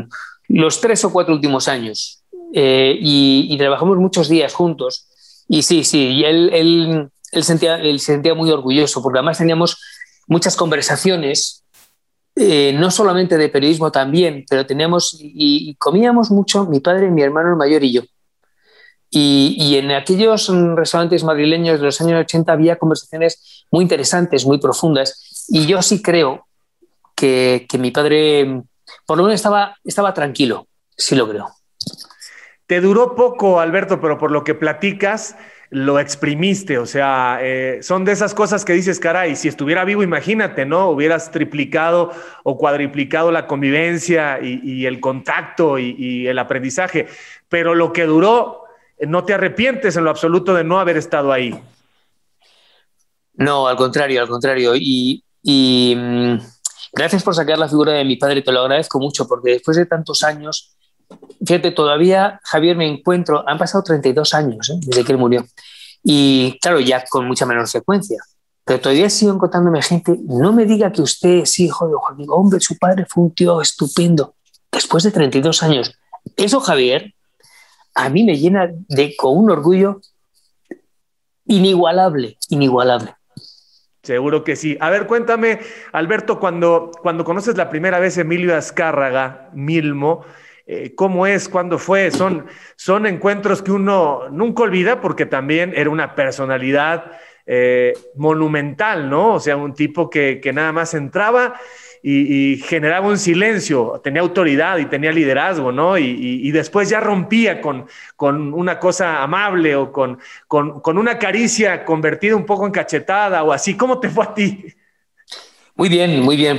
los 0.50 0.82
tres 0.82 1.04
o 1.06 1.12
cuatro 1.12 1.34
últimos 1.34 1.68
años 1.68 2.24
eh, 2.54 2.98
y, 3.00 3.58
trabajamos 3.58 3.98
muchos 3.98 4.30
días 4.30 4.54
juntos. 4.54 5.08
Y 5.48 5.64
sí, 5.64 5.84
sí, 5.84 6.24
él, 6.26 6.50
él, 6.54 7.44
sentía, 7.44 7.78
se 7.78 8.00
sentía 8.00 8.34
muy 8.34 8.52
orgulloso 8.52 9.02
porque 9.02 9.20
además 9.20 9.38
teníamos 9.38 9.78
muchas 10.28 10.56
conversaciones, 10.56 11.64
eh, 12.36 12.74
no 12.78 12.92
solamente 12.92 13.38
de 13.38 13.50
periodismo 13.50 13.92
también, 13.92 14.46
pero 14.50 14.66
teníamos 14.66 15.18
y, 15.20 15.76
comíamos 15.76 16.32
mucho 16.32 16.66
mi 16.66 16.80
padre, 16.80 17.10
mi 17.10 17.22
hermano 17.22 17.50
el 17.50 17.58
mayor 17.58 17.84
y 17.84 17.94
yo. 17.94 18.02
Y, 19.14 19.58
y, 19.60 19.76
en 19.76 19.92
aquellos 19.92 20.50
restaurantes 20.76 21.26
madrileños 21.26 21.80
de 21.80 21.86
los 21.86 22.00
años 22.00 22.22
80 22.22 22.54
había 22.54 22.78
conversaciones 22.78 23.66
muy 23.70 23.84
interesantes, 23.84 24.46
muy 24.46 24.58
profundas. 24.58 25.46
Y 25.50 25.66
yo 25.66 25.82
sí 25.82 26.02
creo 26.02 26.48
que, 27.14 27.68
que 27.70 27.78
mi 27.78 27.92
padre 27.92 28.64
por 29.06 29.18
lo 29.18 29.24
menos 29.24 29.36
estaba, 29.36 29.78
estaba 29.84 30.14
tranquilo, 30.14 30.68
sí 30.96 31.16
lo 31.16 31.28
creo. 31.28 31.50
Te 32.66 32.80
duró 32.80 33.16
poco, 33.16 33.60
Alberto, 33.60 34.00
pero 34.00 34.18
por 34.18 34.32
lo 34.32 34.44
que 34.44 34.56
platicas, 34.56 35.36
lo 35.70 36.00
exprimiste, 36.00 36.78
o 36.78 36.86
sea, 36.86 37.40
eh, 37.42 37.80
son 37.82 38.04
de 38.04 38.12
esas 38.12 38.34
cosas 38.34 38.66
que 38.66 38.74
dices, 38.74 39.00
caray, 39.00 39.38
si 39.38 39.48
estuviera 39.48 39.86
vivo, 39.86 40.04
imagínate, 40.04 40.66
¿no? 40.66 40.90
Hubieras 40.90 41.32
triplicado 41.32 42.12
o 42.44 42.58
cuadriplicado 42.58 43.32
la 43.32 43.48
convivencia 43.48 44.40
y, 44.42 44.86
el 44.86 45.00
contacto 45.00 45.80
y, 45.80 45.96
y, 45.98 46.28
el 46.28 46.40
aprendizaje, 46.40 47.08
pero 47.48 47.74
lo 47.74 47.94
que 47.94 48.06
duró, 48.06 48.61
no 49.08 49.24
te 49.24 49.34
arrepientes 49.34 49.96
en 49.96 50.04
lo 50.04 50.10
absoluto 50.10 50.54
de 50.54 50.64
no 50.64 50.80
haber 50.80 50.98
estado 50.98 51.32
ahí. 51.32 51.60
No, 53.34 53.68
al 53.68 53.76
contrario, 53.76 54.22
al 54.22 54.28
contrario. 54.28 54.76
Y, 54.76 55.24
y 55.42 55.96
mm, 55.96 56.38
Gracias 56.94 57.24
por 57.24 57.34
sacar 57.34 57.58
la 57.58 57.70
figura 57.70 57.94
de 57.94 58.04
mi 58.04 58.18
padre, 58.18 58.42
te 58.42 58.52
lo 58.52 58.62
agradezco 58.62 59.00
mucho, 59.00 59.26
porque 59.28 59.52
después 59.52 59.78
de 59.78 59.86
tantos 59.86 60.24
años, 60.24 60.76
fíjate, 61.46 61.72
todavía, 61.72 62.42
Javier, 62.44 62.76
me 62.76 62.86
encuentro, 62.86 63.48
han 63.48 63.58
pasado 63.58 63.84
32 63.84 64.34
años 64.34 64.70
¿eh? 64.70 64.78
desde 64.82 65.06
que 65.06 65.14
él 65.14 65.18
murió, 65.18 65.46
y 66.04 66.58
claro, 66.60 66.82
ya 66.82 67.04
con 67.10 67.26
mucha 67.28 67.46
menor 67.46 67.68
frecuencia, 67.70 68.18
pero 68.66 68.82
todavía 68.82 69.10
sigo 69.10 69.34
encontrándome 69.34 69.82
gente, 69.82 70.18
no 70.26 70.52
me 70.52 70.66
diga 70.66 70.92
que 70.92 71.02
usted 71.02 71.40
es 71.44 71.60
hijo 71.60 71.88
de 71.88 71.94
Joaquín, 71.94 72.28
hombre, 72.30 72.60
su 72.60 72.78
padre 72.78 73.06
fue 73.08 73.24
un 73.24 73.34
tío 73.34 73.62
estupendo, 73.62 74.36
después 74.70 75.04
de 75.04 75.12
32 75.12 75.64
años. 75.64 75.98
Eso, 76.36 76.60
Javier, 76.60 77.14
a 77.96 78.10
mí 78.10 78.24
me 78.24 78.38
llena 78.38 78.70
de, 78.88 79.16
con 79.16 79.38
un 79.38 79.52
orgullo 79.52 80.02
inigualable, 81.46 82.38
inigualable. 82.50 83.14
Seguro 84.04 84.44
que 84.44 84.56
sí. 84.56 84.78
A 84.80 84.90
ver, 84.90 85.06
cuéntame, 85.06 85.60
Alberto, 85.92 86.40
cuando, 86.40 86.92
cuando 87.02 87.24
conoces 87.24 87.56
la 87.56 87.70
primera 87.70 88.00
vez 88.00 88.18
Emilio 88.18 88.56
Azcárraga, 88.56 89.50
Milmo, 89.54 90.26
eh, 90.66 90.96
¿cómo 90.96 91.28
es? 91.28 91.48
¿Cuándo 91.48 91.78
fue? 91.78 92.10
Son, 92.10 92.48
son 92.76 93.06
encuentros 93.06 93.62
que 93.62 93.72
uno 93.72 94.30
nunca 94.32 94.64
olvida 94.64 95.02
porque 95.02 95.26
también 95.26 95.74
era 95.76 95.90
una 95.90 96.16
personalidad 96.16 97.12
eh, 97.46 97.94
monumental, 98.16 99.10
¿no? 99.10 99.36
O 99.36 99.40
sea, 99.40 99.56
un 99.58 99.74
tipo 99.74 100.10
que, 100.10 100.40
que 100.42 100.54
nada 100.54 100.72
más 100.72 100.94
entraba 100.94 101.56
y, 102.04 102.58
generaba 102.58 103.08
un 103.08 103.18
silencio, 103.18 104.02
tenía 104.04 104.22
autoridad 104.22 104.78
y 104.78 104.86
tenía 104.86 105.12
liderazgo, 105.12 105.72
¿no? 105.72 105.98
Y, 105.98 106.52
después 106.52 106.90
ya 106.90 107.00
rompía 107.00 107.62
con, 107.62 107.86
con, 108.16 108.54
una 108.54 108.80
cosa 108.80 109.22
amable 109.22 109.76
o 109.76 109.92
con, 109.92 110.20
con, 110.48 110.98
una 110.98 111.20
caricia 111.20 111.86
convertida 111.86 112.36
un 112.36 112.46
poco 112.46 112.66
en 112.66 112.72
cachetada 112.72 113.44
o 113.44 113.52
así. 113.52 113.76
¿Cómo 113.76 114.00
te 114.00 114.10
fue 114.10 114.26
a 114.26 114.34
ti? 114.34 114.66
Muy 115.76 115.90
bien, 115.90 116.22
muy 116.22 116.36
bien. 116.36 116.58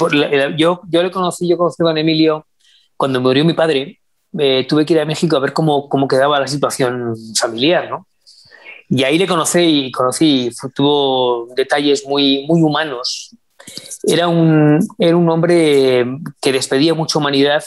Yo, 0.57 0.81
yo 0.89 1.03
le 1.03 1.11
conocí, 1.11 1.49
yo 1.49 1.57
conocí 1.57 1.83
a 1.83 1.87
don 1.87 1.99
Emilio 1.99 2.47
cuando 2.97 3.21
murió 3.21 3.45
mi 3.45 3.55
padre. 3.55 3.99
Eh, 4.39 4.65
tuve 4.67 4.87
que 4.87 4.95
ir 4.95 5.01
a 5.01 5.05
México 5.05 5.37
a 5.37 5.41
ver 5.41 5.53
cómo, 5.53 5.89
cómo 5.89 6.09
quedaba 6.09 6.41
la 6.41 6.47
situación 6.47 7.15
familiar, 7.39 7.91
¿no? 7.91 8.07
Y 8.89 9.05
ahí 9.05 9.19
le 9.19 9.27
conocí 9.27 9.87
y 9.87 9.91
conocí, 9.91 10.51
tuvo 10.75 11.49
detalles 11.57 12.07
muy, 12.07 12.47
muy 12.47 12.61
humanos, 12.61 13.35
era 14.03 14.29
un, 14.29 14.79
era 14.99 15.17
un 15.17 15.29
hombre 15.31 16.07
que 16.41 16.53
despedía 16.53 16.95
mucha 16.95 17.19
humanidad 17.19 17.65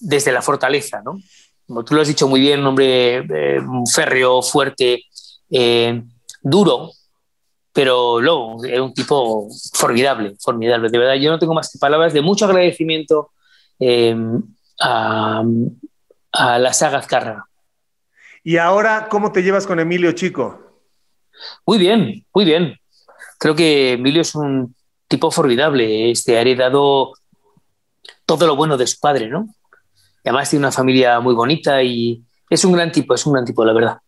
desde 0.00 0.32
la 0.32 0.42
fortaleza, 0.42 1.02
¿no? 1.04 1.18
Como 1.66 1.84
tú 1.84 1.94
lo 1.94 2.02
has 2.02 2.08
dicho 2.08 2.28
muy 2.28 2.40
bien, 2.40 2.60
un 2.60 2.66
hombre 2.66 3.18
eh, 3.18 3.60
férreo, 3.92 4.42
fuerte, 4.42 5.04
eh, 5.50 6.02
duro, 6.42 6.90
pero 7.72 8.20
luego 8.20 8.64
era 8.64 8.82
un 8.82 8.92
tipo 8.92 9.48
formidable, 9.72 10.34
formidable. 10.40 10.90
De 10.90 10.98
verdad, 10.98 11.14
yo 11.14 11.30
no 11.30 11.38
tengo 11.38 11.54
más 11.54 11.70
que 11.70 11.78
palabras 11.78 12.12
de 12.12 12.20
mucho 12.20 12.44
agradecimiento 12.44 13.30
eh, 13.80 14.14
a, 14.80 15.42
a, 16.32 16.58
la 16.58 16.72
saga 16.72 16.98
Azcárraga. 16.98 17.46
¿Y 18.42 18.58
ahora 18.58 19.08
cómo 19.08 19.32
te 19.32 19.42
llevas 19.42 19.66
con 19.66 19.80
Emilio 19.80 20.12
Chico? 20.12 20.60
Muy 21.66 21.78
bien, 21.78 22.24
muy 22.34 22.44
bien. 22.44 22.78
Creo 23.38 23.54
que 23.54 23.92
Emilio 23.92 24.20
es 24.20 24.34
un 24.34 24.74
tipo 25.14 25.30
formidable, 25.30 26.10
este, 26.10 26.36
ha 26.36 26.40
heredado 26.40 27.12
todo 28.26 28.48
lo 28.48 28.56
bueno 28.56 28.76
de 28.76 28.88
su 28.88 28.98
padre, 28.98 29.28
¿no? 29.28 29.46
Además 30.24 30.50
tiene 30.50 30.64
una 30.64 30.72
familia 30.72 31.20
muy 31.20 31.34
bonita 31.34 31.80
y 31.84 32.20
es 32.50 32.64
un 32.64 32.72
gran 32.72 32.90
tipo, 32.90 33.14
es 33.14 33.24
un 33.24 33.34
gran 33.34 33.44
tipo, 33.44 33.64
la 33.64 33.72
verdad. 33.72 33.98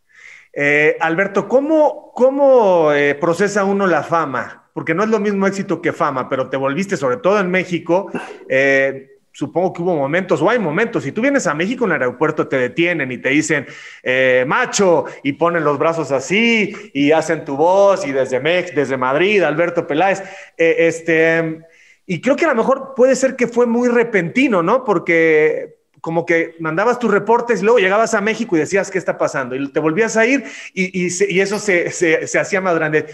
Eh, 0.53 0.97
Alberto, 0.99 1.47
¿cómo, 1.47 2.11
cómo 2.13 2.93
eh, 2.93 3.15
procesa 3.15 3.63
uno 3.63 3.87
la 3.87 4.03
fama? 4.03 4.69
Porque 4.73 4.95
no 4.95 5.05
es 5.05 5.09
lo 5.09 5.21
mismo 5.21 5.47
éxito 5.47 5.81
que 5.81 5.93
fama, 5.93 6.29
pero 6.29 6.49
te 6.51 6.57
volviste, 6.57 6.97
sobre 6.97 7.19
todo 7.19 7.39
en 7.39 7.53
México, 7.53 8.11
eh, 8.49 9.16
supongo 9.37 9.70
que 9.74 9.82
hubo 9.82 9.95
momentos, 9.95 10.41
o 10.41 10.49
hay 10.49 10.59
momentos, 10.59 11.05
si 11.05 11.12
tú 11.12 11.20
vienes 11.20 11.47
a 11.47 11.53
México 11.53 11.84
en 11.84 11.93
el 11.93 12.01
aeropuerto 12.01 12.49
te 12.49 12.57
detienen 12.57 13.12
y 13.12 13.18
te 13.18 13.28
dicen, 13.28 13.66
eh, 14.03 14.47
macho, 14.47 15.05
y 15.22 15.34
ponen 15.34 15.62
los 15.62 15.78
brazos 15.78 16.11
así, 16.11 16.74
y 16.95 17.12
hacen 17.12 17.45
tu 17.45 17.55
voz, 17.55 18.07
y 18.07 18.12
desde 18.12 18.41
Mex, 18.41 18.74
desde 18.74 18.97
Madrid, 18.97 19.43
Alberto 19.43 19.87
Peláez, 19.87 20.22
eh, 20.57 20.76
este, 20.78 21.61
y 22.07 22.22
creo 22.22 22.34
que 22.34 22.47
a 22.47 22.49
lo 22.49 22.55
mejor 22.55 22.95
puede 22.97 23.14
ser 23.14 23.37
que 23.37 23.47
fue 23.47 23.66
muy 23.66 23.91
repentino, 23.91 24.62
¿no? 24.62 24.84
Porque 24.84 25.80
como 26.01 26.24
que 26.24 26.55
mandabas 26.59 26.99
tus 26.99 27.11
reportes 27.11 27.62
luego 27.62 27.78
llegabas 27.78 28.14
a 28.14 28.22
México 28.22 28.57
y 28.57 28.61
decías, 28.61 28.91
¿qué 28.91 28.97
está 28.97 29.18
pasando? 29.18 29.55
Y 29.55 29.68
te 29.70 29.80
volvías 29.80 30.16
a 30.16 30.24
ir 30.24 30.45
y, 30.72 31.41
eso 31.41 31.59
se, 31.59 31.91
se, 31.91 32.39
hacía 32.39 32.62
más 32.62 32.74
grande. 32.76 33.05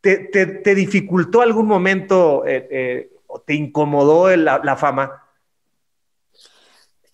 ¿Te, 0.00 0.16
te, 0.18 0.74
dificultó 0.74 1.40
algún 1.40 1.66
momento 1.66 2.42
eh, 2.44 3.10
o 3.28 3.40
te 3.40 3.54
incomodó 3.54 4.34
la 4.36 4.76
fama? 4.76 5.22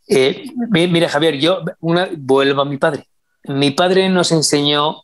Eh, 0.08 0.50
mira, 0.70 1.08
Javier, 1.08 1.38
yo 1.38 1.62
vuelvo 1.80 2.62
a 2.62 2.64
mi 2.64 2.78
padre. 2.78 3.04
Mi 3.44 3.70
padre 3.70 4.08
nos 4.08 4.32
enseñó 4.32 5.02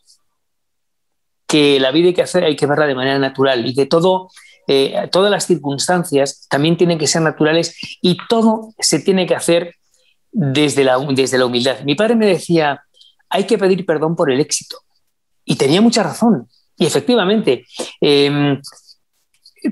que 1.47 1.79
la 1.79 1.91
vida 1.91 2.07
hay 2.07 2.13
que 2.13 2.21
hacer, 2.21 2.43
hay 2.43 2.55
que 2.55 2.65
verla 2.65 2.87
de 2.87 2.95
manera 2.95 3.19
natural 3.19 3.65
y 3.65 3.75
que 3.75 3.85
todo, 3.85 4.29
eh, 4.67 5.07
todas 5.11 5.31
las 5.31 5.45
circunstancias 5.45 6.47
también 6.49 6.75
tienen 6.75 6.97
que 6.97 7.07
ser 7.07 7.21
naturales 7.21 7.75
y 8.01 8.17
todo 8.27 8.73
se 8.79 8.99
tiene 8.99 9.27
que 9.27 9.35
hacer 9.35 9.75
desde 10.31 10.83
la, 10.83 10.97
desde 10.99 11.37
la 11.37 11.45
humildad. 11.45 11.81
Mi 11.85 11.95
padre 11.95 12.15
me 12.15 12.25
decía, 12.25 12.81
hay 13.29 13.45
que 13.45 13.57
pedir 13.57 13.85
perdón 13.85 14.15
por 14.15 14.31
el 14.31 14.39
éxito. 14.39 14.77
Y 15.45 15.55
tenía 15.55 15.81
mucha 15.81 16.01
razón. 16.01 16.47
Y 16.77 16.85
efectivamente, 16.85 17.65
em, 18.01 18.59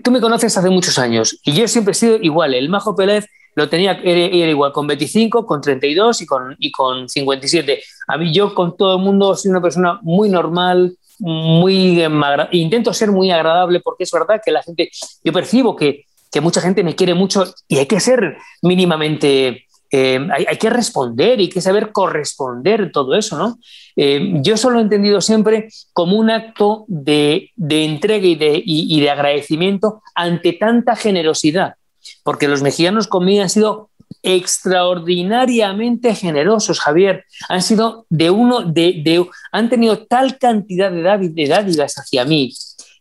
tú 0.04 0.12
me 0.12 0.22
conoces 0.22 0.56
hace 0.56 0.70
muchos 0.70 0.98
años 1.00 1.40
y 1.44 1.54
yo 1.54 1.68
siempre 1.68 1.92
he 1.92 1.96
sido 1.96 2.18
igual. 2.18 2.54
El 2.54 2.70
Majo 2.70 2.96
Pérez 2.96 3.26
lo 3.56 3.70
tenía, 3.70 4.00
era, 4.04 4.50
igual 4.50 4.72
con 4.72 4.88
25, 4.88 5.46
con 5.46 5.62
32 5.62 6.22
y 6.22 6.26
con, 6.26 6.56
y 6.60 6.72
con 6.72 7.08
57. 7.08 7.82
A 8.08 8.18
mí 8.18 8.34
yo 8.34 8.54
con 8.54 8.76
todo 8.76 8.98
el 8.98 9.04
mundo 9.04 9.36
soy 9.36 9.52
una 9.52 9.62
persona 9.62 10.00
muy 10.02 10.30
normal, 10.30 10.98
muy 11.20 12.04
intento 12.52 12.94
ser 12.94 13.12
muy 13.12 13.32
agradable 13.32 13.80
porque 13.80 14.04
es 14.04 14.12
verdad 14.12 14.42
que 14.44 14.52
la 14.52 14.64
gente, 14.64 14.90
yo 15.24 15.32
percibo 15.32 15.76
que, 15.76 16.06
que 16.32 16.42
mucha 16.42 16.62
gente 16.62 16.84
me 16.84 16.96
quiere 16.96 17.14
mucho 17.14 17.46
y 17.68 17.78
hay 17.78 17.86
que 17.86 18.00
ser 18.00 18.38
mínimamente, 18.64 19.68
eh, 19.92 20.28
hay, 20.50 20.58
que 20.58 20.72
responder 20.72 21.40
y 21.40 21.44
hay 21.44 21.50
que 21.50 21.62
saber 21.62 21.92
corresponder 21.92 22.92
todo 22.92 23.14
eso, 23.14 23.38
¿no? 23.38 23.60
Eh, 23.96 24.34
yo 24.42 24.58
solo 24.58 24.80
he 24.80 24.82
entendido 24.82 25.22
siempre 25.22 25.70
como 25.94 26.18
un 26.18 26.32
acto 26.32 26.86
de, 26.88 27.52
de 27.56 27.86
entrega 27.86 28.26
y 28.26 28.36
de, 28.36 28.62
y 28.66 29.00
de 29.00 29.10
agradecimiento 29.12 30.02
ante 30.16 30.54
tanta 30.54 30.96
generosidad 30.96 31.76
porque 32.24 32.48
los 32.48 32.62
mexicanos 32.62 33.08
conmigo 33.08 33.44
han 33.44 33.50
sido 33.50 33.90
extraordinariamente 34.22 36.16
generosos, 36.16 36.80
Javier. 36.80 37.26
Han 37.50 37.62
sido 37.62 38.06
de 38.10 38.30
uno, 38.30 38.62
de, 38.62 39.26
han 39.52 39.70
tenido 39.70 40.06
tal 40.06 40.38
cantidad 40.38 40.92
de, 40.92 41.48
dádivas 41.48 41.96
hacia 41.98 42.26
mí 42.26 42.54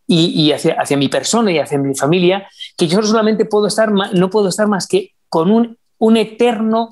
y, 0.07 0.53
hacia, 0.53 0.75
hacia, 0.75 0.97
mi 0.97 1.09
persona 1.09 1.53
y 1.53 1.59
hacia 1.59 1.79
mi 1.79 1.95
familia 1.95 2.47
que 2.77 2.89
yo 2.89 3.03
solamente 3.03 3.45
puedo 3.45 3.67
estar, 3.67 3.91
no 3.93 4.31
puedo 4.31 4.49
estar 4.49 4.67
más 4.67 4.87
que 4.87 5.13
con 5.29 5.51
un, 5.51 5.79
un 5.99 6.17
eterno 6.17 6.89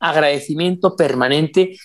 agradecimiento 0.00 0.96
permanente 0.96 1.76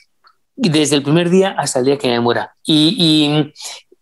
desde 0.55 0.95
el 0.95 1.03
primer 1.03 1.29
día 1.29 1.55
hasta 1.57 1.79
el 1.79 1.85
día 1.85 1.97
que 1.97 2.07
me 2.07 2.19
muera. 2.19 2.55
Y, 2.63 3.51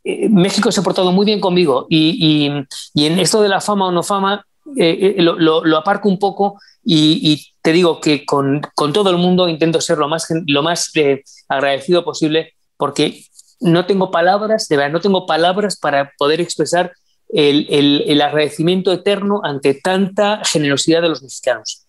eh, 0.04 0.30
México 0.30 0.72
se 0.72 0.80
ha 0.80 0.84
portado 0.84 1.12
muy 1.12 1.26
bien 1.26 1.40
conmigo 1.40 1.86
y, 1.90 2.58
y, 2.94 3.06
en 3.06 3.20
esto 3.20 3.42
de 3.42 3.50
la 3.50 3.62
fama 3.62 3.88
o 3.88 3.92
no 3.92 4.04
fama, 4.04 4.46
eh, 4.78 5.16
eh, 5.18 5.22
lo, 5.22 5.78
aparco 5.78 6.10
un 6.10 6.20
poco 6.20 6.60
y, 6.84 7.48
te 7.62 7.72
digo 7.72 8.02
que 8.02 8.26
con, 8.26 8.62
todo 8.76 9.12
el 9.12 9.18
mundo 9.18 9.48
intento 9.48 9.82
ser 9.82 10.00
lo 10.00 10.08
más, 10.08 10.28
lo 10.48 10.64
más 10.64 10.92
eh, 10.96 11.24
agradecido 11.48 12.04
posible 12.04 12.56
porque 12.78 13.24
no 13.60 13.86
tengo 13.86 14.10
palabras, 14.10 14.68
de 14.68 14.78
verdad, 14.78 14.94
no 14.94 15.02
tengo 15.02 15.28
palabras 15.28 15.78
para 15.78 16.12
poder 16.18 16.42
expresar 16.42 16.92
el, 17.30 18.22
agradecimiento 18.22 18.92
eterno 18.92 19.42
ante 19.44 19.76
tanta 19.76 20.42
generosidad 20.44 21.04
de 21.04 21.10
los 21.10 21.22
mexicanos. 21.22 21.86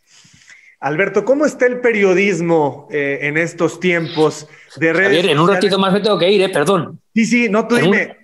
Alberto, 0.78 1.24
¿cómo 1.24 1.46
está 1.46 1.66
el 1.66 1.80
periodismo 1.80 2.88
en 2.90 3.38
estos 3.38 3.80
tiempos 3.80 4.46
de 4.76 4.92
redes? 4.92 5.24
en 5.24 5.38
un 5.38 5.48
ratito 5.48 5.78
más 5.78 5.92
me 5.92 6.00
tengo 6.00 6.18
que 6.18 6.30
ir, 6.30 6.52
perdón. 6.52 7.00
Sí, 7.14 7.24
sí, 7.24 7.48
no 7.48 7.66
tú 7.66 7.76
dime, 7.76 8.18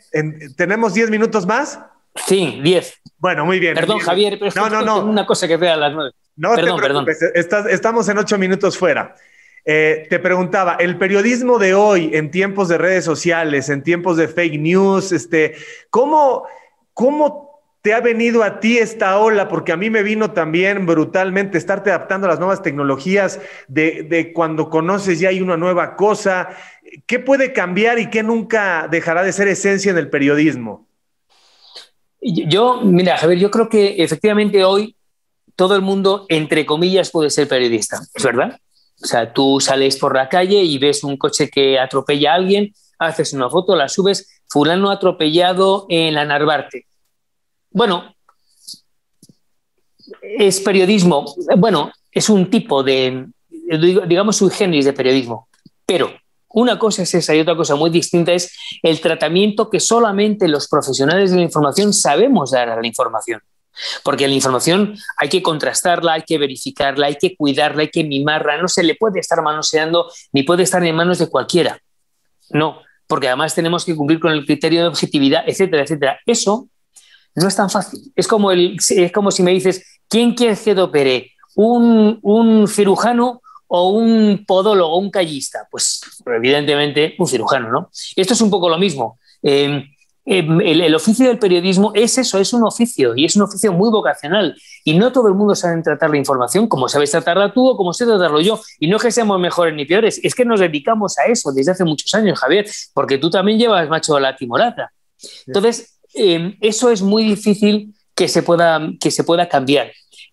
¿tenemos 0.57 0.93
10 0.93 1.09
minutos 1.11 1.47
más? 1.47 1.79
Sí, 2.27 2.61
10. 2.63 3.01
Bueno, 3.19 3.45
muy 3.45 3.59
bien. 3.59 3.75
Perdón, 3.75 3.99
Javier, 3.99 4.39
pero 4.39 4.53
no, 4.55 4.71
no, 4.71 4.83
no. 4.83 5.05
una 5.05 5.27
cosa 5.27 5.49
que 5.49 5.57
vea 5.57 5.75
a 5.75 5.77
las 5.77 5.93
nueve. 5.93 6.13
No 6.37 6.55
perdón, 6.55 6.81
perdón. 6.81 7.07
estamos 7.69 8.09
en 8.09 8.19
ocho 8.19 8.39
minutos 8.39 8.79
fuera. 8.79 9.15
Eh, 9.65 10.07
te 10.09 10.19
preguntaba, 10.19 10.77
el 10.79 10.97
periodismo 10.97 11.59
de 11.59 11.75
hoy, 11.75 12.11
en 12.15 12.31
tiempos 12.31 12.69
de 12.69 12.79
redes 12.79 13.05
sociales, 13.05 13.69
en 13.69 13.83
tiempos 13.83 14.17
de 14.17 14.29
fake 14.29 14.59
news, 14.59 15.13
este, 15.13 15.57
¿cómo, 15.91 16.47
cómo 16.95 17.61
te 17.83 17.93
ha 17.93 18.01
venido 18.01 18.45
a 18.45 18.61
ti 18.61 18.79
esta 18.79 19.19
ola? 19.19 19.49
Porque 19.49 19.73
a 19.73 19.77
mí 19.77 19.91
me 19.91 20.03
vino 20.03 20.31
también 20.31 20.87
brutalmente 20.87 21.59
estarte 21.59 21.91
adaptando 21.91 22.27
a 22.27 22.31
las 22.31 22.39
nuevas 22.39 22.63
tecnologías, 22.63 23.41
de, 23.67 24.07
de 24.09 24.33
cuando 24.33 24.71
conoces 24.71 25.21
ya 25.21 25.29
hay 25.29 25.43
una 25.43 25.59
nueva 25.59 25.97
cosa. 25.97 26.49
¿Qué 27.07 27.19
puede 27.19 27.53
cambiar 27.53 27.99
y 27.99 28.09
qué 28.09 28.23
nunca 28.23 28.89
dejará 28.91 29.23
de 29.23 29.33
ser 29.33 29.49
esencia 29.49 29.91
en 29.91 29.99
el 29.99 30.09
periodismo? 30.09 30.88
Yo, 32.21 32.81
mira, 32.83 33.17
Javier, 33.17 33.39
yo 33.39 33.51
creo 33.51 33.69
que 33.69 34.03
efectivamente 34.03 34.65
hoy 34.65 34.97
todo 35.55 35.75
el 35.77 35.83
mundo, 35.83 36.27
entre 36.29 36.67
comillas, 36.67 37.11
puede 37.11 37.31
ser 37.31 37.49
periodista, 37.49 38.01
¿es 38.15 38.23
verdad? 38.23 38.59
O 39.03 39.07
sea, 39.07 39.33
tú 39.33 39.61
sales 39.61 39.97
por 39.97 40.15
la 40.15 40.29
calle 40.29 40.63
y 40.63 40.79
ves 40.79 41.05
un 41.05 41.17
coche 41.17 41.49
que 41.49 41.79
atropella 41.79 42.33
a 42.33 42.35
alguien, 42.37 42.75
haces 42.99 43.33
una 43.33 43.49
foto, 43.49 43.77
la 43.77 43.89
subes, 43.89 44.43
fulano 44.49 44.91
atropellado 44.91 45.87
en 45.89 46.15
la 46.15 46.25
Narvarte. 46.25 46.87
Bueno, 47.71 48.15
es 50.23 50.61
periodismo, 50.61 51.35
bueno, 51.57 51.93
es 52.11 52.29
un 52.29 52.51
tipo 52.51 52.83
de, 52.83 53.27
digamos, 54.07 54.37
sui 54.37 54.51
generis 54.51 54.87
de 54.87 54.93
periodismo, 54.93 55.49
pero 55.87 56.11
una 56.59 56.79
cosa 56.79 57.03
es 57.03 57.15
esa 57.15 57.35
y 57.35 57.41
otra 57.41 57.57
cosa 57.57 57.77
muy 57.77 57.91
distinta 57.91 58.33
es 58.33 58.53
el 58.83 59.01
tratamiento 59.01 59.71
que 59.71 59.79
solamente 59.79 60.49
los 60.49 60.67
profesionales 60.69 61.31
de 61.31 61.37
la 61.37 61.43
información 61.43 61.93
sabemos 61.93 62.51
dar 62.51 62.69
a 62.69 62.81
la 62.81 62.87
información. 62.87 63.41
Porque 64.03 64.27
la 64.27 64.35
información 64.35 64.97
hay 65.19 65.29
que 65.29 65.41
contrastarla, 65.41 66.15
hay 66.15 66.23
que 66.23 66.37
verificarla, 66.37 67.07
hay 67.07 67.15
que 67.15 67.37
cuidarla, 67.37 67.83
hay 67.83 67.91
que 67.91 68.03
mimarla, 68.03 68.61
no 68.61 68.67
se 68.67 68.83
le 68.83 68.97
puede 68.97 69.21
estar 69.21 69.41
manoseando 69.41 70.11
ni 70.33 70.43
puede 70.43 70.65
estar 70.65 70.85
en 70.85 70.97
manos 70.97 71.19
de 71.21 71.29
cualquiera. 71.29 71.81
No, 72.51 72.81
porque 73.07 73.29
además 73.29 73.55
tenemos 73.55 73.85
que 73.85 73.95
cumplir 73.95 74.19
con 74.19 74.33
el 74.33 74.45
criterio 74.45 74.83
de 74.83 74.89
objetividad, 74.89 75.45
etcétera, 75.47 75.85
etcétera. 75.85 76.19
Eso 76.27 76.69
no 77.37 77.47
es 77.47 77.55
tan 77.55 77.71
fácil. 77.71 78.01
Es 78.17 78.27
como, 78.27 78.51
el, 78.51 78.77
es 78.77 79.13
como 79.13 79.31
si 79.31 79.45
me 79.45 79.53
dices, 79.53 80.01
¿quién 80.09 80.35
quiere 80.35 80.57
que 80.57 80.73
opere? 80.81 81.33
¿Un, 81.55 82.19
un 82.23 82.67
cirujano 82.67 83.43
o 83.69 83.91
un 83.91 84.45
podólogo, 84.47 84.99
un 84.99 85.11
callista? 85.11 85.69
Pues 85.71 86.01
evidentemente 86.27 87.15
un 87.19 87.27
cirujano, 87.27 87.71
¿no? 87.71 87.91
Esto 88.17 88.35
es 88.35 88.41
un 88.41 88.51
poco 88.51 88.69
lo 88.69 88.79
mismo. 88.79 89.19
Em, 89.43 89.85
em, 90.25 90.61
el, 90.61 90.95
oficio 90.95 91.29
del 91.29 91.39
periodismo 91.39 91.93
es 91.95 92.19
eso, 92.19 92.39
es 92.39 92.53
un 92.53 92.65
oficio 92.65 93.15
y 93.17 93.25
es 93.25 93.37
un 93.37 93.43
oficio 93.43 93.73
muy 93.73 93.91
vocacional. 93.91 94.57
Y 94.85 94.99
no 94.99 95.13
todo 95.13 95.29
el 95.29 95.35
mundo 95.35 95.55
sabe 95.55 95.81
tratar 95.83 96.11
la 96.11 96.17
información 96.17 96.67
como 96.67 96.89
sabes 96.89 97.11
tratarla 97.11 97.53
tú 97.53 97.67
o 97.69 97.77
como 97.77 97.93
sé 97.93 98.05
tratarlo 98.05 98.41
yo. 98.41 98.61
Y 98.81 98.89
no 98.89 98.99
que 98.99 99.11
seamos 99.11 99.39
mejores 99.41 99.75
ni 99.75 99.85
peores, 99.85 100.21
es 100.23 100.35
que 100.35 100.45
nos 100.45 100.61
dedicamos 100.61 101.19
a 101.19 101.27
eso 101.27 101.53
desde 101.53 101.73
hace 101.73 101.85
muchos 101.85 102.13
años, 102.15 102.39
Javier, 102.39 102.67
porque 102.95 103.19
tú 103.19 103.31
también 103.31 103.59
llevas 103.59 103.89
macho 103.89 104.19
la 104.19 104.35
timorata. 104.35 104.93
Entonces, 105.47 105.99
em, 106.15 106.57
eso 106.61 106.91
es 106.91 107.03
muy 107.03 107.25
difícil 107.25 107.95
que 108.15 108.29
se, 108.29 108.43
pueda, 108.43 108.81
que 109.01 109.11
se 109.11 109.25
pueda 109.25 109.49
cambiar. 109.49 109.93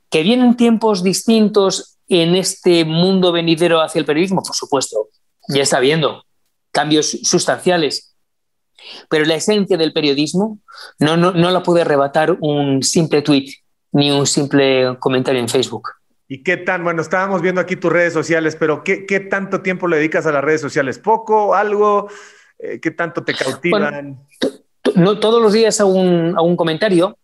Que 0.10 0.24
vienen 0.24 0.56
tiempos 0.56 1.04
distintos 1.04 1.95
en 2.08 2.36
este 2.36 2.86
mundo 2.86 3.32
venidero 3.32 3.82
hacia 3.82 4.00
el 4.00 4.06
periodismo? 4.06 4.44
Por 4.44 4.56
supuesto, 4.56 5.10
ya 5.48 5.64
está 5.64 5.78
habiendo 5.78 6.24
cambios 6.72 7.10
sustanciales. 7.24 8.16
Pero 9.10 9.26
la 9.26 9.36
esencia 9.36 9.78
del 9.78 9.94
periodismo 9.94 10.60
no, 11.00 11.18
no, 11.18 11.32
no 11.32 11.50
la 11.50 11.64
puede 11.64 11.82
arrebatar 11.82 12.38
un 12.40 12.84
simple 12.84 13.22
tweet 13.22 13.52
ni 13.92 14.12
un 14.12 14.28
simple 14.28 14.98
comentario 15.00 15.40
en 15.40 15.50
Facebook. 15.50 15.90
¿Y 16.28 16.44
qué 16.44 16.58
tan, 16.58 16.84
bueno, 16.84 17.02
estábamos 17.02 17.42
viendo 17.42 17.62
aquí 17.62 17.76
tus 17.76 17.92
redes 17.92 18.12
sociales, 18.12 18.58
pero 18.60 18.84
¿qué, 18.84 19.06
qué 19.06 19.20
tanto 19.20 19.62
tiempo 19.62 19.88
le 19.88 19.98
dedicas 19.98 20.26
a 20.26 20.32
las 20.32 20.44
redes 20.44 20.60
sociales? 20.60 21.00
¿Poco? 21.00 21.56
¿Algo? 21.56 22.10
Eh, 22.60 22.80
¿Qué 22.82 22.92
tanto 22.92 23.24
te 23.24 23.34
cautivan? 23.34 24.20
no, 24.96 25.20
todos 25.20 25.42
los 25.42 25.54
días 25.54 25.80
a 25.80 25.86
un, 25.86 26.34
a 26.36 26.42
un 26.42 26.56
comentario, 26.56 27.18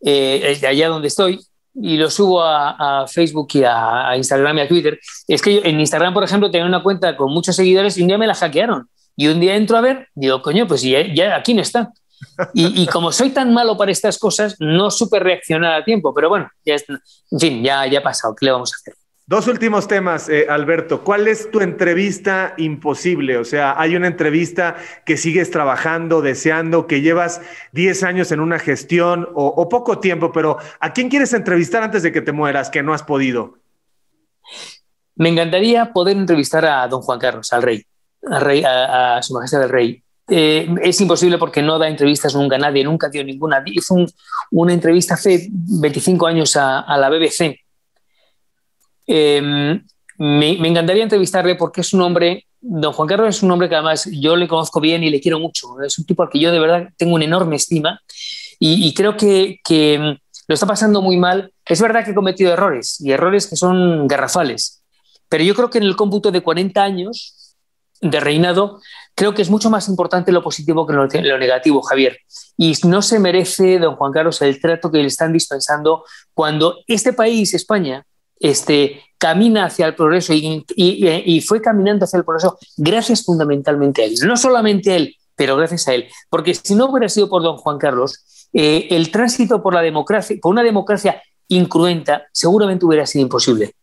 eh, 0.00 0.58
de 0.60 0.66
allá 0.66 0.88
donde 0.88 1.08
estoy, 1.08 1.40
y 1.80 1.96
lo 1.96 2.10
subo 2.10 2.42
a, 2.42 3.06
Facebook 3.08 3.48
y 3.54 3.64
a, 3.64 4.16
Instagram 4.16 4.58
y 4.58 4.60
a 4.62 4.68
Twitter, 4.68 4.98
es 5.28 5.42
que 5.42 5.60
en 5.64 5.80
Instagram, 5.80 6.14
por 6.14 6.24
ejemplo, 6.24 6.50
tenía 6.50 6.66
una 6.66 6.82
cuenta 6.82 7.16
con 7.16 7.32
muchos 7.32 7.56
seguidores 7.56 7.96
y 7.98 8.02
un 8.02 8.08
día 8.08 8.18
me 8.18 8.26
la 8.26 8.34
hackearon. 8.34 8.88
Y 9.16 9.28
un 9.28 9.40
día 9.40 9.56
entro 9.56 9.76
a 9.76 9.80
ver, 9.80 10.08
digo, 10.14 10.42
coño, 10.42 10.66
pues 10.66 10.82
ya, 10.82 11.02
ya 11.14 11.36
aquí 11.36 11.54
no 11.54 11.62
está. 11.62 11.90
Y, 12.54 12.82
y, 12.82 12.86
como 12.86 13.12
soy 13.12 13.30
tan 13.30 13.52
malo 13.52 13.76
para 13.76 13.90
estas 13.90 14.18
cosas, 14.18 14.56
no 14.58 14.90
supe 14.90 15.18
reaccionar 15.20 15.74
a 15.74 15.84
tiempo. 15.84 16.14
Pero 16.14 16.28
bueno, 16.28 16.50
ya 16.64 16.74
en 16.74 17.40
fin, 17.40 17.62
ya, 17.62 17.86
ya 17.86 18.00
ha 18.00 18.02
pasado. 18.02 18.34
¿Qué 18.34 18.46
le 18.46 18.52
vamos 18.52 18.72
a 18.72 18.76
hacer? 18.76 18.94
Dos 19.28 19.48
últimos 19.48 19.88
temas, 19.88 20.28
eh, 20.28 20.46
Alberto. 20.48 21.02
¿Cuál 21.02 21.26
es 21.26 21.50
tu 21.50 21.60
entrevista 21.60 22.54
imposible? 22.58 23.38
O 23.38 23.44
sea, 23.44 23.74
hay 23.76 23.96
una 23.96 24.06
entrevista 24.06 24.76
que 25.04 25.16
sigues 25.16 25.50
trabajando, 25.50 26.22
deseando, 26.22 26.86
que 26.86 27.00
llevas 27.00 27.40
10 27.72 28.04
años 28.04 28.30
en 28.30 28.38
una 28.38 28.60
gestión 28.60 29.28
o, 29.34 29.68
poco 29.68 29.98
tiempo, 29.98 30.30
pero 30.30 30.58
¿a 30.78 30.92
quién 30.92 31.08
quieres 31.08 31.32
entrevistar 31.32 31.82
antes 31.82 32.04
de 32.04 32.12
que 32.12 32.20
te 32.20 32.30
mueras 32.30 32.70
que 32.70 32.84
no 32.84 32.94
has 32.94 33.02
podido? 33.02 33.58
Me 35.16 35.30
encantaría 35.30 35.92
poder 35.92 36.16
entrevistar 36.16 36.64
a 36.64 36.86
don 36.86 37.02
Juan 37.02 37.18
Carlos, 37.18 37.52
al 37.52 37.62
rey, 37.62 37.82
al 38.30 38.40
rey 38.40 38.62
a, 38.64 39.20
su 39.22 39.34
majestad 39.34 39.58
del 39.58 39.70
rey. 39.70 40.04
Eh, 40.28 40.72
es 40.82 41.00
imposible 41.00 41.36
porque 41.36 41.62
no 41.62 41.80
da 41.80 41.88
entrevistas 41.88 42.32
nunca 42.36 42.54
a 42.54 42.60
nadie, 42.60 42.84
nunca 42.84 43.08
dio 43.08 43.24
ninguna. 43.24 43.60
Hizo 43.66 43.96
una 44.52 44.72
entrevista 44.72 45.14
hace 45.14 45.48
25 45.50 46.28
años 46.28 46.54
a, 46.54 46.78
a 46.78 46.96
la 46.96 47.10
BBC 47.10 47.65
Em, 49.06 49.84
me, 50.18 50.68
encantaría 50.68 51.02
entrevistarle 51.02 51.54
porque 51.56 51.82
es 51.82 51.92
un 51.92 52.02
hombre, 52.02 52.46
don 52.60 52.92
Juan 52.92 53.08
Carlos 53.08 53.36
es 53.36 53.42
un 53.42 53.50
hombre 53.50 53.68
que 53.68 53.74
además 53.74 54.08
yo 54.10 54.36
le 54.36 54.48
conozco 54.48 54.80
bien 54.80 55.04
y 55.04 55.10
le 55.10 55.20
quiero 55.20 55.38
mucho. 55.38 55.80
Es 55.82 55.98
un 55.98 56.06
tipo 56.06 56.22
al 56.22 56.30
que 56.30 56.40
yo 56.40 56.50
de 56.50 56.58
verdad 56.58 56.88
tengo 56.96 57.14
una 57.14 57.24
enorme 57.24 57.56
estima 57.56 58.00
y, 58.58 58.94
creo 58.94 59.16
que, 59.16 59.60
que, 59.62 60.18
lo 60.48 60.54
está 60.54 60.66
pasando 60.66 61.02
muy 61.02 61.16
mal. 61.16 61.52
Es 61.64 61.80
verdad 61.80 62.04
que 62.04 62.12
ha 62.12 62.14
cometido 62.14 62.52
errores 62.52 63.00
y 63.00 63.10
errores 63.10 63.46
que 63.46 63.56
son 63.56 64.06
garrafales, 64.06 64.82
pero 65.28 65.44
yo 65.44 65.54
creo 65.54 65.70
que 65.70 65.78
en 65.78 65.84
el 65.84 65.96
cómputo 65.96 66.30
de 66.30 66.40
40 66.40 66.82
años 66.82 67.56
de 68.00 68.20
reinado, 68.20 68.80
creo 69.14 69.34
que 69.34 69.42
es 69.42 69.50
mucho 69.50 69.70
más 69.70 69.88
importante 69.88 70.30
lo 70.30 70.42
positivo 70.42 70.86
que 70.86 70.92
lo, 70.92 71.06
lo, 71.06 71.38
negativo, 71.38 71.82
Javier. 71.82 72.18
Y 72.56 72.74
no 72.84 73.02
se 73.02 73.18
merece, 73.18 73.78
don 73.78 73.96
Juan 73.96 74.12
Carlos, 74.12 74.40
el 74.42 74.60
trato 74.60 74.90
que 74.90 74.98
le 74.98 75.06
están 75.06 75.32
dispensando 75.32 76.04
cuando 76.34 76.78
este 76.86 77.12
país, 77.12 77.54
España, 77.54 78.04
este, 78.40 79.02
camina 79.18 79.66
hacia 79.66 79.86
el 79.86 79.94
progreso 79.94 80.32
y, 80.34 81.40
fue 81.46 81.60
caminando 81.60 82.04
hacia 82.04 82.18
el 82.18 82.24
progreso 82.24 82.58
gracias 82.76 83.24
fundamentalmente 83.24 84.02
a 84.02 84.04
él. 84.06 84.14
No 84.26 84.36
solamente 84.36 84.92
a 84.92 84.96
él, 84.96 85.16
pero 85.34 85.56
gracias 85.56 85.88
a 85.88 85.94
él. 85.94 86.08
Porque 86.30 86.54
si 86.54 86.74
no 86.74 86.86
hubiera 86.86 87.08
sido 87.08 87.28
por 87.28 87.42
don 87.42 87.56
Juan 87.56 87.78
Carlos, 87.78 88.48
eh, 88.52 88.88
el 88.90 89.10
tránsito 89.10 89.62
por 89.62 89.74
la 89.74 89.82
democracia, 89.82 90.36
por 90.40 90.52
una 90.52 90.62
democracia 90.62 91.22
incruenta, 91.48 92.26
seguramente 92.32 92.84
hubiera 92.84 93.06
sido 93.06 93.22
imposible. 93.22 93.74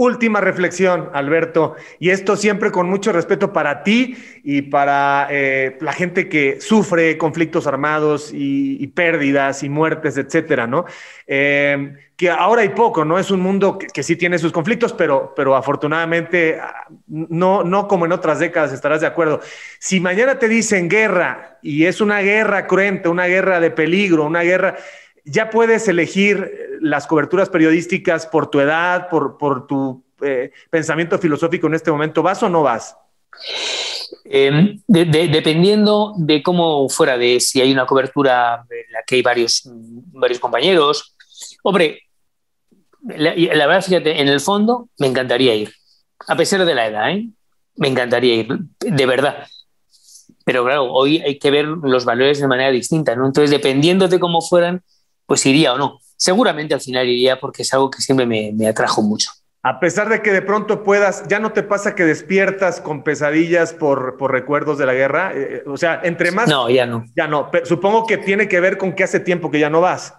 Última 0.00 0.40
reflexión, 0.40 1.10
Alberto, 1.12 1.74
y 1.98 2.10
esto 2.10 2.36
siempre 2.36 2.70
con 2.70 2.88
mucho 2.88 3.10
respeto 3.10 3.52
para 3.52 3.82
ti 3.82 4.16
y 4.44 4.62
para 4.62 5.26
eh, 5.28 5.76
la 5.80 5.92
gente 5.92 6.28
que 6.28 6.60
sufre 6.60 7.18
conflictos 7.18 7.66
armados 7.66 8.30
y, 8.32 8.86
pérdidas 8.94 9.64
y 9.64 9.68
muertes, 9.68 10.16
etcétera, 10.16 10.68
¿no? 10.68 10.84
Eh, 11.26 11.96
que 12.16 12.30
ahora 12.30 12.62
hay 12.62 12.68
poco, 12.68 13.04
¿no? 13.04 13.18
Es 13.18 13.32
un 13.32 13.40
mundo 13.40 13.76
que, 13.76 14.02
sí 14.04 14.14
tiene 14.14 14.38
sus 14.38 14.52
conflictos, 14.52 14.92
pero, 14.92 15.32
pero 15.34 15.56
afortunadamente 15.56 16.60
ah, 16.62 16.86
no, 17.08 17.64
no 17.64 17.88
como 17.88 18.06
en 18.06 18.12
otras 18.12 18.38
décadas, 18.38 18.72
estarás 18.72 19.00
de 19.00 19.08
acuerdo. 19.08 19.40
Si 19.80 19.98
mañana 19.98 20.38
te 20.38 20.46
dicen 20.46 20.88
guerra 20.88 21.58
y 21.60 21.86
es 21.86 22.00
una 22.00 22.20
guerra 22.20 22.68
cruenta, 22.68 23.10
una 23.10 23.26
guerra 23.26 23.58
de 23.58 23.72
peligro, 23.72 24.26
una 24.26 24.42
guerra 24.42 24.76
ya 25.30 25.50
puedes 25.50 25.88
elegir 25.88 26.78
las 26.80 27.06
coberturas 27.06 27.48
periodísticas 27.48 28.26
por 28.26 28.50
tu 28.50 28.60
edad, 28.60 29.08
por, 29.08 29.66
tu 29.66 30.04
eh, 30.22 30.52
pensamiento 30.70 31.18
filosófico 31.18 31.66
en 31.66 31.74
este 31.74 31.90
momento. 31.90 32.22
¿Vas 32.22 32.42
o 32.42 32.48
no 32.48 32.62
vas? 32.62 32.96
Em, 34.24 34.80
dependiendo 34.86 36.14
de 36.16 36.42
cómo 36.42 36.88
fuera, 36.88 37.18
de 37.18 37.40
si 37.40 37.60
hay 37.60 37.72
una 37.72 37.86
cobertura 37.86 38.64
en 38.70 38.92
la 38.92 39.02
que 39.06 39.16
hay 39.16 39.22
varios, 39.22 39.62
varios 39.64 40.38
compañeros. 40.38 41.14
Hombre, 41.62 42.02
la, 43.02 43.66
verdad, 43.66 43.82
fíjate, 43.82 44.20
en 44.20 44.28
el 44.28 44.40
fondo 44.40 44.88
me 44.98 45.06
encantaría 45.06 45.54
ir, 45.54 45.72
a 46.26 46.36
pesar 46.36 46.64
de 46.64 46.74
la 46.74 46.86
edad, 46.86 47.10
¿eh? 47.10 47.28
me 47.76 47.88
encantaría 47.88 48.34
ir, 48.34 48.48
de 48.80 49.06
verdad. 49.06 49.46
Pero 50.44 50.64
claro, 50.64 50.92
hoy 50.92 51.18
hay 51.20 51.38
que 51.38 51.50
ver 51.50 51.66
los 51.66 52.04
valores 52.04 52.40
de 52.40 52.48
manera 52.48 52.70
distinta, 52.70 53.14
¿no? 53.14 53.26
Entonces, 53.26 53.50
dependiendo 53.50 54.08
de 54.08 54.18
cómo 54.18 54.40
fueran, 54.40 54.82
pues 55.28 55.44
iría 55.44 55.74
o 55.74 55.78
no. 55.78 56.00
Seguramente 56.16 56.74
al 56.74 56.80
final 56.80 57.06
iría 57.06 57.38
porque 57.38 57.62
es 57.62 57.72
algo 57.74 57.90
que 57.90 58.00
siempre 58.00 58.26
me, 58.26 58.66
atrajo 58.66 59.02
mucho. 59.02 59.30
A 59.62 59.78
pesar 59.78 60.08
de 60.08 60.22
que 60.22 60.32
de 60.32 60.40
pronto 60.40 60.82
puedas, 60.82 61.28
¿ya 61.28 61.38
no 61.38 61.52
te 61.52 61.62
pasa 61.62 61.94
que 61.94 62.04
despiertas 62.04 62.80
con 62.80 63.04
pesadillas 63.04 63.74
por, 63.74 64.18
recuerdos 64.32 64.78
de 64.78 64.86
la 64.86 64.94
guerra? 64.94 65.32
Eh, 65.34 65.62
o 65.66 65.76
sea, 65.76 66.00
entre 66.02 66.30
más... 66.30 66.48
No, 66.48 66.70
ya 66.70 66.86
no. 66.86 67.04
Ya 67.14 67.26
no. 67.26 67.50
Pero 67.50 67.66
supongo 67.66 68.06
que 68.06 68.16
tiene 68.16 68.48
que 68.48 68.58
ver 68.58 68.78
con 68.78 68.94
que 68.94 69.04
hace 69.04 69.20
tiempo 69.20 69.50
que 69.50 69.60
ya 69.60 69.68
no 69.68 69.82
vas. 69.82 70.14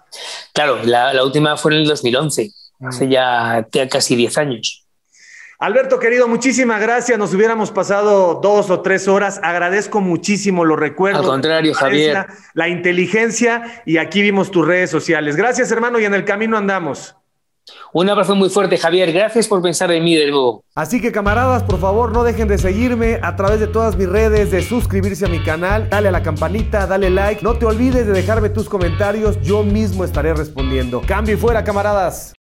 Claro, 0.54 0.78
la, 0.84 1.24
última 1.24 1.58
fue 1.58 1.74
en 1.74 1.80
el 1.80 1.88
2011, 1.88 2.52
hace 2.82 3.08
mm. 3.08 3.10
ya 3.10 3.68
casi 3.90 4.16
10 4.16 4.38
años. 4.38 4.86
Alberto, 5.62 6.00
querido, 6.00 6.30
muchísimas 6.30 6.80
gracias. 6.80 7.20
Nos 7.20 7.34
hubiéramos 7.34 7.70
pasado 7.70 8.40
dos 8.42 8.70
o 8.70 8.80
tres 8.80 9.10
horas. 9.10 9.42
Agradezco 9.44 10.00
muchísimo 10.00 10.64
los 10.64 10.80
recuerdos. 10.80 11.24
Al 11.24 11.28
contrario, 11.28 11.74
Javier. 11.74 12.28
La 12.54 12.70
inteligencia 12.70 13.84
y 13.86 13.98
aquí 13.98 14.22
vimos 14.22 14.52
tus 14.52 14.66
redes 14.66 14.90
sociales. 14.90 15.36
Gracias, 15.36 15.70
hermano, 15.70 16.00
y 16.00 16.06
en 16.06 16.14
el 16.14 16.24
camino 16.24 16.58
andamos. 16.58 17.18
Un 17.92 18.10
abrazo 18.10 18.36
muy 18.36 18.50
fuerte, 18.50 18.78
Javier. 18.78 19.12
Gracias 19.12 19.50
por 19.50 19.62
pensar 19.62 19.92
en 19.92 20.02
mí 20.02 20.16
de 20.16 20.32
nuevo. 20.32 20.64
Así 20.76 21.02
que, 21.02 21.12
camaradas, 21.12 21.64
por 21.64 21.78
favor, 21.78 22.14
no 22.14 22.24
dejen 22.24 22.48
de 22.48 22.58
seguirme 22.58 23.20
a 23.22 23.36
través 23.36 23.60
de 23.60 23.68
todas 23.68 23.98
mis 23.98 24.08
redes, 24.08 24.52
de 24.52 24.62
suscribirse 24.62 25.26
a 25.26 25.28
mi 25.30 25.44
canal, 25.44 25.90
dale 25.90 26.08
a 26.08 26.12
la 26.12 26.24
campanita, 26.24 26.88
dale 26.88 27.10
like. 27.10 27.44
No 27.44 27.56
te 27.56 27.66
olvides 27.66 28.08
de 28.08 28.14
dejarme 28.14 28.50
tus 28.50 28.70
comentarios, 28.70 29.42
yo 29.42 29.64
mismo 29.64 30.06
estaré 30.06 30.34
respondiendo. 30.34 31.02
Cambio 31.06 31.36
y 31.36 31.38
fuera, 31.38 31.66
camaradas. 31.66 32.34